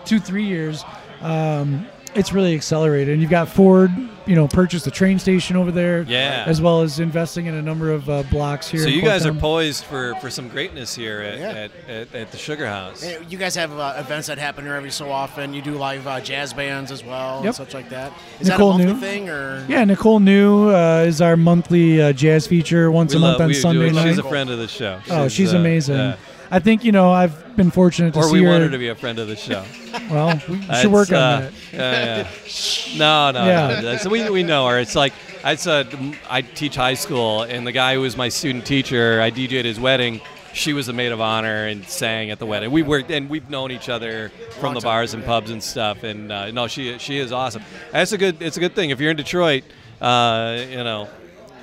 two 0.05 0.19
three 0.19 0.45
years, 0.45 0.83
um, 1.21 1.85
it's 2.15 2.33
really 2.33 2.53
accelerated. 2.55 3.13
And 3.13 3.21
you've 3.21 3.31
got 3.31 3.47
Ford, 3.49 3.91
you 4.25 4.35
know, 4.35 4.47
purchased 4.47 4.85
the 4.85 4.91
train 4.91 5.19
station 5.19 5.55
over 5.55 5.71
there, 5.71 6.03
Yeah. 6.03 6.43
as 6.47 6.61
well 6.61 6.81
as 6.81 6.99
investing 6.99 7.45
in 7.45 7.55
a 7.55 7.61
number 7.61 7.91
of 7.91 8.09
uh, 8.09 8.23
blocks 8.23 8.69
here. 8.69 8.81
So 8.81 8.87
you 8.87 9.01
guys 9.01 9.25
are 9.25 9.33
poised 9.33 9.83
for, 9.83 10.15
for 10.21 10.29
some 10.29 10.47
greatness 10.47 10.95
here 10.95 11.21
at, 11.21 11.39
Yeah. 11.39 11.49
at, 11.49 11.71
at, 11.89 12.15
at 12.15 12.31
the 12.31 12.37
Sugar 12.37 12.65
House. 12.65 13.01
Hey, 13.03 13.17
You 13.29 13.37
guys 13.37 13.55
have 13.55 13.71
uh, 13.77 13.95
events 13.97 14.27
that 14.27 14.37
happen 14.37 14.63
here 14.65 14.75
every 14.75 14.91
so 14.91 15.11
often. 15.11 15.53
You 15.53 15.61
do 15.61 15.73
live 15.75 16.07
uh, 16.07 16.21
jazz 16.21 16.53
bands 16.53 16.91
as 16.91 17.03
well 17.03 17.37
Yep. 17.37 17.45
and 17.45 17.55
such 17.55 17.73
like 17.73 17.89
that. 17.89 18.13
Is 18.39 18.47
Nicole 18.47 18.77
that 18.77 18.83
a 18.83 18.87
monthly 18.87 18.93
New. 18.93 18.99
thing 18.99 19.29
or? 19.29 19.65
Yeah, 19.67 19.83
Nicole 19.83 20.19
New 20.19 20.69
uh, 20.69 21.03
is 21.07 21.21
our 21.21 21.35
monthly 21.37 22.01
uh, 22.01 22.13
jazz 22.13 22.47
feature 22.47 22.91
once 22.91 23.13
We 23.13 23.17
a 23.17 23.21
month 23.21 23.41
on 23.41 23.47
we 23.47 23.53
do 23.53 23.59
Sunday 23.59 23.91
night. 23.91 24.07
She's 24.09 24.17
a 24.19 24.23
friend 24.23 24.49
of 24.49 24.57
the 24.59 24.67
show. 24.67 24.99
oh, 25.09 25.27
she's 25.27 25.53
uh, 25.53 25.57
amazing. 25.57 26.13
I 26.53 26.59
think 26.59 26.83
you 26.83 26.91
know 26.91 27.11
I've 27.11 27.57
been 27.57 27.71
fortunate 27.71 28.13
to 28.13 28.19
Or 28.19 28.23
see 28.25 28.33
we 28.33 28.43
her. 28.43 28.49
want 28.51 28.63
her 28.63 28.69
to 28.69 28.77
be 28.77 28.89
a 28.89 28.95
friend 28.95 29.17
of 29.17 29.27
the 29.27 29.35
show. 29.35 29.65
well, 30.11 30.39
we 30.47 30.61
should 30.75 30.91
work 30.91 31.09
on 31.09 31.15
uh, 31.17 31.39
that. 31.39 31.53
Yeah, 31.73 32.27
yeah. 32.45 32.97
No, 32.99 33.31
no, 33.31 33.45
Yeah. 33.47 33.81
no. 33.81 33.97
So 33.97 34.11
we, 34.11 34.29
we 34.29 34.43
know 34.43 34.67
her. 34.67 34.77
It's 34.77 34.93
like 34.93 35.13
I 35.43 35.55
said, 35.55 35.87
I 36.29 36.43
teach 36.43 36.75
high 36.75 36.93
school, 36.93 37.41
and 37.41 37.65
the 37.65 37.71
guy 37.71 37.95
who 37.95 38.01
was 38.01 38.15
my 38.15 38.29
student 38.29 38.67
teacher, 38.67 39.19
I 39.19 39.31
DJ'd 39.31 39.65
his 39.65 39.79
wedding. 39.79 40.21
She 40.53 40.73
was 40.73 40.85
the 40.85 40.93
maid 40.93 41.11
of 41.11 41.19
honor 41.19 41.65
and 41.65 41.83
sang 41.85 42.29
at 42.29 42.37
the 42.37 42.45
wedding. 42.45 42.69
We 42.69 42.83
worked, 42.83 43.09
and 43.09 43.31
we've 43.31 43.49
known 43.49 43.71
each 43.71 43.89
other 43.89 44.29
from 44.59 44.75
the 44.75 44.81
bars 44.81 45.15
and 45.15 45.25
pubs 45.25 45.49
and 45.49 45.63
stuff. 45.63 46.03
And 46.03 46.31
uh, 46.31 46.51
no, 46.51 46.67
she 46.67 46.99
she 46.99 47.17
is 47.17 47.31
awesome. 47.31 47.63
That's 47.91 48.11
a 48.11 48.17
good. 48.19 48.43
It's 48.43 48.57
a 48.57 48.59
good 48.59 48.75
thing 48.75 48.91
if 48.91 48.99
you're 48.99 49.09
in 49.09 49.17
Detroit. 49.17 49.63
Uh, 49.99 50.63
you 50.69 50.83
know, 50.83 51.09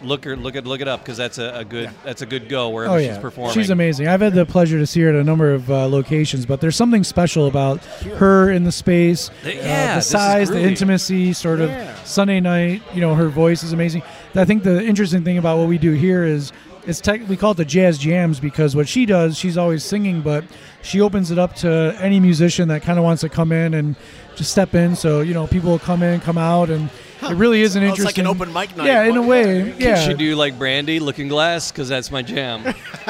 look 0.04 0.24
her 0.24 0.36
look 0.36 0.54
it 0.56 0.64
look 0.66 0.80
it 0.80 0.88
up 0.88 1.00
because 1.00 1.16
that's 1.16 1.38
a, 1.38 1.52
a 1.58 1.64
good 1.64 1.90
that's 2.04 2.22
a 2.22 2.26
good 2.26 2.48
go 2.48 2.68
wherever 2.70 2.94
Oh 2.94 2.98
she's 2.98 3.18
performing. 3.18 3.54
she's 3.54 3.70
amazing. 3.70 4.08
I've 4.08 4.20
had 4.20 4.34
the 4.34 4.46
pleasure 4.46 4.78
to 4.78 4.86
see 4.86 5.00
her 5.02 5.08
at 5.10 5.14
a 5.14 5.24
number 5.24 5.52
of 5.52 5.70
uh, 5.70 5.86
locations, 5.88 6.46
but 6.46 6.60
there's 6.60 6.76
something 6.76 7.04
special 7.04 7.46
about 7.46 7.84
her 8.18 8.50
in 8.50 8.64
the 8.64 8.72
space, 8.72 9.30
The- 9.42 9.58
uh, 9.60 9.94
the 9.96 10.00
size, 10.00 10.48
the 10.50 10.60
intimacy, 10.60 11.32
sort 11.32 11.60
of 11.60 11.70
Yeah. 11.70 11.94
Sunday 12.04 12.40
night. 12.40 12.82
You 12.94 13.00
know, 13.00 13.14
her 13.14 13.28
voice 13.28 13.62
is 13.62 13.72
amazing. 13.72 14.02
I 14.34 14.44
think 14.44 14.62
the 14.62 14.82
interesting 14.84 15.24
thing 15.24 15.38
about 15.38 15.58
what 15.58 15.68
we 15.68 15.78
do 15.78 15.92
here 15.92 16.24
is 16.24 16.52
it's 16.86 17.00
tech, 17.00 17.28
we 17.28 17.36
call 17.36 17.50
it 17.50 17.56
the 17.58 17.64
jazz 17.64 17.98
jams 17.98 18.40
because 18.40 18.74
what 18.74 18.88
she 18.88 19.04
does, 19.04 19.36
she's 19.36 19.58
always 19.58 19.84
singing, 19.84 20.22
but 20.22 20.44
she 20.82 21.00
opens 21.02 21.30
it 21.30 21.38
up 21.38 21.54
to 21.56 21.94
any 22.00 22.18
musician 22.20 22.68
that 22.68 22.82
kind 22.82 22.98
of 22.98 23.04
wants 23.04 23.20
to 23.20 23.28
come 23.28 23.52
in 23.52 23.74
and 23.74 23.96
just 24.34 24.50
step 24.50 24.74
in. 24.74 24.96
So 24.96 25.20
you 25.20 25.34
know, 25.34 25.46
people 25.46 25.70
will 25.70 25.78
come 25.78 26.02
in, 26.02 26.20
come 26.20 26.38
out, 26.38 26.70
and 26.70 26.88
It 27.22 27.34
really 27.34 27.60
is 27.62 27.76
an 27.76 27.82
Oh, 27.82 27.86
interesting. 27.86 28.06
it's 28.08 28.16
like 28.16 28.18
an 28.18 28.26
open 28.26 28.52
mic 28.52 28.76
night. 28.76 28.86
Yeah, 28.86 29.02
in 29.04 29.16
a 29.16 29.20
What- 29.20 29.28
way. 29.28 29.74
Yeah, 29.78 30.04
Should 30.06 30.18
do 30.18 30.34
like 30.36 30.58
Brandy, 30.58 31.00
Looking 31.00 31.28
Glass, 31.28 31.70
because 31.70 31.88
that's 31.88 32.10
my 32.10 32.22
jam. 32.22 32.62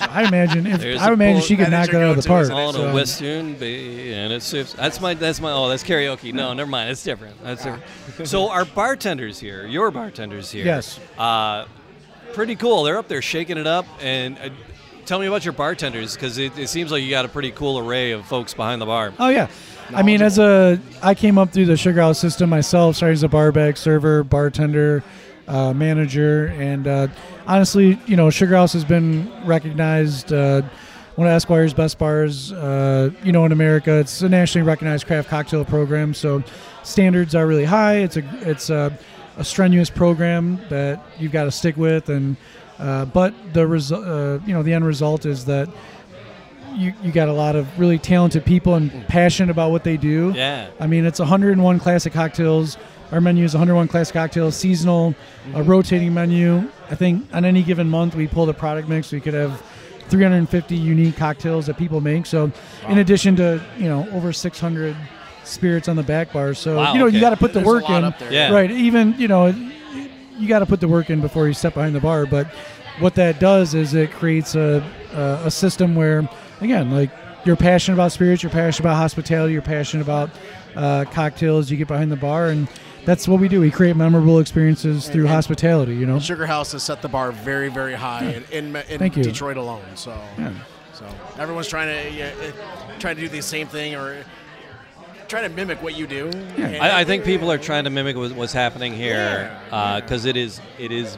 I 0.00 0.24
imagine. 0.26 0.66
If 0.66 0.80
There's 0.80 1.00
I 1.02 1.08
a 1.10 1.12
imagine 1.12 1.36
pull- 1.40 1.46
she 1.46 1.56
could 1.56 1.66
that 1.66 1.82
is 1.82 1.88
knock 1.88 1.92
your 1.92 2.00
that 2.02 2.06
out 2.06 2.10
of 2.18 2.22
the 2.22 2.22
go-to, 2.22 2.28
park. 2.28 2.42
isn't 2.44 2.56
it? 2.56 2.60
on 2.60 2.74
so- 2.74 2.88
a 2.88 2.94
Western 2.94 3.54
Bay, 3.54 4.12
and 4.14 4.32
it's 4.32 4.52
it's- 4.54 4.72
that's 4.74 5.00
my 5.00 5.14
that's 5.14 5.40
my 5.40 5.50
oh 5.52 5.68
that's 5.68 5.82
karaoke. 5.84 6.32
No, 6.32 6.52
never 6.54 6.70
mind. 6.70 6.90
It's 6.90 7.02
different. 7.02 7.42
That's 7.42 7.64
different. 7.64 7.84
so 8.28 8.48
our 8.50 8.64
bartenders 8.64 9.38
here, 9.40 9.66
your 9.66 9.90
bartenders 9.90 10.50
here, 10.50 10.64
Yes. 10.64 10.98
uh, 11.18 11.64
pretty 12.32 12.56
cool. 12.56 12.84
They're 12.84 12.98
up 12.98 13.08
there 13.08 13.22
shaking 13.22 13.58
it 13.58 13.66
up. 13.66 13.86
And 14.00 14.38
uh, 14.38 14.48
tell 15.04 15.18
me 15.18 15.26
about 15.26 15.44
your 15.44 15.52
bartenders 15.54 16.14
because 16.14 16.38
it, 16.38 16.56
it 16.58 16.68
seems 16.68 16.92
like 16.92 17.02
you 17.02 17.10
got 17.10 17.24
a 17.24 17.28
pretty 17.28 17.50
cool 17.50 17.78
array 17.78 18.12
of 18.12 18.24
folks 18.26 18.54
behind 18.54 18.80
the 18.80 18.86
bar. 18.86 19.12
Oh 19.18 19.28
yeah. 19.30 19.48
I 19.94 20.02
mean, 20.02 20.20
as 20.20 20.38
a, 20.38 20.78
I 21.02 21.14
came 21.14 21.38
up 21.38 21.50
through 21.50 21.66
the 21.66 21.76
Sugar 21.76 22.00
House 22.00 22.18
system 22.18 22.50
myself, 22.50 22.96
starting 22.96 23.14
as 23.14 23.22
a 23.22 23.28
bar 23.28 23.52
back 23.52 23.76
server, 23.76 24.22
bartender, 24.22 25.02
uh, 25.46 25.72
manager, 25.72 26.48
and 26.58 26.86
uh, 26.86 27.08
honestly, 27.46 27.98
you 28.06 28.16
know, 28.16 28.28
Sugar 28.28 28.54
House 28.54 28.74
has 28.74 28.84
been 28.84 29.32
recognized 29.46 30.30
uh, 30.32 30.60
one 31.14 31.26
of 31.26 31.32
Esquire's 31.32 31.72
best 31.72 31.98
bars, 31.98 32.52
uh, 32.52 33.10
you 33.24 33.32
know, 33.32 33.46
in 33.46 33.52
America. 33.52 33.98
It's 33.98 34.20
a 34.20 34.28
nationally 34.28 34.66
recognized 34.66 35.06
craft 35.06 35.30
cocktail 35.30 35.64
program, 35.64 36.12
so 36.12 36.44
standards 36.82 37.34
are 37.34 37.46
really 37.46 37.64
high. 37.64 37.96
It's 37.96 38.18
a, 38.18 38.48
it's 38.48 38.68
a, 38.68 38.96
a 39.38 39.44
strenuous 39.44 39.88
program 39.88 40.60
that 40.68 41.02
you've 41.18 41.32
got 41.32 41.44
to 41.44 41.50
stick 41.50 41.78
with, 41.78 42.10
and 42.10 42.36
uh, 42.78 43.06
but 43.06 43.34
the 43.54 43.66
result, 43.66 44.04
uh, 44.04 44.38
you 44.46 44.52
know, 44.52 44.62
the 44.62 44.74
end 44.74 44.84
result 44.84 45.24
is 45.24 45.46
that 45.46 45.68
you, 46.78 46.94
you 47.02 47.12
got 47.12 47.28
a 47.28 47.32
lot 47.32 47.56
of 47.56 47.78
really 47.78 47.98
talented 47.98 48.44
people 48.44 48.74
and 48.76 49.06
passionate 49.08 49.50
about 49.50 49.70
what 49.72 49.84
they 49.84 49.96
do. 49.96 50.32
Yeah. 50.34 50.70
I 50.78 50.86
mean, 50.86 51.04
it's 51.04 51.18
101 51.18 51.80
classic 51.80 52.12
cocktails. 52.12 52.78
Our 53.10 53.20
menu 53.20 53.44
is 53.44 53.54
101 53.54 53.88
classic 53.88 54.14
cocktails, 54.14 54.54
seasonal, 54.54 55.14
a 55.54 55.62
rotating 55.62 56.14
menu. 56.14 56.70
I 56.90 56.94
think 56.94 57.26
on 57.32 57.44
any 57.44 57.62
given 57.62 57.88
month 57.88 58.14
we 58.14 58.26
pull 58.26 58.46
the 58.46 58.54
product 58.54 58.88
mix. 58.88 59.10
We 59.10 59.20
could 59.20 59.34
have 59.34 59.62
350 60.08 60.76
unique 60.76 61.16
cocktails 61.16 61.66
that 61.66 61.76
people 61.76 62.00
make. 62.00 62.26
So, 62.26 62.52
in 62.86 62.98
addition 62.98 63.34
to 63.36 63.62
you 63.78 63.88
know 63.88 64.08
over 64.12 64.32
600 64.32 64.96
spirits 65.44 65.88
on 65.88 65.96
the 65.96 66.02
back 66.02 66.32
bar, 66.32 66.52
so 66.54 66.76
Wow, 66.76 66.92
you 66.92 66.98
know 66.98 67.06
okay. 67.06 67.14
you 67.14 67.20
got 67.20 67.30
to 67.30 67.36
put 67.36 67.52
the 67.54 67.60
There's 67.60 67.66
work 67.66 67.90
in. 67.90 68.14
Yeah. 68.30 68.52
Right. 68.52 68.70
Even 68.70 69.14
you 69.18 69.28
know 69.28 69.46
you 70.38 70.46
got 70.46 70.60
to 70.60 70.66
put 70.66 70.80
the 70.80 70.88
work 70.88 71.10
in 71.10 71.20
before 71.20 71.48
you 71.48 71.54
step 71.54 71.74
behind 71.74 71.94
the 71.94 72.00
bar. 72.00 72.26
But 72.26 72.46
what 73.00 73.14
that 73.14 73.40
does 73.40 73.74
is 73.74 73.94
it 73.94 74.10
creates 74.10 74.54
a 74.54 74.84
a, 75.14 75.46
a 75.46 75.50
system 75.50 75.94
where 75.94 76.28
again 76.60 76.90
like 76.90 77.10
you're 77.44 77.56
passionate 77.56 77.96
about 77.96 78.12
spirits, 78.12 78.42
you're 78.42 78.50
passionate 78.50 78.80
about 78.80 78.96
hospitality, 78.96 79.52
you're 79.52 79.62
passionate 79.62 80.02
about 80.02 80.30
uh, 80.76 81.04
cocktails. 81.12 81.70
You 81.70 81.76
get 81.76 81.88
behind 81.88 82.10
the 82.12 82.16
bar 82.16 82.48
and. 82.48 82.68
That's 83.04 83.26
what 83.26 83.40
we 83.40 83.48
do. 83.48 83.60
We 83.60 83.70
create 83.70 83.96
memorable 83.96 84.38
experiences 84.38 85.08
through 85.08 85.22
and- 85.22 85.30
hospitality. 85.30 85.94
You 85.96 86.04
know, 86.04 86.18
Sugar 86.18 86.44
House 86.44 86.72
has 86.72 86.82
set 86.82 87.00
the 87.00 87.08
bar 87.08 87.32
very, 87.32 87.70
very 87.70 87.94
high 87.94 88.24
in, 88.24 88.44
in, 88.52 88.76
in 88.76 88.98
Thank 88.98 89.16
you. 89.16 89.22
Detroit 89.22 89.56
alone. 89.56 89.82
So, 89.94 90.14
so 90.92 91.06
everyone's 91.38 91.68
trying 91.68 91.86
to 91.88 92.14
yeah, 92.14 92.32
uh, 92.42 92.98
trying 92.98 93.16
to 93.16 93.22
do 93.22 93.28
the 93.28 93.40
same 93.40 93.66
thing 93.66 93.94
or 93.94 94.22
trying 95.26 95.44
to 95.44 95.48
mimic 95.48 95.82
what 95.82 95.96
you 95.96 96.06
do. 96.06 96.28
And- 96.58 96.76
I, 96.76 97.00
I 97.00 97.04
think 97.04 97.24
people 97.24 97.50
are 97.50 97.56
trying 97.56 97.84
to 97.84 97.90
mimic 97.90 98.14
what's 98.36 98.52
happening 98.52 98.92
here 98.92 99.58
because 100.02 100.26
it 100.26 100.36
is 100.36 100.60
it 100.78 100.92
is 100.92 101.16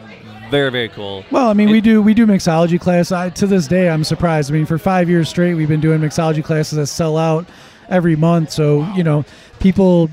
very 0.50 0.70
very 0.70 0.88
cool. 0.88 1.24
Well, 1.30 1.48
I 1.48 1.52
mean, 1.54 1.68
It- 1.68 1.72
we 1.72 1.80
do 1.80 2.02
we 2.02 2.14
do 2.14 2.26
mixology 2.26 2.80
class. 2.80 3.12
I, 3.12 3.30
to 3.30 3.46
this 3.46 3.66
day, 3.66 3.88
I'm 3.88 4.04
surprised. 4.04 4.50
I 4.50 4.54
mean, 4.54 4.66
for 4.66 4.78
five 4.78 5.08
years 5.08 5.28
straight, 5.28 5.54
we've 5.54 5.68
been 5.68 5.80
doing 5.80 6.00
mixology 6.00 6.44
classes 6.44 6.76
that 6.76 6.86
sell 6.86 7.16
out 7.16 7.46
every 7.88 8.16
month. 8.16 8.50
So 8.50 8.86
you 8.94 9.04
know, 9.04 9.24
people 9.60 10.10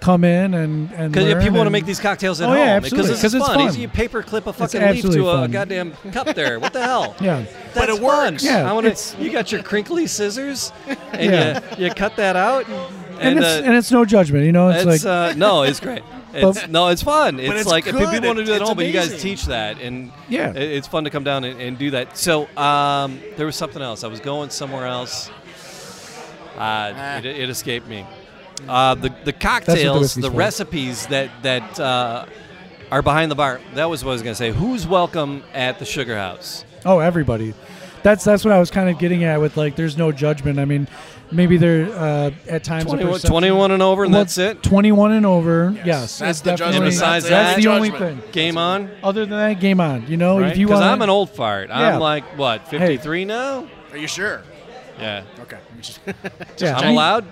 come 0.00 0.22
in 0.22 0.54
and 0.54 0.90
and 0.92 1.10
Because 1.12 1.28
learn 1.28 1.42
people 1.42 1.56
want 1.56 1.66
to 1.66 1.70
make 1.72 1.84
these 1.84 1.98
cocktails 1.98 2.40
at 2.40 2.48
Oh, 2.48 2.52
yeah, 2.54 2.58
home 2.58 2.68
absolutely, 2.84 3.08
because 3.08 3.20
'cause 3.20 3.34
it's 3.34 3.42
it's 3.42 3.46
fun. 3.46 3.70
fun. 3.72 3.80
You 3.80 3.88
paper 3.88 4.22
clip 4.22 4.46
a 4.46 4.52
fucking 4.52 4.80
leaf 4.80 4.90
absolutely 4.90 5.20
to 5.22 5.28
a 5.28 5.32
fun. 5.32 5.50
goddamn 5.50 5.92
cup 6.12 6.34
there. 6.36 6.60
What 6.60 6.72
the 6.72 6.82
hell? 6.82 7.16
Yeah. 7.20 7.42
That's 7.74 7.88
it 7.92 7.94
fun. 7.96 8.02
works. 8.02 8.44
Yeah, 8.44 8.68
I 8.70 8.72
wanna, 8.72 8.94
you 9.18 9.30
got 9.30 9.50
your 9.50 9.62
crinkly 9.62 10.06
scissors, 10.06 10.72
and 11.12 11.30
Yeah. 11.32 11.60
you, 11.76 11.86
you 11.86 11.94
cut 11.94 12.14
that 12.16 12.36
out, 12.36 12.66
And, 12.68 12.78
and, 13.20 13.38
it's 13.38 13.46
uh, 13.46 13.62
and 13.64 13.74
it's 13.74 13.90
no 13.90 14.04
judgment. 14.04 14.44
You 14.46 14.52
know, 14.52 14.68
it's, 14.68 14.84
it's 14.84 15.04
like 15.04 15.32
uh, 15.32 15.34
no, 15.36 15.64
it's 15.64 15.80
great. 15.80 16.02
It's, 16.34 16.68
no, 16.68 16.88
it's 16.88 17.02
fun. 17.02 17.40
It's, 17.40 17.60
it's 17.62 17.66
like 17.68 17.86
if 17.86 17.92
good. 17.96 18.10
people 18.10 18.26
want 18.28 18.38
to 18.38 18.44
do 18.44 18.50
that 18.52 18.56
at 18.56 18.60
It's 18.62 18.68
home, 18.68 18.76
but 18.76 18.86
you 18.86 18.92
guys 18.92 19.20
teach 19.20 19.46
that, 19.46 19.80
and 19.80 20.12
Yeah. 20.28 20.50
it- 20.50 20.56
it's 20.72 20.86
fun 20.86 21.04
to 21.04 21.10
come 21.10 21.24
down 21.24 21.44
and, 21.44 21.60
and 21.60 21.78
do 21.78 21.90
that. 21.92 22.16
So 22.18 22.46
um, 22.56 23.20
there 23.36 23.46
was 23.46 23.56
something 23.56 23.80
else. 23.82 24.04
I 24.04 24.08
was 24.08 24.20
going 24.20 24.50
somewhere 24.50 24.86
else. 24.86 25.30
Uh, 26.56 27.20
it, 27.22 27.26
it 27.26 27.48
escaped 27.50 27.86
me. 27.88 28.04
Uh, 28.68 28.94
the 28.96 29.14
the 29.24 29.32
cocktails, 29.32 30.00
whiskey's 30.00 30.22
the 30.22 30.30
recipes 30.32 31.06
that 31.06 31.30
that 31.42 31.78
uh, 31.78 32.26
are 32.90 33.02
behind 33.02 33.30
the 33.30 33.36
bar. 33.36 33.60
That 33.74 33.88
was 33.88 34.04
what 34.04 34.10
I 34.10 34.14
was 34.14 34.22
going 34.22 34.32
to 34.32 34.38
say. 34.38 34.50
Who's 34.50 34.86
welcome 34.86 35.44
at 35.54 35.78
the 35.78 35.84
Sugar 35.84 36.16
House? 36.16 36.64
oh, 36.84 36.98
everybody. 36.98 37.54
That's 38.02 38.24
that's 38.24 38.44
what 38.44 38.52
I 38.52 38.58
was 38.58 38.70
kind 38.70 38.88
of 38.88 38.98
getting 38.98 39.24
at 39.24 39.40
with 39.40 39.56
like, 39.56 39.76
there's 39.76 39.96
no 39.96 40.10
judgment. 40.12 40.58
I 40.58 40.64
mean, 40.64 40.88
maybe 41.30 41.56
there 41.56 41.88
uh, 41.92 42.30
at 42.48 42.64
times 42.64 42.84
a 42.84 42.88
21, 42.88 43.20
21 43.20 43.70
and 43.72 43.82
over, 43.82 44.04
and 44.04 44.12
Well, 44.12 44.22
that's 44.22 44.38
it. 44.38 44.62
21 44.62 45.12
and 45.12 45.26
over. 45.26 45.74
Yes, 45.84 46.18
That's 46.18 46.40
the 46.40 46.50
judgment. 46.50 46.58
Definitely- 46.72 46.90
besides 46.90 47.24
That's 47.24 47.30
that, 47.30 47.42
that's 47.54 47.64
the 47.64 47.70
only 47.70 47.90
thing. 47.90 48.22
Game 48.32 48.56
on. 48.56 48.90
Other 49.02 49.26
than 49.26 49.38
that, 49.38 49.60
game 49.60 49.80
on. 49.80 50.06
You 50.08 50.16
know, 50.16 50.40
Right? 50.40 50.52
if 50.52 50.58
you 50.58 50.66
Because 50.66 50.80
want, 50.80 50.92
I'm 50.92 51.02
an 51.02 51.10
old 51.10 51.30
fart. 51.30 51.68
Yeah. 51.68 51.94
I'm 51.94 52.00
like 52.00 52.24
what, 52.38 52.68
53 52.68 53.24
now? 53.24 53.66
Are 53.92 53.96
you 53.98 54.08
sure? 54.08 54.42
Yeah. 54.98 55.22
Okay. 55.42 55.58
Just- 55.80 56.00
yeah, 56.58 56.76
I'm 56.76 56.92
allowed. 56.92 57.24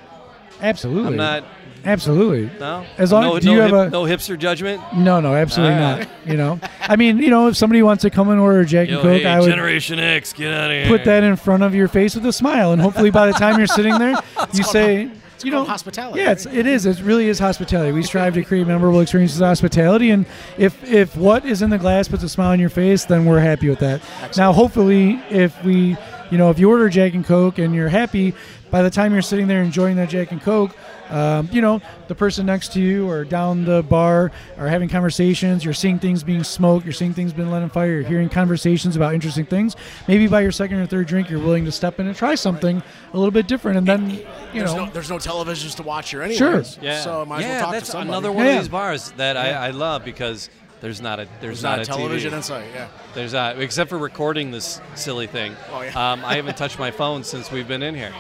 Absolutely. 0.60 1.10
I'm 1.12 1.16
not. 1.16 1.44
Absolutely. 1.84 2.50
No. 2.58 2.84
As 2.98 3.12
long- 3.12 3.22
no, 3.22 3.38
do 3.38 3.50
you 3.50 3.56
no 3.56 3.62
have 3.62 3.72
a- 3.72 3.90
no 3.90 4.02
hipster 4.04 4.38
judgment? 4.38 4.80
No, 4.96 5.20
no, 5.20 5.34
absolutely 5.34 5.76
right. 5.76 5.98
not. 6.00 6.08
You 6.26 6.36
know, 6.36 6.58
I 6.80 6.96
mean, 6.96 7.18
you 7.18 7.30
know, 7.30 7.48
if 7.48 7.56
somebody 7.56 7.82
wants 7.82 8.02
to 8.02 8.10
come 8.10 8.28
and 8.30 8.40
order 8.40 8.60
a 8.60 8.66
Jack 8.66 8.88
and 8.88 8.98
Coke, 8.98 9.22
hey, 9.22 9.24
I 9.26 9.38
would 9.40 9.48
Generation 9.48 9.98
X, 10.00 10.32
get 10.32 10.52
out 10.52 10.70
of 10.70 10.76
here. 10.76 10.86
put 10.88 11.04
that 11.04 11.22
in 11.22 11.36
front 11.36 11.62
of 11.62 11.74
your 11.74 11.88
face 11.88 12.14
with 12.14 12.26
a 12.26 12.32
smile, 12.32 12.72
and 12.72 12.82
hopefully, 12.82 13.10
by 13.10 13.26
the 13.26 13.32
time 13.32 13.58
you're 13.58 13.66
sitting 13.68 13.96
there, 13.98 14.16
you 14.52 14.64
say, 14.64 15.10
you 15.44 15.50
know, 15.52 15.64
hospitality, 15.64 16.20
Yeah, 16.20 16.32
it's, 16.32 16.46
it 16.46 16.66
is. 16.66 16.86
It 16.86 17.00
really 17.02 17.28
is 17.28 17.38
hospitality. 17.38 17.92
We 17.92 18.02
strive 18.02 18.34
to 18.34 18.42
create 18.42 18.66
memorable 18.66 19.00
experiences 19.00 19.40
of 19.40 19.46
hospitality, 19.46 20.10
and 20.10 20.26
if 20.58 20.82
if 20.90 21.16
what 21.16 21.44
is 21.44 21.62
in 21.62 21.70
the 21.70 21.78
glass 21.78 22.08
puts 22.08 22.22
a 22.24 22.28
smile 22.28 22.50
on 22.52 22.58
your 22.60 22.70
face, 22.70 23.04
then 23.04 23.24
we're 23.26 23.40
happy 23.40 23.68
with 23.68 23.78
that. 23.80 24.00
Now, 24.36 24.52
hopefully, 24.52 25.20
if 25.30 25.62
we, 25.62 25.96
you 26.30 26.38
know, 26.38 26.50
if 26.50 26.58
you 26.58 26.68
order 26.68 26.88
Jack 26.88 27.14
and 27.14 27.24
Coke 27.24 27.58
and 27.58 27.74
you're 27.74 27.88
happy, 27.90 28.34
by 28.70 28.82
the 28.82 28.90
time 28.90 29.12
you're 29.12 29.22
sitting 29.22 29.46
there 29.46 29.62
enjoying 29.62 29.96
that 29.96 30.08
Jack 30.08 30.32
and 30.32 30.40
Coke, 30.42 30.74
um, 31.10 31.48
you 31.52 31.60
know, 31.60 31.80
the 32.08 32.14
person 32.14 32.46
next 32.46 32.72
to 32.72 32.80
you 32.80 33.08
or 33.08 33.24
down 33.24 33.64
the 33.64 33.82
bar 33.82 34.32
are 34.58 34.68
having 34.68 34.88
conversations. 34.88 35.64
You're 35.64 35.74
seeing 35.74 35.98
things 35.98 36.22
being 36.22 36.42
smoked. 36.44 36.84
You're 36.84 36.92
seeing 36.92 37.14
things 37.14 37.32
being 37.32 37.50
lit 37.50 37.62
on 37.62 37.70
fire. 37.70 37.86
You're 38.00 38.02
hearing 38.08 38.28
conversations 38.28 38.96
about 38.96 39.14
interesting 39.14 39.46
things. 39.46 39.76
Maybe 40.08 40.26
by 40.26 40.40
your 40.40 40.52
second 40.52 40.78
or 40.78 40.86
third 40.86 41.06
drink, 41.06 41.30
you're 41.30 41.40
willing 41.40 41.64
to 41.64 41.72
step 41.72 42.00
in 42.00 42.06
and 42.06 42.16
try 42.16 42.34
something 42.34 42.82
a 43.12 43.16
little 43.16 43.30
bit 43.30 43.46
different, 43.48 43.78
and 43.78 43.86
then 43.86 44.10
you 44.10 44.24
there's 44.54 44.74
know, 44.74 44.84
no 44.86 44.90
there's 44.90 45.10
no 45.10 45.18
televisions 45.18 45.76
to 45.76 45.82
watch 45.82 46.10
here 46.10 46.22
anyways. 46.22 46.38
Sure. 46.38 46.62
Yeah. 46.82 47.00
So 47.00 47.24
might 47.24 47.38
as 47.38 47.42
yeah, 47.44 47.50
well 47.52 47.60
talk 47.62 47.72
that's 47.72 47.86
to 47.86 47.92
somebody. 47.92 48.08
another 48.10 48.32
one 48.32 48.44
Yeah. 48.46 48.52
of 48.56 48.62
these 48.62 48.68
bars 48.68 49.10
that 49.12 49.36
I, 49.36 49.50
I 49.52 49.70
love 49.70 50.04
because 50.04 50.50
there's 50.80 51.00
not 51.00 51.18
a 51.18 51.24
there's, 51.24 51.40
There's 51.40 51.62
not, 51.62 51.78
a 51.80 51.84
television 51.84 52.34
in 52.34 52.42
sight. 52.42 52.66
Yeah. 52.74 52.88
There's 53.14 53.32
not 53.32 53.58
except 53.60 53.88
for 53.90 53.96
recording 53.98 54.50
this 54.50 54.80
silly 54.94 55.26
thing. 55.26 55.56
Oh, 55.72 55.80
yeah. 55.80 56.12
um, 56.12 56.24
I 56.24 56.34
haven't 56.34 56.56
touched 56.58 56.78
my 56.78 56.90
phone 56.90 57.24
since 57.24 57.50
we've 57.50 57.66
been 57.66 57.82
in 57.82 57.94
here, 57.94 58.12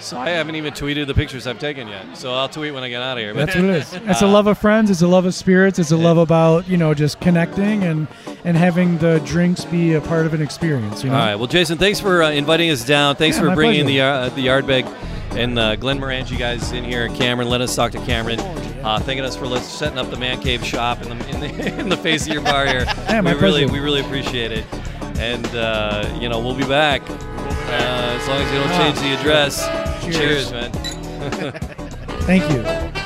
so 0.00 0.18
I 0.18 0.30
haven't 0.30 0.54
even 0.56 0.72
tweeted 0.72 1.06
the 1.06 1.14
pictures 1.14 1.46
I've 1.46 1.58
taken 1.58 1.88
yet. 1.88 2.16
So 2.16 2.34
I'll 2.34 2.48
tweet 2.48 2.72
when 2.74 2.82
I 2.82 2.88
get 2.88 3.02
out 3.02 3.16
of 3.18 3.22
here. 3.22 3.34
But 3.34 3.46
That's 3.46 3.56
what 3.56 3.64
it 3.64 3.70
is. 3.70 3.92
It's 4.10 4.22
a 4.22 4.26
love 4.26 4.46
of 4.46 4.58
friends. 4.58 4.90
It's 4.90 5.02
a 5.02 5.08
love 5.08 5.24
of 5.26 5.34
spirits. 5.34 5.78
It's 5.78 5.90
a 5.90 5.96
love 5.96 6.18
about 6.18 6.68
you 6.68 6.76
know 6.76 6.94
just 6.94 7.20
connecting 7.20 7.82
and 7.84 8.06
and 8.44 8.56
having 8.56 8.98
the 8.98 9.20
drinks 9.24 9.64
be 9.64 9.94
a 9.94 10.00
part 10.00 10.26
of 10.26 10.34
an 10.34 10.42
experience. 10.42 11.02
You 11.02 11.10
know. 11.10 11.16
All 11.16 11.26
right. 11.26 11.34
Well, 11.36 11.46
Jason, 11.48 11.78
thanks 11.78 12.00
for 12.00 12.22
uh, 12.22 12.30
inviting 12.30 12.70
us 12.70 12.84
down. 12.84 13.16
Thanks 13.16 13.36
Yeah, 13.36 13.44
for 13.48 13.54
bringing 13.54 13.84
pleasure. 13.84 13.94
the 13.94 14.00
uh, 14.00 14.28
the 14.30 14.46
Ardbeg 14.46 14.86
and 15.36 15.58
uh, 15.58 15.76
Glenmorangie 15.76 16.38
guys 16.38 16.72
in 16.72 16.84
here, 16.84 17.04
and 17.06 17.14
Cameron. 17.16 17.48
Let 17.48 17.60
us 17.60 17.74
talk 17.74 17.92
to 17.92 17.98
Cameron. 18.06 18.40
Uh, 18.40 19.00
thanking 19.00 19.24
us 19.24 19.36
for 19.36 19.46
setting 19.58 19.98
up 19.98 20.10
the 20.10 20.16
man 20.16 20.40
cave 20.40 20.64
shop 20.64 21.02
in 21.02 21.18
the 21.18 21.28
in 21.30 21.40
the, 21.40 21.78
in 21.80 21.88
the 21.88 21.96
face 21.96 22.26
of 22.26 22.32
your 22.32 22.42
bar 22.42 22.66
here. 22.66 22.84
Yeah, 22.86 23.20
we 23.20 23.32
really 23.32 23.62
pleasure. 23.64 23.72
we 23.72 23.78
really 23.80 24.00
appreciate 24.00 24.52
it. 24.52 24.64
And 25.18 25.46
uh, 25.56 26.18
you 26.20 26.28
know 26.28 26.38
we'll 26.40 26.54
be 26.56 26.66
back 26.66 27.02
uh, 27.68 28.18
as 28.20 28.28
long 28.28 28.40
as 28.40 28.52
you 28.52 28.58
don't 28.58 28.74
change 28.76 28.98
the 29.00 29.18
address. 29.18 29.66
Cheers. 30.04 30.16
Cheers 30.16 30.52
man. 30.52 30.72
Thank 32.26 32.50
you. 32.50 33.05